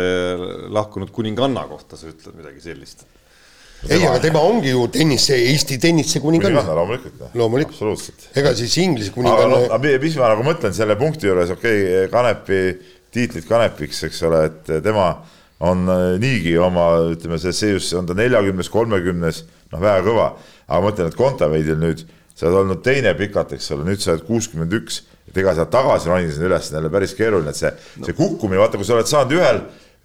[0.70, 3.02] lahkunud kuninganna kohta sa ütled midagi sellist
[3.88, 6.62] ei, aga tema ongi ju tennise, Eesti tennise kuninganna.
[6.62, 7.34] kuninganna loomulikult.
[7.34, 7.74] loomulikult.
[7.74, 8.28] absoluutselt.
[8.38, 9.66] ega siis Inglise kuninganna.
[9.74, 12.62] aga mis ma nagu mõtlen selle punkti juures, okei okay,, Kanepi,
[13.12, 15.08] tiitlit Kanepiks, eks ole, et tema
[15.62, 20.32] on äh, niigi oma, ütleme, see seisus on ta neljakümnes, kolmekümnes, noh, väga kõva.
[20.66, 22.04] aga ma mõtlen, et Kontaveidil nüüd,
[22.34, 25.70] sa oled olnud teine pikalt, eks ole, nüüd sa oled kuuskümmend üks, et ega sealt
[25.74, 28.88] tagasi ronida sinna üles on jälle päris keeruline, et see no., see kukkumine, vaata, kui
[28.88, 29.60] sa oled saanud ühel,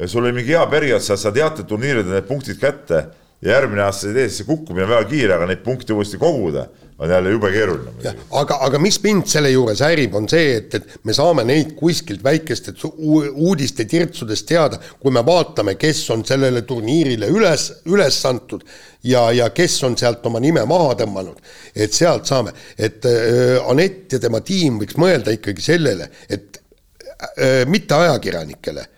[0.05, 3.05] sul oli mingi hea periood, sa saad teatud turniiridel need punktid kätte
[3.45, 6.67] järgmine aasta ei tee, siis see kukkumine on väga kiire, aga neid punkte uuesti koguda
[6.99, 8.15] on jälle jube keeruline.
[8.31, 12.23] aga, aga mis mind selle juures häirib, on see, et, et me saame neid kuskilt
[12.25, 18.65] väikestest uudiste tirtsudest teada, kui me vaatame, kes on sellele turniirile üles, üles antud
[19.03, 21.37] ja, ja kes on sealt oma nime maha tõmmanud.
[21.75, 27.65] et sealt saame, et äh, Anett ja tema tiim võiks mõelda ikkagi sellele, et äh,
[27.69, 28.89] mitte ajakirjanikele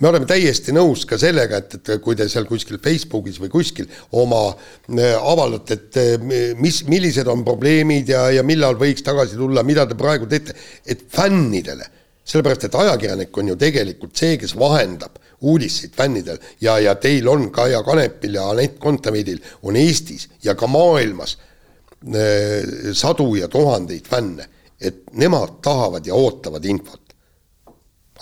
[0.00, 3.90] me oleme täiesti nõus ka sellega, et, et kui te seal kuskil Facebookis või kuskil
[4.18, 9.62] oma äh, avaldate, et äh, mis, millised on probleemid ja, ja millal võiks tagasi tulla,
[9.66, 11.86] mida te praegu teete, et fännidele,
[12.24, 17.50] sellepärast et ajakirjanik on ju tegelikult see, kes vahendab uudiseid fännidel ja, ja teil on
[17.52, 22.66] Kaia Kanepil ja Anett Kontaveidil on Eestis ja ka maailmas äh,
[22.96, 27.03] sadu ja tuhandeid fänne, et nemad tahavad ja ootavad infot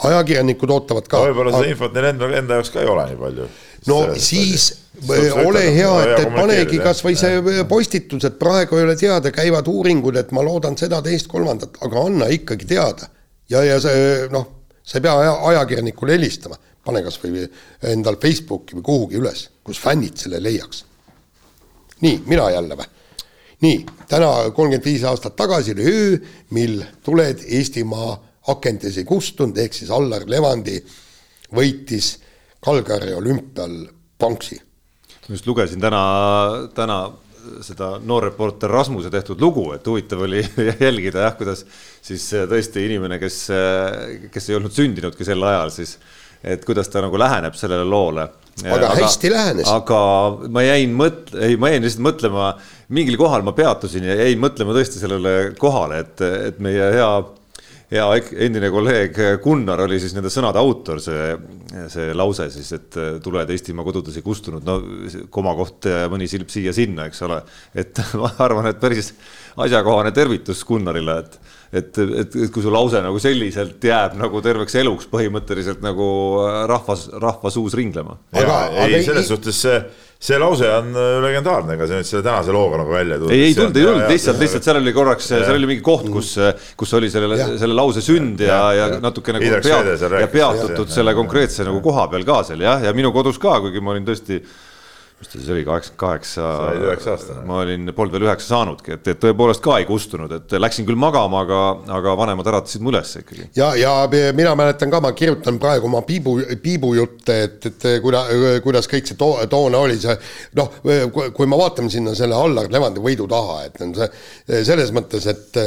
[0.00, 1.20] ajakirjanikud ootavad ka.
[1.26, 3.48] võib-olla seda infot neil enda, enda jaoks ka ei ole nii palju.
[3.90, 4.70] no siis
[5.44, 10.16] ole hea, et, et panegi kasvõi see postitus, et praegu ei ole teada, käivad uuringud,
[10.20, 13.10] et ma loodan seda, teist, kolmandat, aga anna ikkagi teada.
[13.52, 14.48] ja, ja see noh,
[14.82, 17.44] sa ei pea ajakirjanikule helistama, pane kasvõi
[17.92, 20.84] endal Facebooki või kuhugi üles, kus fännid selle leiaks.
[22.00, 22.90] nii, mina jälle või?
[23.62, 26.16] nii, täna kolmkümmend viis aastat tagasi oli öö,
[26.50, 28.16] mil tuled Eestimaa
[28.50, 30.78] akentes ei kustunud, ehk siis Allar Levandi
[31.54, 32.16] võitis
[32.62, 33.74] Kalgari olümpial
[34.18, 34.60] pronksi.
[35.28, 36.02] ma just lugesin täna,
[36.74, 36.98] täna
[37.62, 40.42] seda noorreporter Rasmuse tehtud lugu, et huvitav oli
[40.86, 41.64] jälgida jah, kuidas
[42.02, 43.38] siis tõesti inimene, kes,
[44.32, 45.96] kes ei olnud sündinudki sel ajal, siis
[46.42, 48.26] et kuidas ta nagu läheneb sellele loole.
[48.66, 49.68] aga hästi lähenes.
[49.70, 50.00] aga
[50.50, 52.48] ma jäin mõt-, ei, ma jäin lihtsalt mõtlema,
[52.92, 57.12] mingil kohal ma peatusin ja jäin mõtlema tõesti sellele kohale, et, et meie hea
[57.92, 58.06] hea
[58.46, 61.32] endine kolleeg Gunnar oli siis nende sõnade autor, see,
[61.92, 64.78] see lause siis, et tuled Eestimaa kodudes ei kustunud, no
[65.32, 67.42] komakoht ja mõni silp siia-sinna, eks ole.
[67.76, 69.12] et ma arvan, et päris
[69.60, 71.36] asjakohane tervitus Gunnarile, et,
[71.72, 76.06] et, et, et kui su lause nagu selliselt jääb nagu terveks eluks põhimõtteliselt nagu
[76.70, 78.16] rahvas, rahva suus ringlema.
[78.32, 79.82] ei, selles suhtes see
[80.22, 83.34] see lause on äh, legendaarne, ega see nüüd selle tänase looga nagu välja ei tulnud.
[83.34, 86.34] ei, ei tulnud, ei tulnud, lihtsalt, lihtsalt seal oli korraks, seal oli mingi koht, kus,
[86.78, 91.16] kus oli selle, selle lause sünd ja, ja, ja natuke nagu peat, ja peatutud selle
[91.18, 94.38] konkreetse nagu koha peal ka seal jah, ja minu kodus ka, kuigi ma olin tõesti
[95.22, 96.34] mis ta siis oli, kaheksakümmend kaheksa.
[96.34, 97.42] sa olid üheksa aastane.
[97.46, 100.98] ma olin, polnud veel üheksa saanudki, et, et tõepoolest ka ei kustunud, et läksin küll
[100.98, 101.60] magama, aga,
[101.98, 103.46] aga vanemad äratasid mu üles ikkagi.
[103.56, 103.92] ja, ja
[104.34, 108.24] mina mäletan ka, ma kirjutan praegu oma piibu, piibujutte, et, et kuida-,
[108.64, 110.16] kuidas kõik see too, toona oli, see
[110.58, 110.74] noh,
[111.36, 115.60] kui me vaatame sinna selle Allar Levandi võidu taha, et on see selles mõttes, et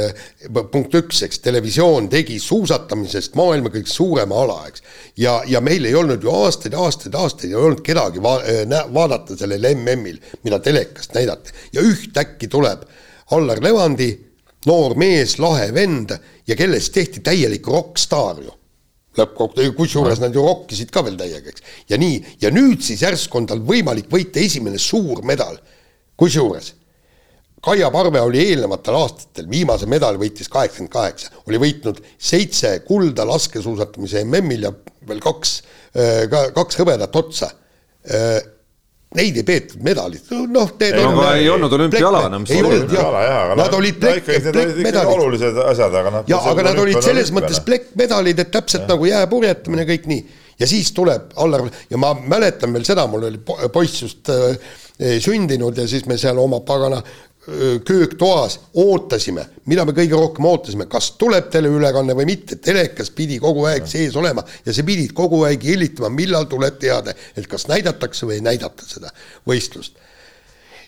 [0.74, 4.84] punkt üks, eks televisioon tegi suusatamisest maailma kõige suurema ala, eks.
[5.24, 8.36] ja, ja meil ei olnud ju aastaid, aastaid, aastaid ei olnud kedagi va
[8.92, 11.54] vaadata sellel MM-il, mida telekast näidati.
[11.72, 12.84] Ja ühtäkki tuleb
[13.32, 14.10] Allar Levandi,
[14.66, 16.14] noor mees, lahe vend
[16.46, 18.54] ja kellest tehti täielik rokkstaar ju.
[19.16, 21.62] Lõppkokkuvõttes, kusjuures nad ju rokkisid ka veel täiega, eks.
[21.88, 25.56] ja nii, ja nüüd siis järsku on tal võimalik võita esimene suur medal.
[26.16, 26.74] kusjuures
[27.66, 34.22] Kaia Parve oli eelnevatel aastatel, viimase medali võitis kaheksakümmend kaheksa, oli võitnud seitse kulda laskesuusatamise
[34.22, 34.70] MM-il ja
[35.08, 35.56] veel kaks,
[36.54, 37.48] kaks hõbedat otsa
[39.14, 40.72] neid ei peetud medalid, noh.
[40.82, 42.46] ei, aga ei olnud olümpiala enam.
[42.50, 45.12] ei olnud jah, nad olid plekk, plekkmedalid.
[45.12, 46.24] olulised asjad, aga noh.
[46.30, 50.24] ja, aga nad olid selles mõttes plekkmedalid, et täpselt nagu jääpurjetamine, kõik nii.
[50.60, 53.40] ja siis tuleb Allar ja ma mäletan veel seda, mul oli
[53.72, 54.58] poiss just äh,
[55.22, 57.00] sündinud ja siis me seal oma pagana
[57.86, 63.68] kööktoas ootasime, mida me kõige rohkem ootasime, kas tuleb teleülekanne või mitte, telekas pidi kogu
[63.70, 68.26] aeg sees olema ja sa pidid kogu aeg jälitama, millal tuleb teade, et kas näidatakse
[68.26, 69.14] või ei näidata seda
[69.46, 69.94] võistlust.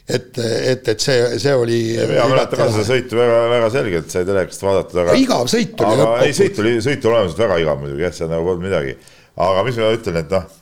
[0.08, 1.78] et, et, et see, see oli.
[2.10, 5.16] mina mäletan ka seda sõitu väga-väga selgelt, sai telekast vaadatud, aga.
[5.22, 6.02] igav sõit oli.
[6.02, 8.98] aga ei, sõit oli, sõit oli olemuslikult väga igav muidugi jah, seal nagu polnud midagi.
[9.46, 10.52] aga mis ma ütlen, et noh,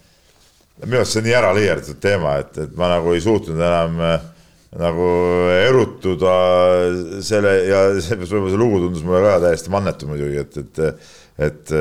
[0.84, 4.02] minu arust see on nii ära liialdatud teema, et, et ma nagu ei suutnud enam
[4.04, 4.32] äh,
[4.76, 5.10] nagu
[5.56, 6.32] erutuda
[7.24, 11.72] selle ja seepärast võib-olla see lugu tundus mulle ka täiesti mannetu muidugi, et, et et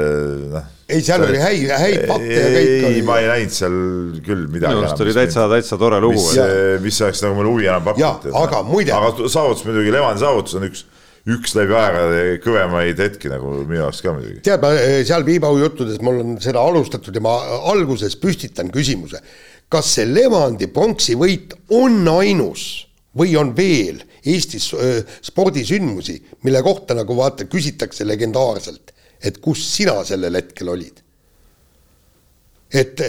[0.51, 0.63] noh.
[0.91, 3.77] ei, seal oli häid, häid fakte ja kõik ei, ma ei näinud seal
[4.25, 4.75] küll midagi.
[4.75, 6.19] minu arust oli täitsa, täitsa tore lugu.
[6.19, 8.35] mis, mis oleks nagu mulle huvi enam pakkunud.
[8.43, 8.91] aga muide.
[8.95, 10.83] aga saavutus muidugi, Levandi saavutus on üks
[11.25, 14.43] üks läbi aegade kõvemaid hetki nagu minu jaoks ka muidugi.
[14.45, 14.73] tead, ma
[15.07, 17.33] seal Piibau juttudes mul on seda alustatud ja ma
[17.71, 19.23] alguses püstitan küsimuse,
[19.69, 22.85] kas see Levandi pronksi võit on ainus
[23.17, 24.71] või on veel Eestis
[25.21, 28.89] spordisündmusi, mille kohta nagu vaata, küsitakse legendaarselt,
[29.21, 31.01] et kus sina sellel hetkel olid.
[32.73, 33.01] et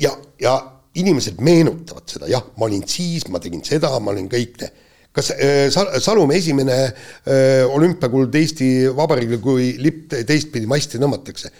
[0.00, 0.54] ja, ja
[0.96, 4.70] inimesed meenutavad seda, jah, ma olin siis, ma tegin seda, ma olin kõik te
[5.12, 6.76] kas äh, Salumäe esimene
[7.74, 11.50] olümpiakuld Eesti Vabariigil, kui lipp teistpidi masti tõmmatakse,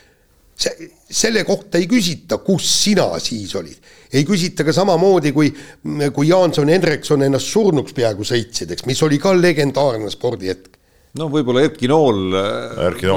[0.61, 3.79] see, selle kohta ei küsita, kus sina siis olid.
[4.13, 5.53] ei küsita ka samamoodi, kui,
[6.15, 10.80] kui Jaanson Hendrikson ennast surnuks peaaegu sõitsid, eks, mis oli ka legendaarne spordihetk
[11.19, 12.37] no võib-olla Erki Nool,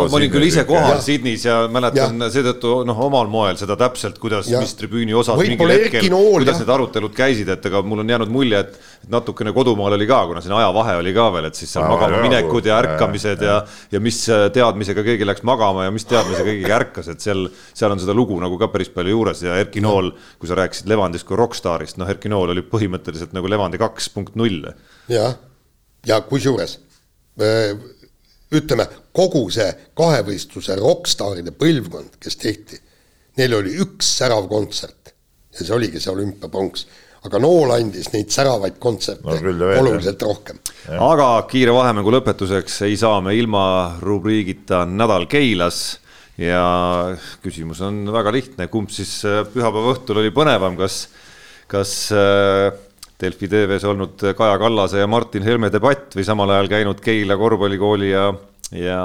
[0.10, 4.50] ma olin küll ise kohal Sydneys ja mäletan seetõttu noh, omal moel seda täpselt, kuidas,
[4.50, 6.64] mis tribüüni osas mingil hetkel, kuidas jah.
[6.64, 10.42] need arutelud käisid, et ega mul on jäänud mulje, et natukene kodumaal oli ka, kuna
[10.42, 13.60] siin ajavahe oli ka veel, et siis seal magama minekud ja ärkamised ja,
[13.94, 14.24] ja mis
[14.56, 17.46] teadmisega keegi läks magama ja mis teadmisega keegi ärkas, et seal,
[17.78, 20.10] seal on seda lugu nagu ka päris palju juures ja Erki Nool,
[20.42, 24.40] kui sa rääkisid Levandist kui rokkstaarist, noh, Erki Nool oli põhimõtteliselt nagu Levandi kaks punkt
[24.40, 24.66] null.
[25.12, 25.38] jah,
[26.10, 26.93] ja kusjuures Äh,
[28.54, 32.78] ütleme, kogu see kahevõistluse rokkstaaride põlvkond, kes tehti,
[33.40, 35.14] neil oli üks särav kontsert.
[35.54, 36.88] Ja see oligi see olümpiapronks
[37.24, 40.30] aga Nool andis neid säravaid kontserte no, küll, oluliselt jah.
[40.30, 40.60] rohkem.
[40.92, 43.66] aga kiire vahemängu lõpetuseks ei saa me ilma
[44.04, 46.00] rubriigita Nädal Keilas.
[46.34, 47.14] Ja
[47.44, 51.04] küsimus on väga lihtne, kumb siis äh, pühapäeva õhtul oli põnevam, kas,
[51.70, 52.72] kas äh,
[53.24, 58.12] Delfi TV-s olnud Kaja Kallase ja Martin Helme debatt või samal ajal käinud Keila korvpallikooli
[58.12, 58.28] ja,
[58.76, 59.00] ja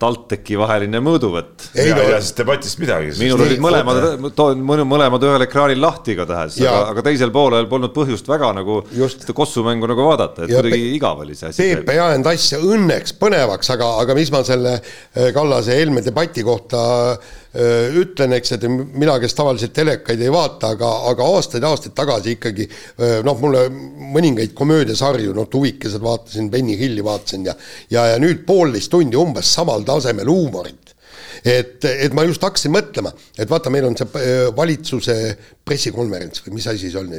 [0.00, 1.66] TalTechi vaheline mõõduvõtt.
[1.76, 3.12] ei no sellest debatist midagi.
[3.20, 4.38] minul olid mõlemad,
[4.88, 9.26] mõlemad ühel ekraanil lahti igatahes, aga, aga teisel poolel polnud põhjust väga nagu Just.
[9.26, 11.68] seda kossumängu nagu vaadata, et kuidagi igav oli see asi.
[11.74, 16.04] Peep ei ajanud asja õnneks põnevaks, aga, aga mis ma selle eh, Kallase ja Helme
[16.06, 21.94] debati kohta eh, ütlen, eks, et mina, kes tavaliselt telekaid ei vaata, aga, aga aastaid-aastaid
[21.98, 23.64] tagasi ikkagi eh, noh, mulle
[24.14, 27.56] mõningaid komöödiasarju, noh, Tuvikesed vaatasin, Benny Hilli vaatasin ja
[27.90, 30.94] ja, ja nüüd poolteist tundi umbes samal tasemel huumorit.
[31.44, 35.16] et, et ma just hakkasin mõtlema, et vaata, meil on see äh, valitsuse
[35.64, 37.10] pressikonverents või mis asi see on,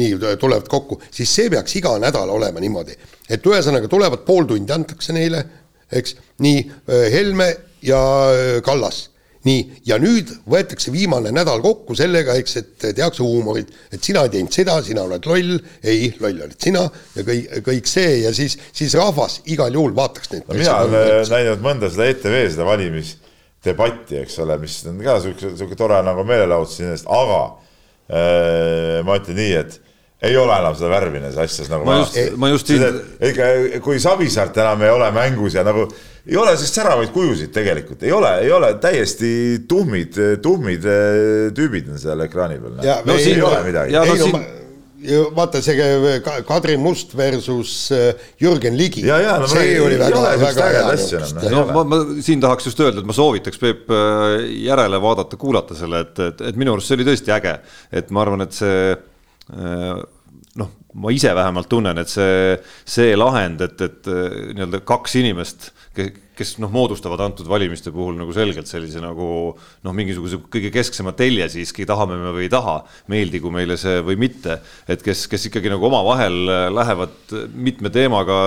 [0.00, 2.96] nii tulevad kokku, siis see peaks iga nädal olema niimoodi,
[3.30, 5.44] et ühesõnaga tulevad pool tundi antakse neile,
[5.88, 7.48] eks, nii äh, Helme
[7.86, 8.02] ja
[8.34, 9.06] äh, Kallas
[9.46, 14.32] nii, ja nüüd võetakse viimane nädal kokku sellega, eks, et tehakse huumorit, et sina ei
[14.36, 16.84] teinud seda, sina oled loll, ei, loll oled sina
[17.16, 20.58] ja kõik, kõik see ja siis, siis rahvas igal juhul vaataks neid no,.
[20.58, 25.78] mina olen näinud mõnda seda ETV seda valimisdebatti, eks ole, mis on ka sihuke, sihuke
[25.78, 29.80] tore nagu meelelahutus iseenesest, aga äh, ma ütlen nii, et
[30.22, 33.02] ei ole enam seda värvi nendes asjades nagu ma just, ma just siin.
[33.26, 33.46] ikka,
[33.82, 35.88] kui Savisaart enam ei ole mängus ja nagu
[36.26, 39.28] ei ole sellist säravaid kujusid tegelikult, ei ole, ei ole täiesti
[39.68, 42.82] tuhmid, tuhmid eh, tüübid on seal ekraani peal.
[43.08, 43.96] no siin ei ole midagi.
[43.96, 44.44] No, siin...
[45.34, 49.02] vaata see Kadri Must versus eh, Jürgen Ligi.
[49.08, 49.18] No,
[49.50, 50.94] see oli väga, väga hea.
[51.26, 51.50] Noh.
[51.56, 53.90] no ma, ma siin tahaks just öelda, et ma soovitaks Peep
[54.62, 57.58] järele vaadata, kuulata selle, et, et, et minu arust see oli tõesti äge,
[57.90, 58.94] et ma arvan, et see
[59.50, 60.70] noh,
[61.02, 64.12] ma ise vähemalt tunnen, et see, see lahend, et, et
[64.54, 70.38] nii-öelda kaks inimest kes noh, moodustavad antud valimiste puhul nagu selgelt sellise nagu noh, mingisuguse
[70.52, 72.78] kõige kesksemat telje siiski, tahame me või ei taha,
[73.12, 74.58] meeldigu meile see või mitte.
[74.88, 76.38] et kes, kes ikkagi nagu omavahel
[76.72, 78.38] lähevad mitme teemaga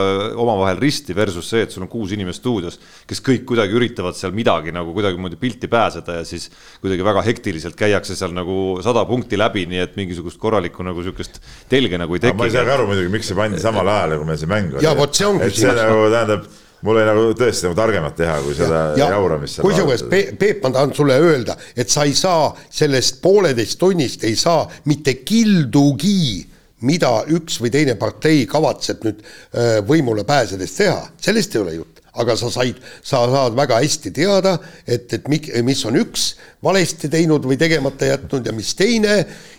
[0.41, 4.33] omavahel risti versus see, et sul on kuus inimest stuudios, kes kõik kuidagi üritavad seal
[4.35, 6.49] midagi nagu kuidagimoodi pilti pääseda ja siis
[6.81, 11.39] kuidagi väga hektiliselt käiakse seal nagu sada punkti läbi, nii et mingisugust korralikku nagu sihukest
[11.69, 12.41] telge nagu ei teki.
[12.41, 14.73] ma ei saa ka aru muidugi, miks see pandi samal ajal, kui meil see mäng
[14.73, 14.85] oli.
[14.89, 15.45] ja vot see ongi.
[15.45, 16.53] et see nagu tähendab
[16.85, 19.61] mul oli nagu tõesti nagu targemat teha, kui seda ja, jauramist.
[19.65, 24.63] kusjuures Peep, ma tahan sulle öelda, et sa ei saa sellest pooleteist tunnist ei saa
[24.89, 26.45] mitte kildugi,
[26.85, 29.25] mida üks või teine partei kavatseb nüüd
[29.89, 34.55] võimule pääsedes teha, sellest ei ole jutt aga sa said, sa saad väga hästi teada,
[34.87, 36.29] et, et mis on üks
[36.63, 39.17] valesti teinud või tegemata jätnud ja mis teine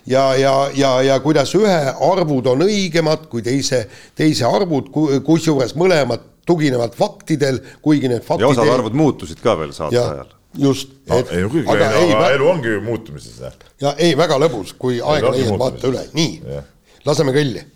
[0.08, 3.84] ja, ja, ja, ja kuidas ühe arvud on õigemad kui teise,
[4.16, 4.88] teise arvud,
[5.26, 10.34] kusjuures mõlemad tuginevad faktidel, kuigi need faktid ja osad arvud muutusid ka veel saate ajal.
[10.56, 11.20] just no,.
[11.30, 13.40] ei no küll, aga ei, ei, elu ongi muutumises.
[13.80, 16.60] ja ei, väga lõbus, kui aega leiad, vaata üle, nii,
[17.06, 17.66] laseme kõlli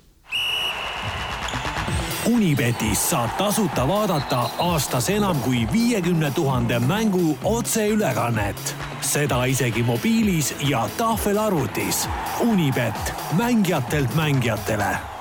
[2.31, 8.75] Unibetis saad tasuta vaadata aastas enam kui viiekümne tuhande mängu otseülekannet.
[9.01, 12.09] seda isegi mobiilis ja tahvelarvutis.
[12.41, 15.20] Unibet, mängijatelt mängijatele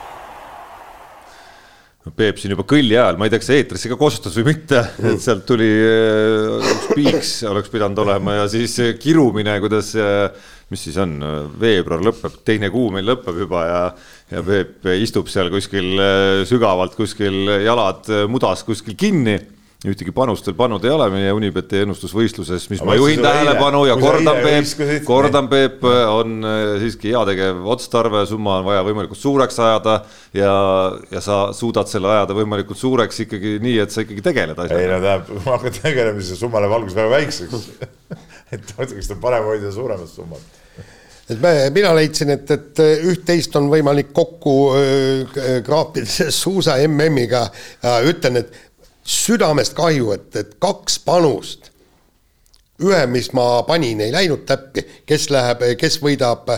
[2.16, 5.22] Peep siin juba kõlli ajal, ma ei tea, kas eetrisse ka kosutas või mitte, et
[5.24, 10.30] sealt tuli äh, üks piiks oleks pidanud olema ja siis kirumine, kuidas, äh,
[10.72, 11.18] mis siis on,
[11.60, 13.84] veebruar lõpeb, teine kuu meil lõpeb juba ja
[14.30, 19.40] ja Peep istub seal kuskil äh, sügavalt kuskil jalad mudas kuskil kinni
[19.88, 23.96] ühtegi panust veel pannud ei ole meie Unibeti ennustusvõistluses, mis Aga ma juhin tähelepanu ja
[24.00, 29.96] kordan, Peep, kordan, Peep, on äh, siiski heategev otstarve, summa on vaja võimalikult suureks ajada
[30.36, 30.52] ja,
[31.14, 34.84] ja sa suudad selle ajada võimalikult suureks ikkagi nii, et sa ikkagi tegeled asjaga.
[34.84, 37.70] ei no tähendab, kui ma hakkan tegelema, siis see summa läheb alguses väga väikseks.
[38.50, 40.56] Et mõtleks, et parem hoida suuremat summat.
[41.30, 42.80] Et me, mina leidsin, et, et
[43.12, 47.44] üht-teist on võimalik kokku äh, kraapida suusa MM-iga
[47.84, 48.58] ja ütlen, et
[49.10, 51.72] südamest kahju, et, et kaks panust,
[52.84, 56.52] ühe, mis ma panin, ei läinud täppi, kes läheb, kes võidab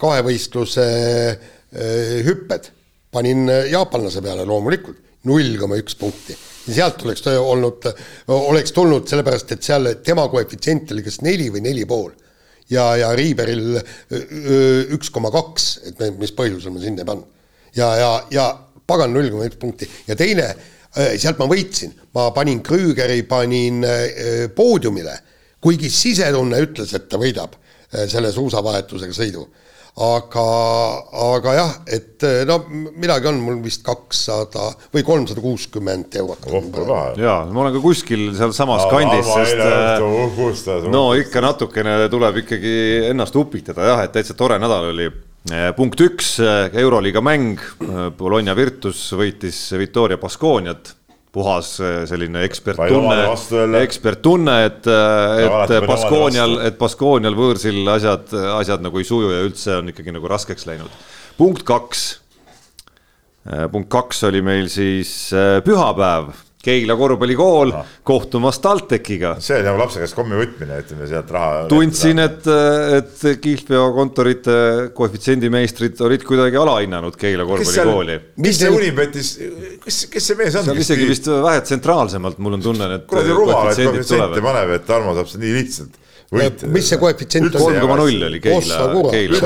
[0.00, 2.70] kahevõistluse eh, hüpped,
[3.12, 6.36] panin jaapanlase peale loomulikult, null koma üks punkti.
[6.66, 7.88] sealt oleks olnud,
[8.34, 12.12] oleks tulnud sellepärast, et seal tema koefitsient oli kas neli või neli pool.
[12.70, 13.76] Ja, ja Riiberil
[14.94, 17.28] üks koma kaks, et mis põhjusel ma sinna ei pannud.
[17.74, 18.46] ja, ja, ja
[18.86, 19.88] pagan null koma üks punkti.
[20.06, 20.48] Ja teine
[20.96, 25.18] sealt ma võitsin, ma panin Krügeri, panin äh, poodiumile,
[25.62, 29.46] kuigi sisetunne ütles, et ta võidab äh, selle suusavahetusega sõidu.
[29.96, 30.42] aga,
[31.24, 36.44] aga jah, et no midagi on mul vist kakssada või kolmsada kuuskümmend eurot.
[37.16, 42.76] ja ma olen ka kuskil sealsamas kandis, sest no ikka natukene tuleb ikkagi
[43.12, 45.08] ennast upitada jah, et täitsa tore nädal oli
[45.76, 50.94] punkt üks, eh, Euroliiga mäng, eh, Bologna Virtus võitis Victoria Baskooniat,
[51.36, 51.74] puhas
[52.08, 53.16] selline eksperttunne,
[53.82, 59.92] eksperttunne, et, et Baskoonial, et Baskoonial võõrsil asjad, asjad nagu ei suju ja üldse on
[59.92, 60.88] ikkagi nagu raskeks läinud.
[61.36, 62.06] punkt kaks,
[63.68, 65.12] punkt kaks oli meil siis
[65.68, 66.32] pühapäev
[66.66, 67.72] Keila korvpallikool
[68.06, 69.36] kohtumas TalTechiga.
[69.42, 71.66] see oli nagu lapse käest kommi võtmine, ütleme sealt raha.
[71.70, 72.48] tundsin, et,
[72.98, 74.56] et kihlveokontorite
[74.96, 78.18] koefitsiendimeistrid olid kuidagi alahinnanud Keila korvpallikooli.
[78.42, 79.34] mis see Unibetis,
[79.84, 80.66] kes, kes see mees on?
[80.70, 83.06] seal isegi vist vähe tsentraalsemalt, mul on tunne, et.
[83.10, 86.02] kuradi rumal, et koefitsiente paneb, et Tarmo saab seda nii lihtsalt
[86.32, 86.66] võita.
[86.74, 87.60] mis see koefitsient on?
[87.60, 88.80] kolm koma null oli Keila,
[89.12, 89.38] Keila.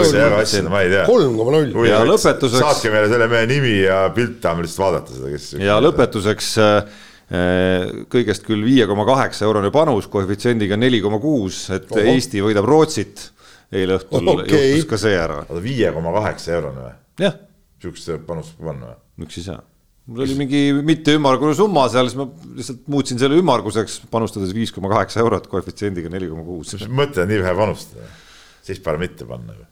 [0.95, 1.05] tea.
[1.05, 1.77] kolm koma null.
[1.85, 2.65] ja lõpetuseks.
[2.65, 5.53] saatke meile selle mehe nimi ja pilt, tahame lihtsalt vaadata seda, kes.
[5.61, 6.85] ja lõpetuseks Äh,
[7.31, 12.03] kõigest küll viie koma kaheksa eurone panus koefitsiendiga neli koma kuus, et Oho.
[12.15, 13.29] Eesti võidab Rootsit.
[13.71, 14.73] eile õhtul okay.
[14.73, 15.45] juhtus ka see ära.
[15.47, 16.95] oota, viie koma kaheksa eurone või?
[17.23, 17.37] jah.
[17.83, 18.97] sihukest panust andma või?
[19.23, 19.61] miks ei saa?
[20.11, 22.27] mul oli mingi mitte ümmargune summa seal, siis ma
[22.57, 26.75] lihtsalt muutsin selle ümmarguseks, panustades viis koma kaheksa eurot koefitsiendiga neli koma kuus.
[26.81, 28.11] mis mõte on nii vähe panustada?
[28.67, 29.69] siis parem mitte panna ju.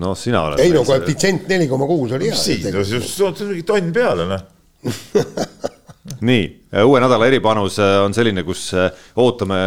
[0.00, 0.64] noh, sina oled.
[0.64, 2.40] ei no koefitsient neli koma kuus oli hea.
[2.40, 4.48] siis, no siis on mingi tonn peale noh
[6.20, 6.46] nii,
[6.84, 8.90] uue nädala eripanus äh, on selline, kus äh,
[9.22, 9.58] ootame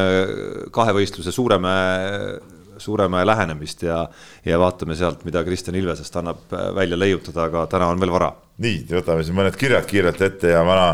[0.75, 2.39] kahevõistluse Suuremäe,
[2.77, 4.01] Suuremäe lähenemist ja,
[4.45, 8.33] ja vaatame sealt, mida Kristjan Ilvesest annab äh, välja leiutada, aga täna on veel vara.
[8.63, 10.89] nii, võtame siis mõned kirjad kiirelt ette ja vana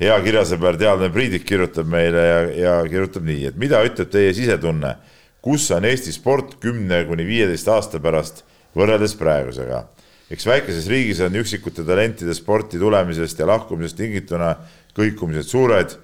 [0.00, 4.96] hea kirjasõber, teadlane Priidik kirjutab meile ja, ja kirjutab nii, et mida ütleb teie sisetunne,
[5.44, 8.44] kus on Eesti sport kümne kuni viieteist aasta pärast
[8.76, 9.84] võrreldes praegusega
[10.28, 14.52] eks väikeses riigis on üksikute talentide sporti tulemisest ja lahkumisest tingituna
[14.98, 15.94] kõikumised suured,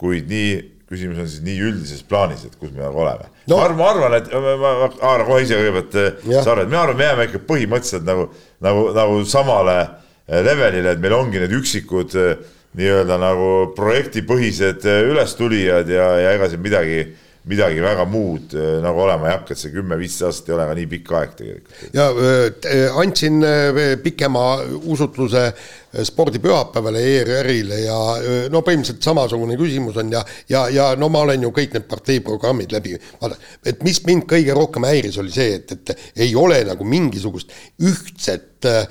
[0.00, 0.58] kuid nii,
[0.88, 3.28] küsimus on siis nii üldises plaanis, et kus me nagu oleme.
[3.48, 3.60] No..
[3.76, 5.96] ma arvan, et ma, ma, ma haaran kohe ise kõigepealt
[6.44, 8.28] Sarve, et mina arvan, me jääme ikka põhimõtteliselt nagu,
[8.64, 12.34] nagu, nagu samale eh, levelile, et meil ongi need üksikud eh,
[12.78, 17.00] nii-öelda nagu projektipõhised ülestulijad ja, ja ega siin midagi
[17.48, 20.76] midagi väga muud äh, nagu olema ei hakka, et see kümme-viisteist aastat ei ole ka
[20.78, 21.82] nii pikk aeg tegelikult.
[21.94, 24.46] ja äh, andsin äh, pikema
[24.90, 25.44] usutluse
[26.04, 27.96] spordipühapäevale ERR-ile ja
[28.52, 30.20] no põhimõtteliselt samasugune küsimus on ja,
[30.52, 32.92] ja, ja no ma olen ju kõik need parteiprogrammid läbi,
[33.22, 37.54] vaata, et mis mind kõige rohkem häiris, oli see, et, et ei ole nagu mingisugust
[37.80, 38.86] ühtset Äh,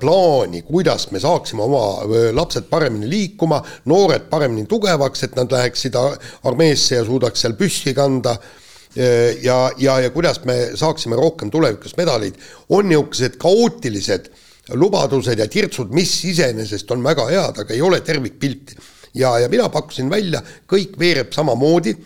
[0.00, 5.96] plaani, kuidas me saaksime oma äh, lapsed paremini liikuma, noored paremini tugevaks, et nad läheksid
[5.96, 11.96] armeesse ja suudaks seal püssi kanda äh, ja, ja, ja kuidas me saaksime rohkem tulevikus
[11.96, 12.38] medaleid,
[12.68, 14.32] on niisugused kaootilised
[14.78, 18.76] lubadused ja tirtsud, mis iseenesest on väga head, aga ei ole tervikpilti.
[19.14, 21.96] ja, ja mina pakkusin välja, kõik veereb samamoodi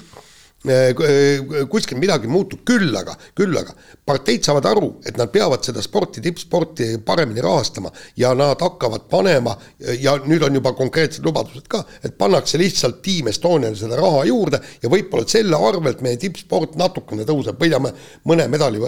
[1.71, 3.75] kuskil midagi muutub, küll aga, küll aga.
[4.07, 9.57] Parteid saavad aru, et nad peavad seda sporti, tippsporti paremini rahastama ja nad hakkavad panema
[10.01, 14.59] ja nüüd on juba konkreetsed lubadused ka, et pannakse lihtsalt Team Estoniale seda raha juurde
[14.83, 17.91] ja võib-olla selle arvelt meie tippsport natukene tõuseb, võidame
[18.27, 18.79] mõne medali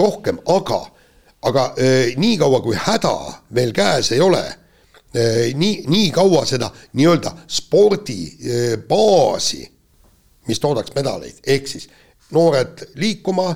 [0.00, 0.80] rohkem, aga,
[1.46, 1.62] aga
[2.18, 3.16] niikaua kui häda
[3.54, 4.44] veel käes ei ole
[5.54, 6.68] nii, nii kaua seda
[6.98, 9.75] nii-öelda spordibaasi
[10.48, 11.88] mis toodaks medaleid, ehk siis
[12.34, 13.52] noored liikuma,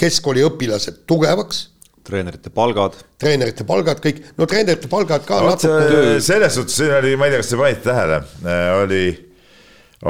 [0.00, 1.68] keskkooliõpilased tugevaks
[2.04, 2.96] treenerite palgad.
[3.20, 6.18] treenerite palgad kõik, no treenerite palgad ka no, natuke.
[6.24, 9.04] selles suhtes siin oli, ma ei tea, kas te panite tähele, äh, oli,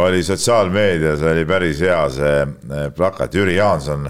[0.02, 4.08] oli sotsiaalmeedias oli päris hea see äh, plakat, Jüri Jaanson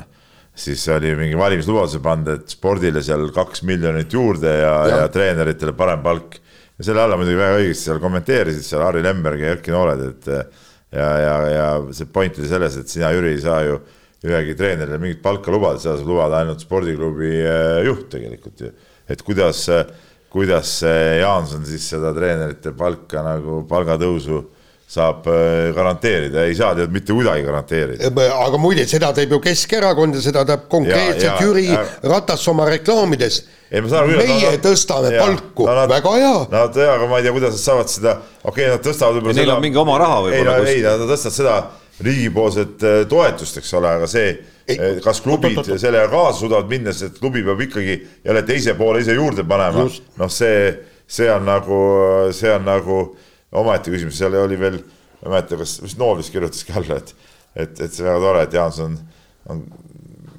[0.55, 5.75] siis oli mingi valimislubaduse pannud, et spordile seal kaks miljonit juurde ja, ja., ja treeneritele
[5.77, 6.39] parem palk.
[6.79, 10.63] ja selle alla muidugi väga õigesti seal kommenteerisid seal Harri Lemberg ja Erki Nooled, et
[10.95, 13.79] ja, ja, ja see point oli selles, et sina, Jüri, ei saa ju
[14.25, 18.73] ühegi treenerile mingit palka lubada, seda saab lubada ainult spordiklubi äh, juht tegelikult ju.
[19.11, 19.67] et kuidas,
[20.33, 20.79] kuidas
[21.21, 24.41] Jaanson siis seda treenerite palka nagu palgatõusu
[24.95, 28.11] saab äh, garanteerida, ei saa tead mitte kuidagi garanteerida.
[28.39, 31.83] aga muide, seda teeb ju Keskerakond ja seda teeb konkreetselt Jüri ja.
[32.07, 33.43] Ratas oma reklaamides
[33.75, 36.35] ei, meie tõstame ja, palku no,, väga hea.
[36.53, 39.39] Nad jaa, aga ma ei tea, kuidas nad saavad seda, okei okay,, nad tõstavad võib-olla.
[39.41, 40.57] Neil on mingi oma raha võib-olla.
[40.63, 41.57] ei, ei, nad tõstavad seda
[42.05, 44.33] riigipoolset äh, toetust, eks ole, aga see,
[44.71, 49.17] äh, kas klubid sellega kaasa suudavad minna, sest klubi peab ikkagi jälle teise poole ise
[49.19, 49.87] juurde panema.
[50.21, 50.73] noh, see,
[51.07, 51.85] see on nagu,
[52.35, 52.99] see on nagu
[53.61, 54.81] omaette küsimus, seal oli veel,
[55.23, 57.15] ma ei mäleta, kas, vist Nool vist kirjutaski alla, et,
[57.55, 59.01] et, et see väga tore, et Jaanson on,
[59.55, 59.65] on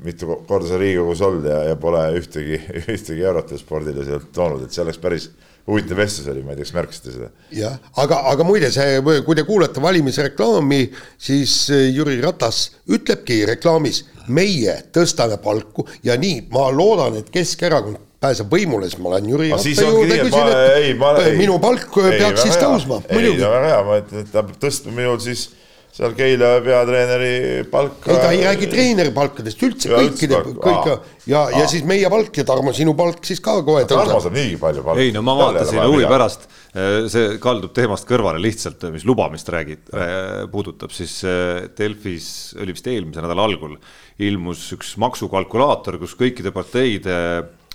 [0.06, 2.62] mitu korda seal Riigikogus olnud ja, ja pole ühtegi,
[2.96, 5.30] ühtegi eurot spordile sealt toonud, et see oleks päris
[5.66, 7.30] huvitav vestlus oli, ma ei tea, kas märkasite seda?
[7.56, 10.82] jah, aga, aga muide, see, kui te kuulete valimisreklaami,
[11.18, 18.02] siis eh, Jüri Ratas ütlebki reklaamis, meie tõstame palku ja nii, ma loodan, et Keskerakond
[18.26, 22.02] pääseb võimule, siis ma lähen Jüri Ratta juurde, küsin, et ei, ma, ei, minu palk
[22.04, 23.38] ei, peaks siis tõusma, muidugi.
[23.40, 25.48] ei, väga hea, ma ütlen, et ta peab tõstma minul siis
[25.96, 28.12] seal Keila peatreeneri palka.
[28.12, 30.98] ei, ta ei räägi treeneri palkadest üldse, kõikide, kõik ja,
[31.32, 34.10] ja, ja siis meie palk ja Tarmo, sinu palk siis ka kohe tõuseb.
[34.12, 35.06] Tarmo saab niigi palju palka.
[35.06, 39.88] ei no ma vaatasin huvi pärast, äh, see kaldub teemast kõrvale lihtsalt, mis lubamist räägid,
[39.96, 42.28] äh, puudutab, siis äh, Delfis
[42.60, 43.78] oli vist eelmise nädala algul
[44.26, 47.16] ilmus üks maksukalkulaator, kus kõikide parteide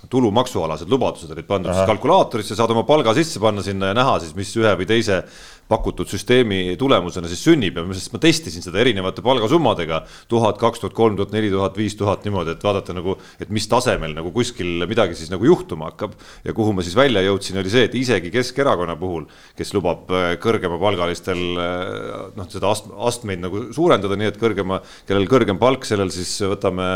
[0.09, 4.37] tulumaksualased lubadused olid pandud siis kalkulaatorisse, saad oma palga sisse panna sinna ja näha siis,
[4.39, 5.25] mis ühe või teise
[5.71, 10.03] pakutud süsteemi tulemusena siis sünnib ja sest ma testisin seda erinevate palgasummadega.
[10.29, 13.69] tuhat, kaks tuhat, kolm tuhat, neli tuhat, viis tuhat niimoodi, et vaadata nagu, et mis
[13.71, 16.17] tasemel nagu kuskil midagi siis nagu juhtuma hakkab.
[16.45, 19.29] ja kuhu ma siis välja jõudsin, oli see, et isegi Keskerakonna puhul,
[19.59, 22.75] kes lubab äh, kõrgemapalgalistel äh, noh, seda
[23.07, 26.87] astmeid nagu suurendada, nii et kõrgema, kellel kõrgem palk, sellel siis võtame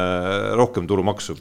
[0.58, 1.38] rohkem tulumaksu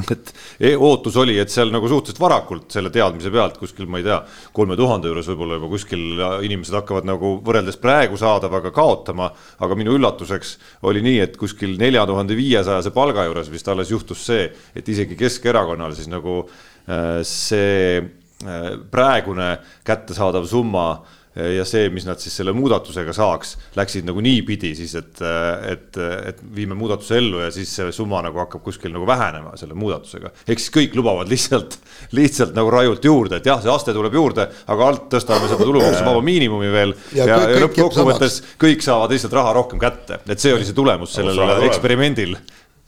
[0.00, 4.06] et e, ootus oli, et seal nagu suhteliselt varakult selle teadmise pealt kuskil, ma ei
[4.06, 4.18] tea,
[4.56, 9.30] kolme tuhande juures võib-olla juba kuskil inimesed hakkavad nagu võrreldes praegu saadavaga kaotama.
[9.60, 10.56] aga minu üllatuseks
[10.88, 15.18] oli nii, et kuskil nelja tuhande viiesajase palga juures vist alles juhtus see, et isegi
[15.18, 16.40] Keskerakonnal siis nagu
[16.88, 21.02] äh, see äh, praegune kättesaadav summa
[21.36, 25.22] ja see, mis nad siis selle muudatusega saaks, läksid nagu niipidi siis, et,
[25.68, 25.98] et,
[26.28, 30.32] et viime muudatuse ellu ja siis see summa nagu hakkab kuskil nagu vähenema selle muudatusega.
[30.44, 31.78] ehk siis kõik lubavad lihtsalt,
[32.18, 36.24] lihtsalt nagu rajult juurde, et jah, see aste tuleb juurde, aga alt tõstame seda tulumaksuvaba
[36.26, 40.68] miinimumi veel ja, ja, ja lõppkokkuvõttes kõik saavad lihtsalt raha rohkem kätte, et see oli
[40.68, 42.36] see tulemus sellel eksperimendil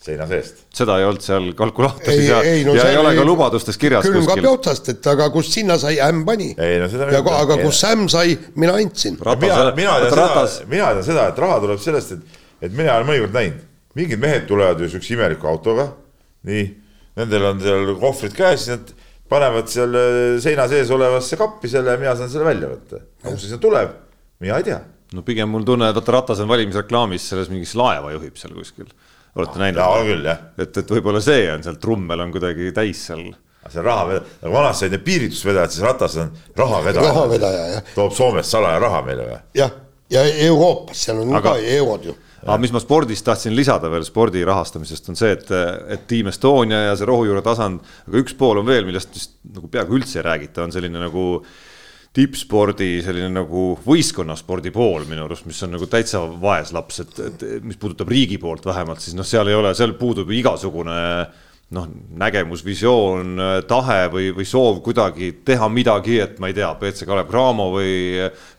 [0.04, 0.64] seina seest.
[0.74, 4.20] seda ei olnud seal kalkulaatoris ja, ei, no ja ei ole ka lubadustes kirjas kuskil.
[4.20, 6.50] külmkapi otsast, et aga kus sinna sai, ämm pani.
[6.58, 9.16] ja aga kus ämm sai, mina andsin.
[9.16, 13.08] mina, mina tean seda, mina tean seda, et raha tuleb sellest, et, et mina olen
[13.12, 13.62] mõnikord näinud,
[13.98, 15.88] mingid mehed tulevad ju siukse imeliku autoga,
[16.50, 16.66] nii,
[17.20, 18.92] nendel on seal kohvrid käes, siis nad
[19.30, 23.00] panevad seal äh, seina sees olevasse kappi selle ja mina saan selle välja võtta.
[23.22, 23.96] aga kust see tuleb,
[24.44, 24.82] mina ei tea.
[25.16, 28.92] no pigem mul tunne, et vaata Ratas on valimisreklaamis selles mingis laeva juhib seal kuskil
[29.36, 29.80] olete näinud?
[29.80, 30.42] jaa, on küll, jah.
[30.58, 33.24] et, et võib-olla see on seal, trummel on kuidagi täis seal.
[33.68, 37.08] see rahavedaja, nagu vanasti olid need piiritusvedajad, siis Ratas on rahavedaja.
[37.08, 37.88] rahavedaja, jah.
[37.96, 39.40] toob Soomest salaja raha meile või?
[39.58, 39.74] jah,
[40.12, 44.04] ja Euroopas, seal on aga, ka eurod ju aga mis ma spordist tahtsin lisada veel
[44.04, 45.52] spordi rahastamisest on see, et,
[45.96, 49.70] et Team Estonia ja see rohujuure tasand, aga üks pool on veel, millest vist nagu
[49.72, 51.54] peaaegu üldse ei räägita, on selline nagu äh,
[52.14, 57.80] tippspordi selline nagu võistkonnaspordi pool minu arust, mis on nagu täitsa vaeslaps, et, et mis
[57.80, 60.94] puudutab riigi poolt vähemalt, siis noh, seal ei ole, seal puudub igasugune
[61.74, 61.88] noh,
[62.20, 67.26] nägemus, visioon, tahe või, või soov kuidagi teha midagi, et ma ei tea, BC Kalev
[67.32, 67.96] Cramo või,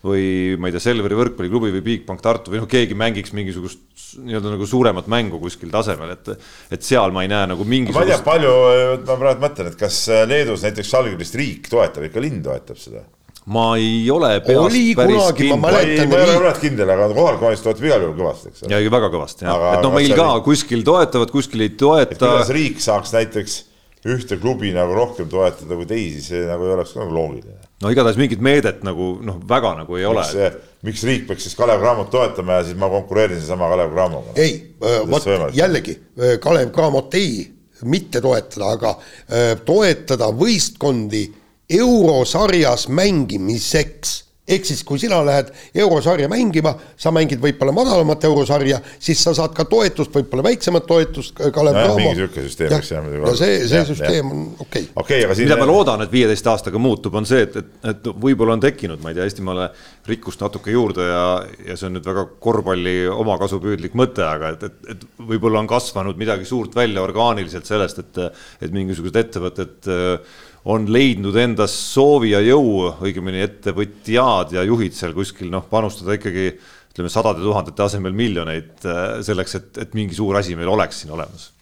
[0.04, 0.26] või
[0.60, 3.80] ma ei tea, Selveri võrkpalliklubi või Bigbank Tartu või noh, keegi mängiks mingisugust
[4.20, 6.32] nii-öelda nagu suuremat mängu kuskil tasemel, et,
[6.76, 8.02] et seal ma ei näe nagu mingisugust.
[8.02, 8.54] ma ei tea, palju,
[9.08, 13.06] ma praegu mõtlen, et kas Leedus näiteks Žalgirist riik toetab, ikka linn toetab seda
[13.46, 15.76] ma ei ole peast oli päris kunagi, ma kindel.
[15.76, 18.80] mäletan, ma ei ole praegu kindel, aga kohalik omavalitsus toetab igal juhul kõvasti, eks ja
[18.96, 22.18] väga kõvasti jah et noh, aga meil ka oli- kuskil toetavad, kuskil ei et toeta.
[22.18, 23.56] kuidas riik saaks näiteks
[24.06, 27.56] ühte klubi nagu rohkem toetada kui teisi, see nagu ei oleks ka nagu loogiline.
[27.82, 30.26] no igatahes mingit meedet nagu noh, väga nagu ei ole.
[30.26, 34.34] miks, miks riik peaks siis Kalev Cramot toetama ja siis ma konkureerin seesama Kalev Cramoga?
[34.34, 34.58] ei,
[35.06, 35.58] vot see võimalik?
[35.58, 35.98] jällegi
[36.42, 37.46] Kalev Cramot ei,
[37.84, 38.94] mitte toetada, aga
[39.30, 41.26] öö, toetada võistkondi
[41.70, 45.48] eurosarjas mängimiseks ehk siis, kui sina lähed
[45.82, 51.34] eurosarja mängima, sa mängid võib-olla madalamat eurosarja, siis sa saad ka toetust, võib-olla väiksemat toetust,
[51.34, 51.98] Kalev Nojah, Cramo.
[51.98, 53.34] mingi sihuke süsteem võiks jah ja olla.
[53.40, 54.86] see, see Jah, süsteem on okei okay.
[55.02, 58.08] okei, aga siin mida ma loodan, et viieteist aastaga muutub, on see, et, et, et
[58.14, 59.68] võib-olla on tekkinud, ma ei tea, Eestimaale
[60.06, 61.26] rikkust natuke juurde ja,
[61.66, 66.22] ja see on nüüd väga korvpalli omakasupüüdlik mõte, aga et, et, et võib-olla on kasvanud
[66.22, 68.26] midagi suurt välja orgaaniliselt sellest, et,
[68.62, 70.36] et mingisugused ettevõtted äh,
[70.66, 76.48] on leidnud endas soovi ja jõu, õigemini ettevõtjad ja juhid seal kuskil noh, panustada ikkagi
[76.96, 81.14] ütleme sadade tuhandete asemel miljoneid äh, selleks, et, et mingi suur asi meil oleks siin
[81.14, 81.52] olemas.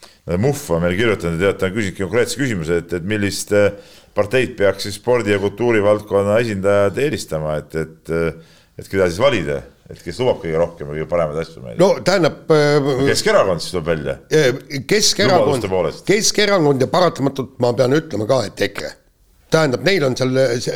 [0.40, 3.74] Muhv on meile kirjutanud ja ta küsinud konkreetse küsimuse, et, et millist äh,
[4.16, 8.12] parteid peaks siis spordi ja kultuurivaldkonna esindajad eelistama, et, et,
[8.78, 9.60] et keda siis valida,
[9.90, 13.74] et kes lubab kõige rohkem ja kõige paremaid asju meile no tähendab äh, Keskerakond siis
[13.74, 14.16] tuleb välja.
[14.88, 18.92] Keskerakond Lubaduste poolest., Keskerakond ja paratamatult ma pean ütlema ka, et EKRE.
[19.54, 20.32] tähendab, neil on seal,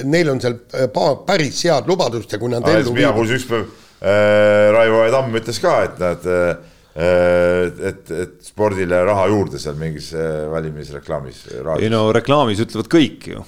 [0.06, 3.64] neil on seal äh, pa- päris head lubadust ja kui nad ellu mina kuulsin ükspäev
[3.64, 5.12] äh, Raivo E.
[5.14, 6.50] Tamm ütles ka, et nad äh,
[6.98, 11.44] et, et spordile raha juurde seal mingis äh, valimisreklaamis.
[11.78, 13.44] ei no reklaamis ütlevad kõik ju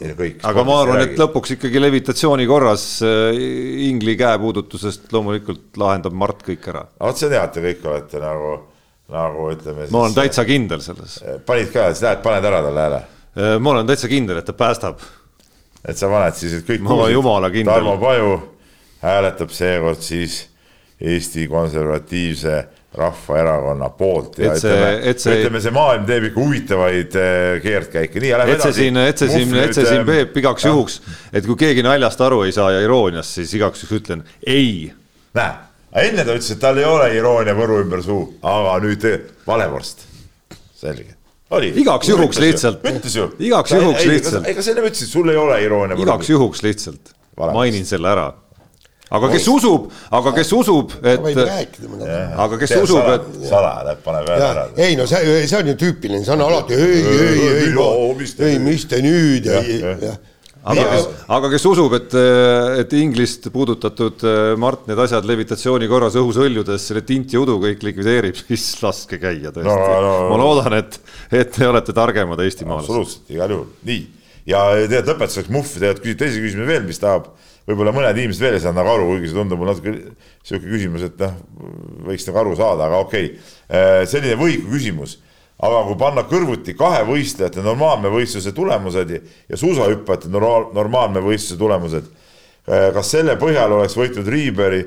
[0.00, 0.42] kõik.
[0.48, 3.38] aga ma arvan, et lõpuks ikkagi levitatsiooni korras äh,
[3.88, 6.84] ingli käepuudutusest loomulikult lahendab Mart kõik ära.
[7.00, 8.52] vot see on hea, et te kõik olete nagu,
[9.12, 9.88] nagu ütleme.
[9.94, 11.18] ma olen täitsa kindel selles.
[11.46, 13.02] panid ka, siis lähed, paned ära talle hääle?
[13.58, 15.02] ma olen täitsa kindel, et ta päästab.
[15.84, 16.84] et sa paned siis, et kõik.
[16.86, 17.74] ma olen jumala kindel.
[17.74, 18.38] Tarmo Paju
[19.02, 20.46] hääletab seekord siis
[21.02, 22.60] Eesti Konservatiivse
[22.94, 27.62] Rahvaerakonna poolt ja Et see- ütleme, et see- ütleme, see maailm teeb ikka huvitavaid äh,
[27.64, 30.66] keerdkäike, nii ja lähme et see siin, et see siin, et see siin Peep igaks
[30.68, 30.98] juhuks,
[31.32, 34.92] et kui keegi naljast aru ei saa ja irooniast, siis igaks juhuks ütlen ei.
[35.38, 35.54] näe,
[36.04, 40.04] enne ta ütles, et tal ei ole iroonia võru ümber suu, aga nüüd eh, valevorst,
[40.76, 41.16] selge.
[41.50, 41.72] oli.
[41.80, 42.84] Igaks juhuks lihtsalt.
[42.84, 43.30] ütles ju.
[43.40, 44.52] Igaks juhuks lihtsalt.
[44.52, 48.32] ega sa enne ütlesid, sul ei ole iroonia igaks juhuks lihtsalt mainin selle ära.
[49.12, 52.18] Aga kes usub, aga kes usub, et, võid rääkida mulle.
[52.46, 54.66] aga kes usub, et salaja läheb, paneb ära ära.
[54.80, 58.62] ei no see, see on ju tüüpiline, see on alati ei, ei, ei, ei, nüüd?
[58.64, 60.06] mis te nüüd ja, jah.
[60.08, 60.14] ja.
[60.72, 62.16] aga kes, aga kes usub, et,
[62.80, 67.58] et Inglist puudutatud äh, Mart need asjad levitatsiooni korras õhus hõljudes selle tint ja udu
[67.66, 70.32] kõik likvideerib, siis laske käia tõesti No, no, no.
[70.32, 71.00] ma loodan, et,
[71.42, 72.88] et te olete targemad eestimaalased.
[72.88, 74.02] absoluutselt, igal juhul, nii.
[74.54, 77.32] ja tegelikult lõpetuseks Muhv tegelikult küsib teise küsimuse veel, mis tahab,
[77.68, 79.92] võib-olla mõned inimesed veel ei saanud nagu aru, kuigi see tundub mulle natuke
[80.46, 81.36] sihuke küsimus, et noh,
[82.08, 83.28] võiks nagu aru saada, aga okei.
[83.68, 84.08] Okay..
[84.10, 85.18] selline võiku küsimus,
[85.62, 89.22] aga kui panna kõrvuti kahe võistlejate normaalne võistluse tulemused ja,
[89.52, 92.10] ja suusahüppajate normaal, normaalne võistluse tulemused,
[92.66, 94.82] kas selle põhjal oleks võitnud Riiberi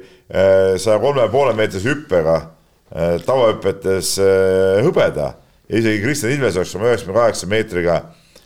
[0.80, 2.38] saja kolme poole meetrise hüppega
[3.26, 4.14] tavahüpetes
[4.86, 5.34] hõbeda?
[5.66, 7.96] Ja isegi Kristjan Ilves oleks oma üheksakümne kaheksa meetriga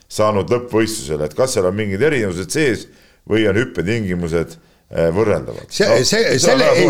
[0.09, 2.87] saanud lõppvõistlusele, et kas seal on mingid erinevused sees
[3.29, 5.69] või on hüppetingimused eh, võrreldavad?
[5.73, 6.85] see No, see, selle ei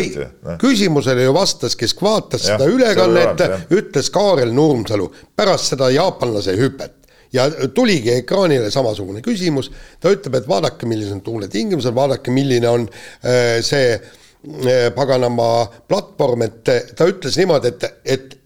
[0.00, 5.90] ei noh., küsimusele ju vastas, kes vaatas Jah, seda ülekannet ütles Kaarel Nurmsalu pärast seda
[5.94, 6.94] jaapanlase hüpet.
[7.34, 9.68] Ja tuligi ekraanile samasugune küsimus,
[10.00, 16.46] ta ütleb, et vaadake, millised on tuuletingimused, vaadake, milline on äh, see äh, paganama platvorm,
[16.46, 18.36] et ta ütles niimoodi, et, et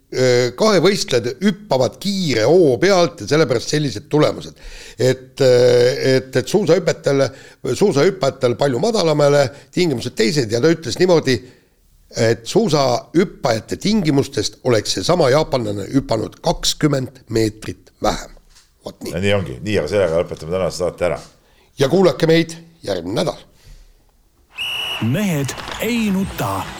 [0.58, 4.56] kahevõistlejad hüppavad kiire hoo pealt ja sellepärast sellised tulemused.
[4.98, 7.28] et, et, et suusahüpetel,
[7.74, 11.36] suusahüppajatel palju madalamale tingimused teised ja ta ütles niimoodi,
[12.16, 18.30] et suusahüppajate tingimustest oleks seesama jaapanlane hüpanud kakskümmend meetrit vähem.
[18.84, 19.14] vot nii.
[19.20, 21.20] nii ongi, nii, aga sellega lõpetame tänase saate ära.
[21.78, 23.38] ja kuulake meid järgmine nädal.
[25.02, 26.79] mehed ei nuta.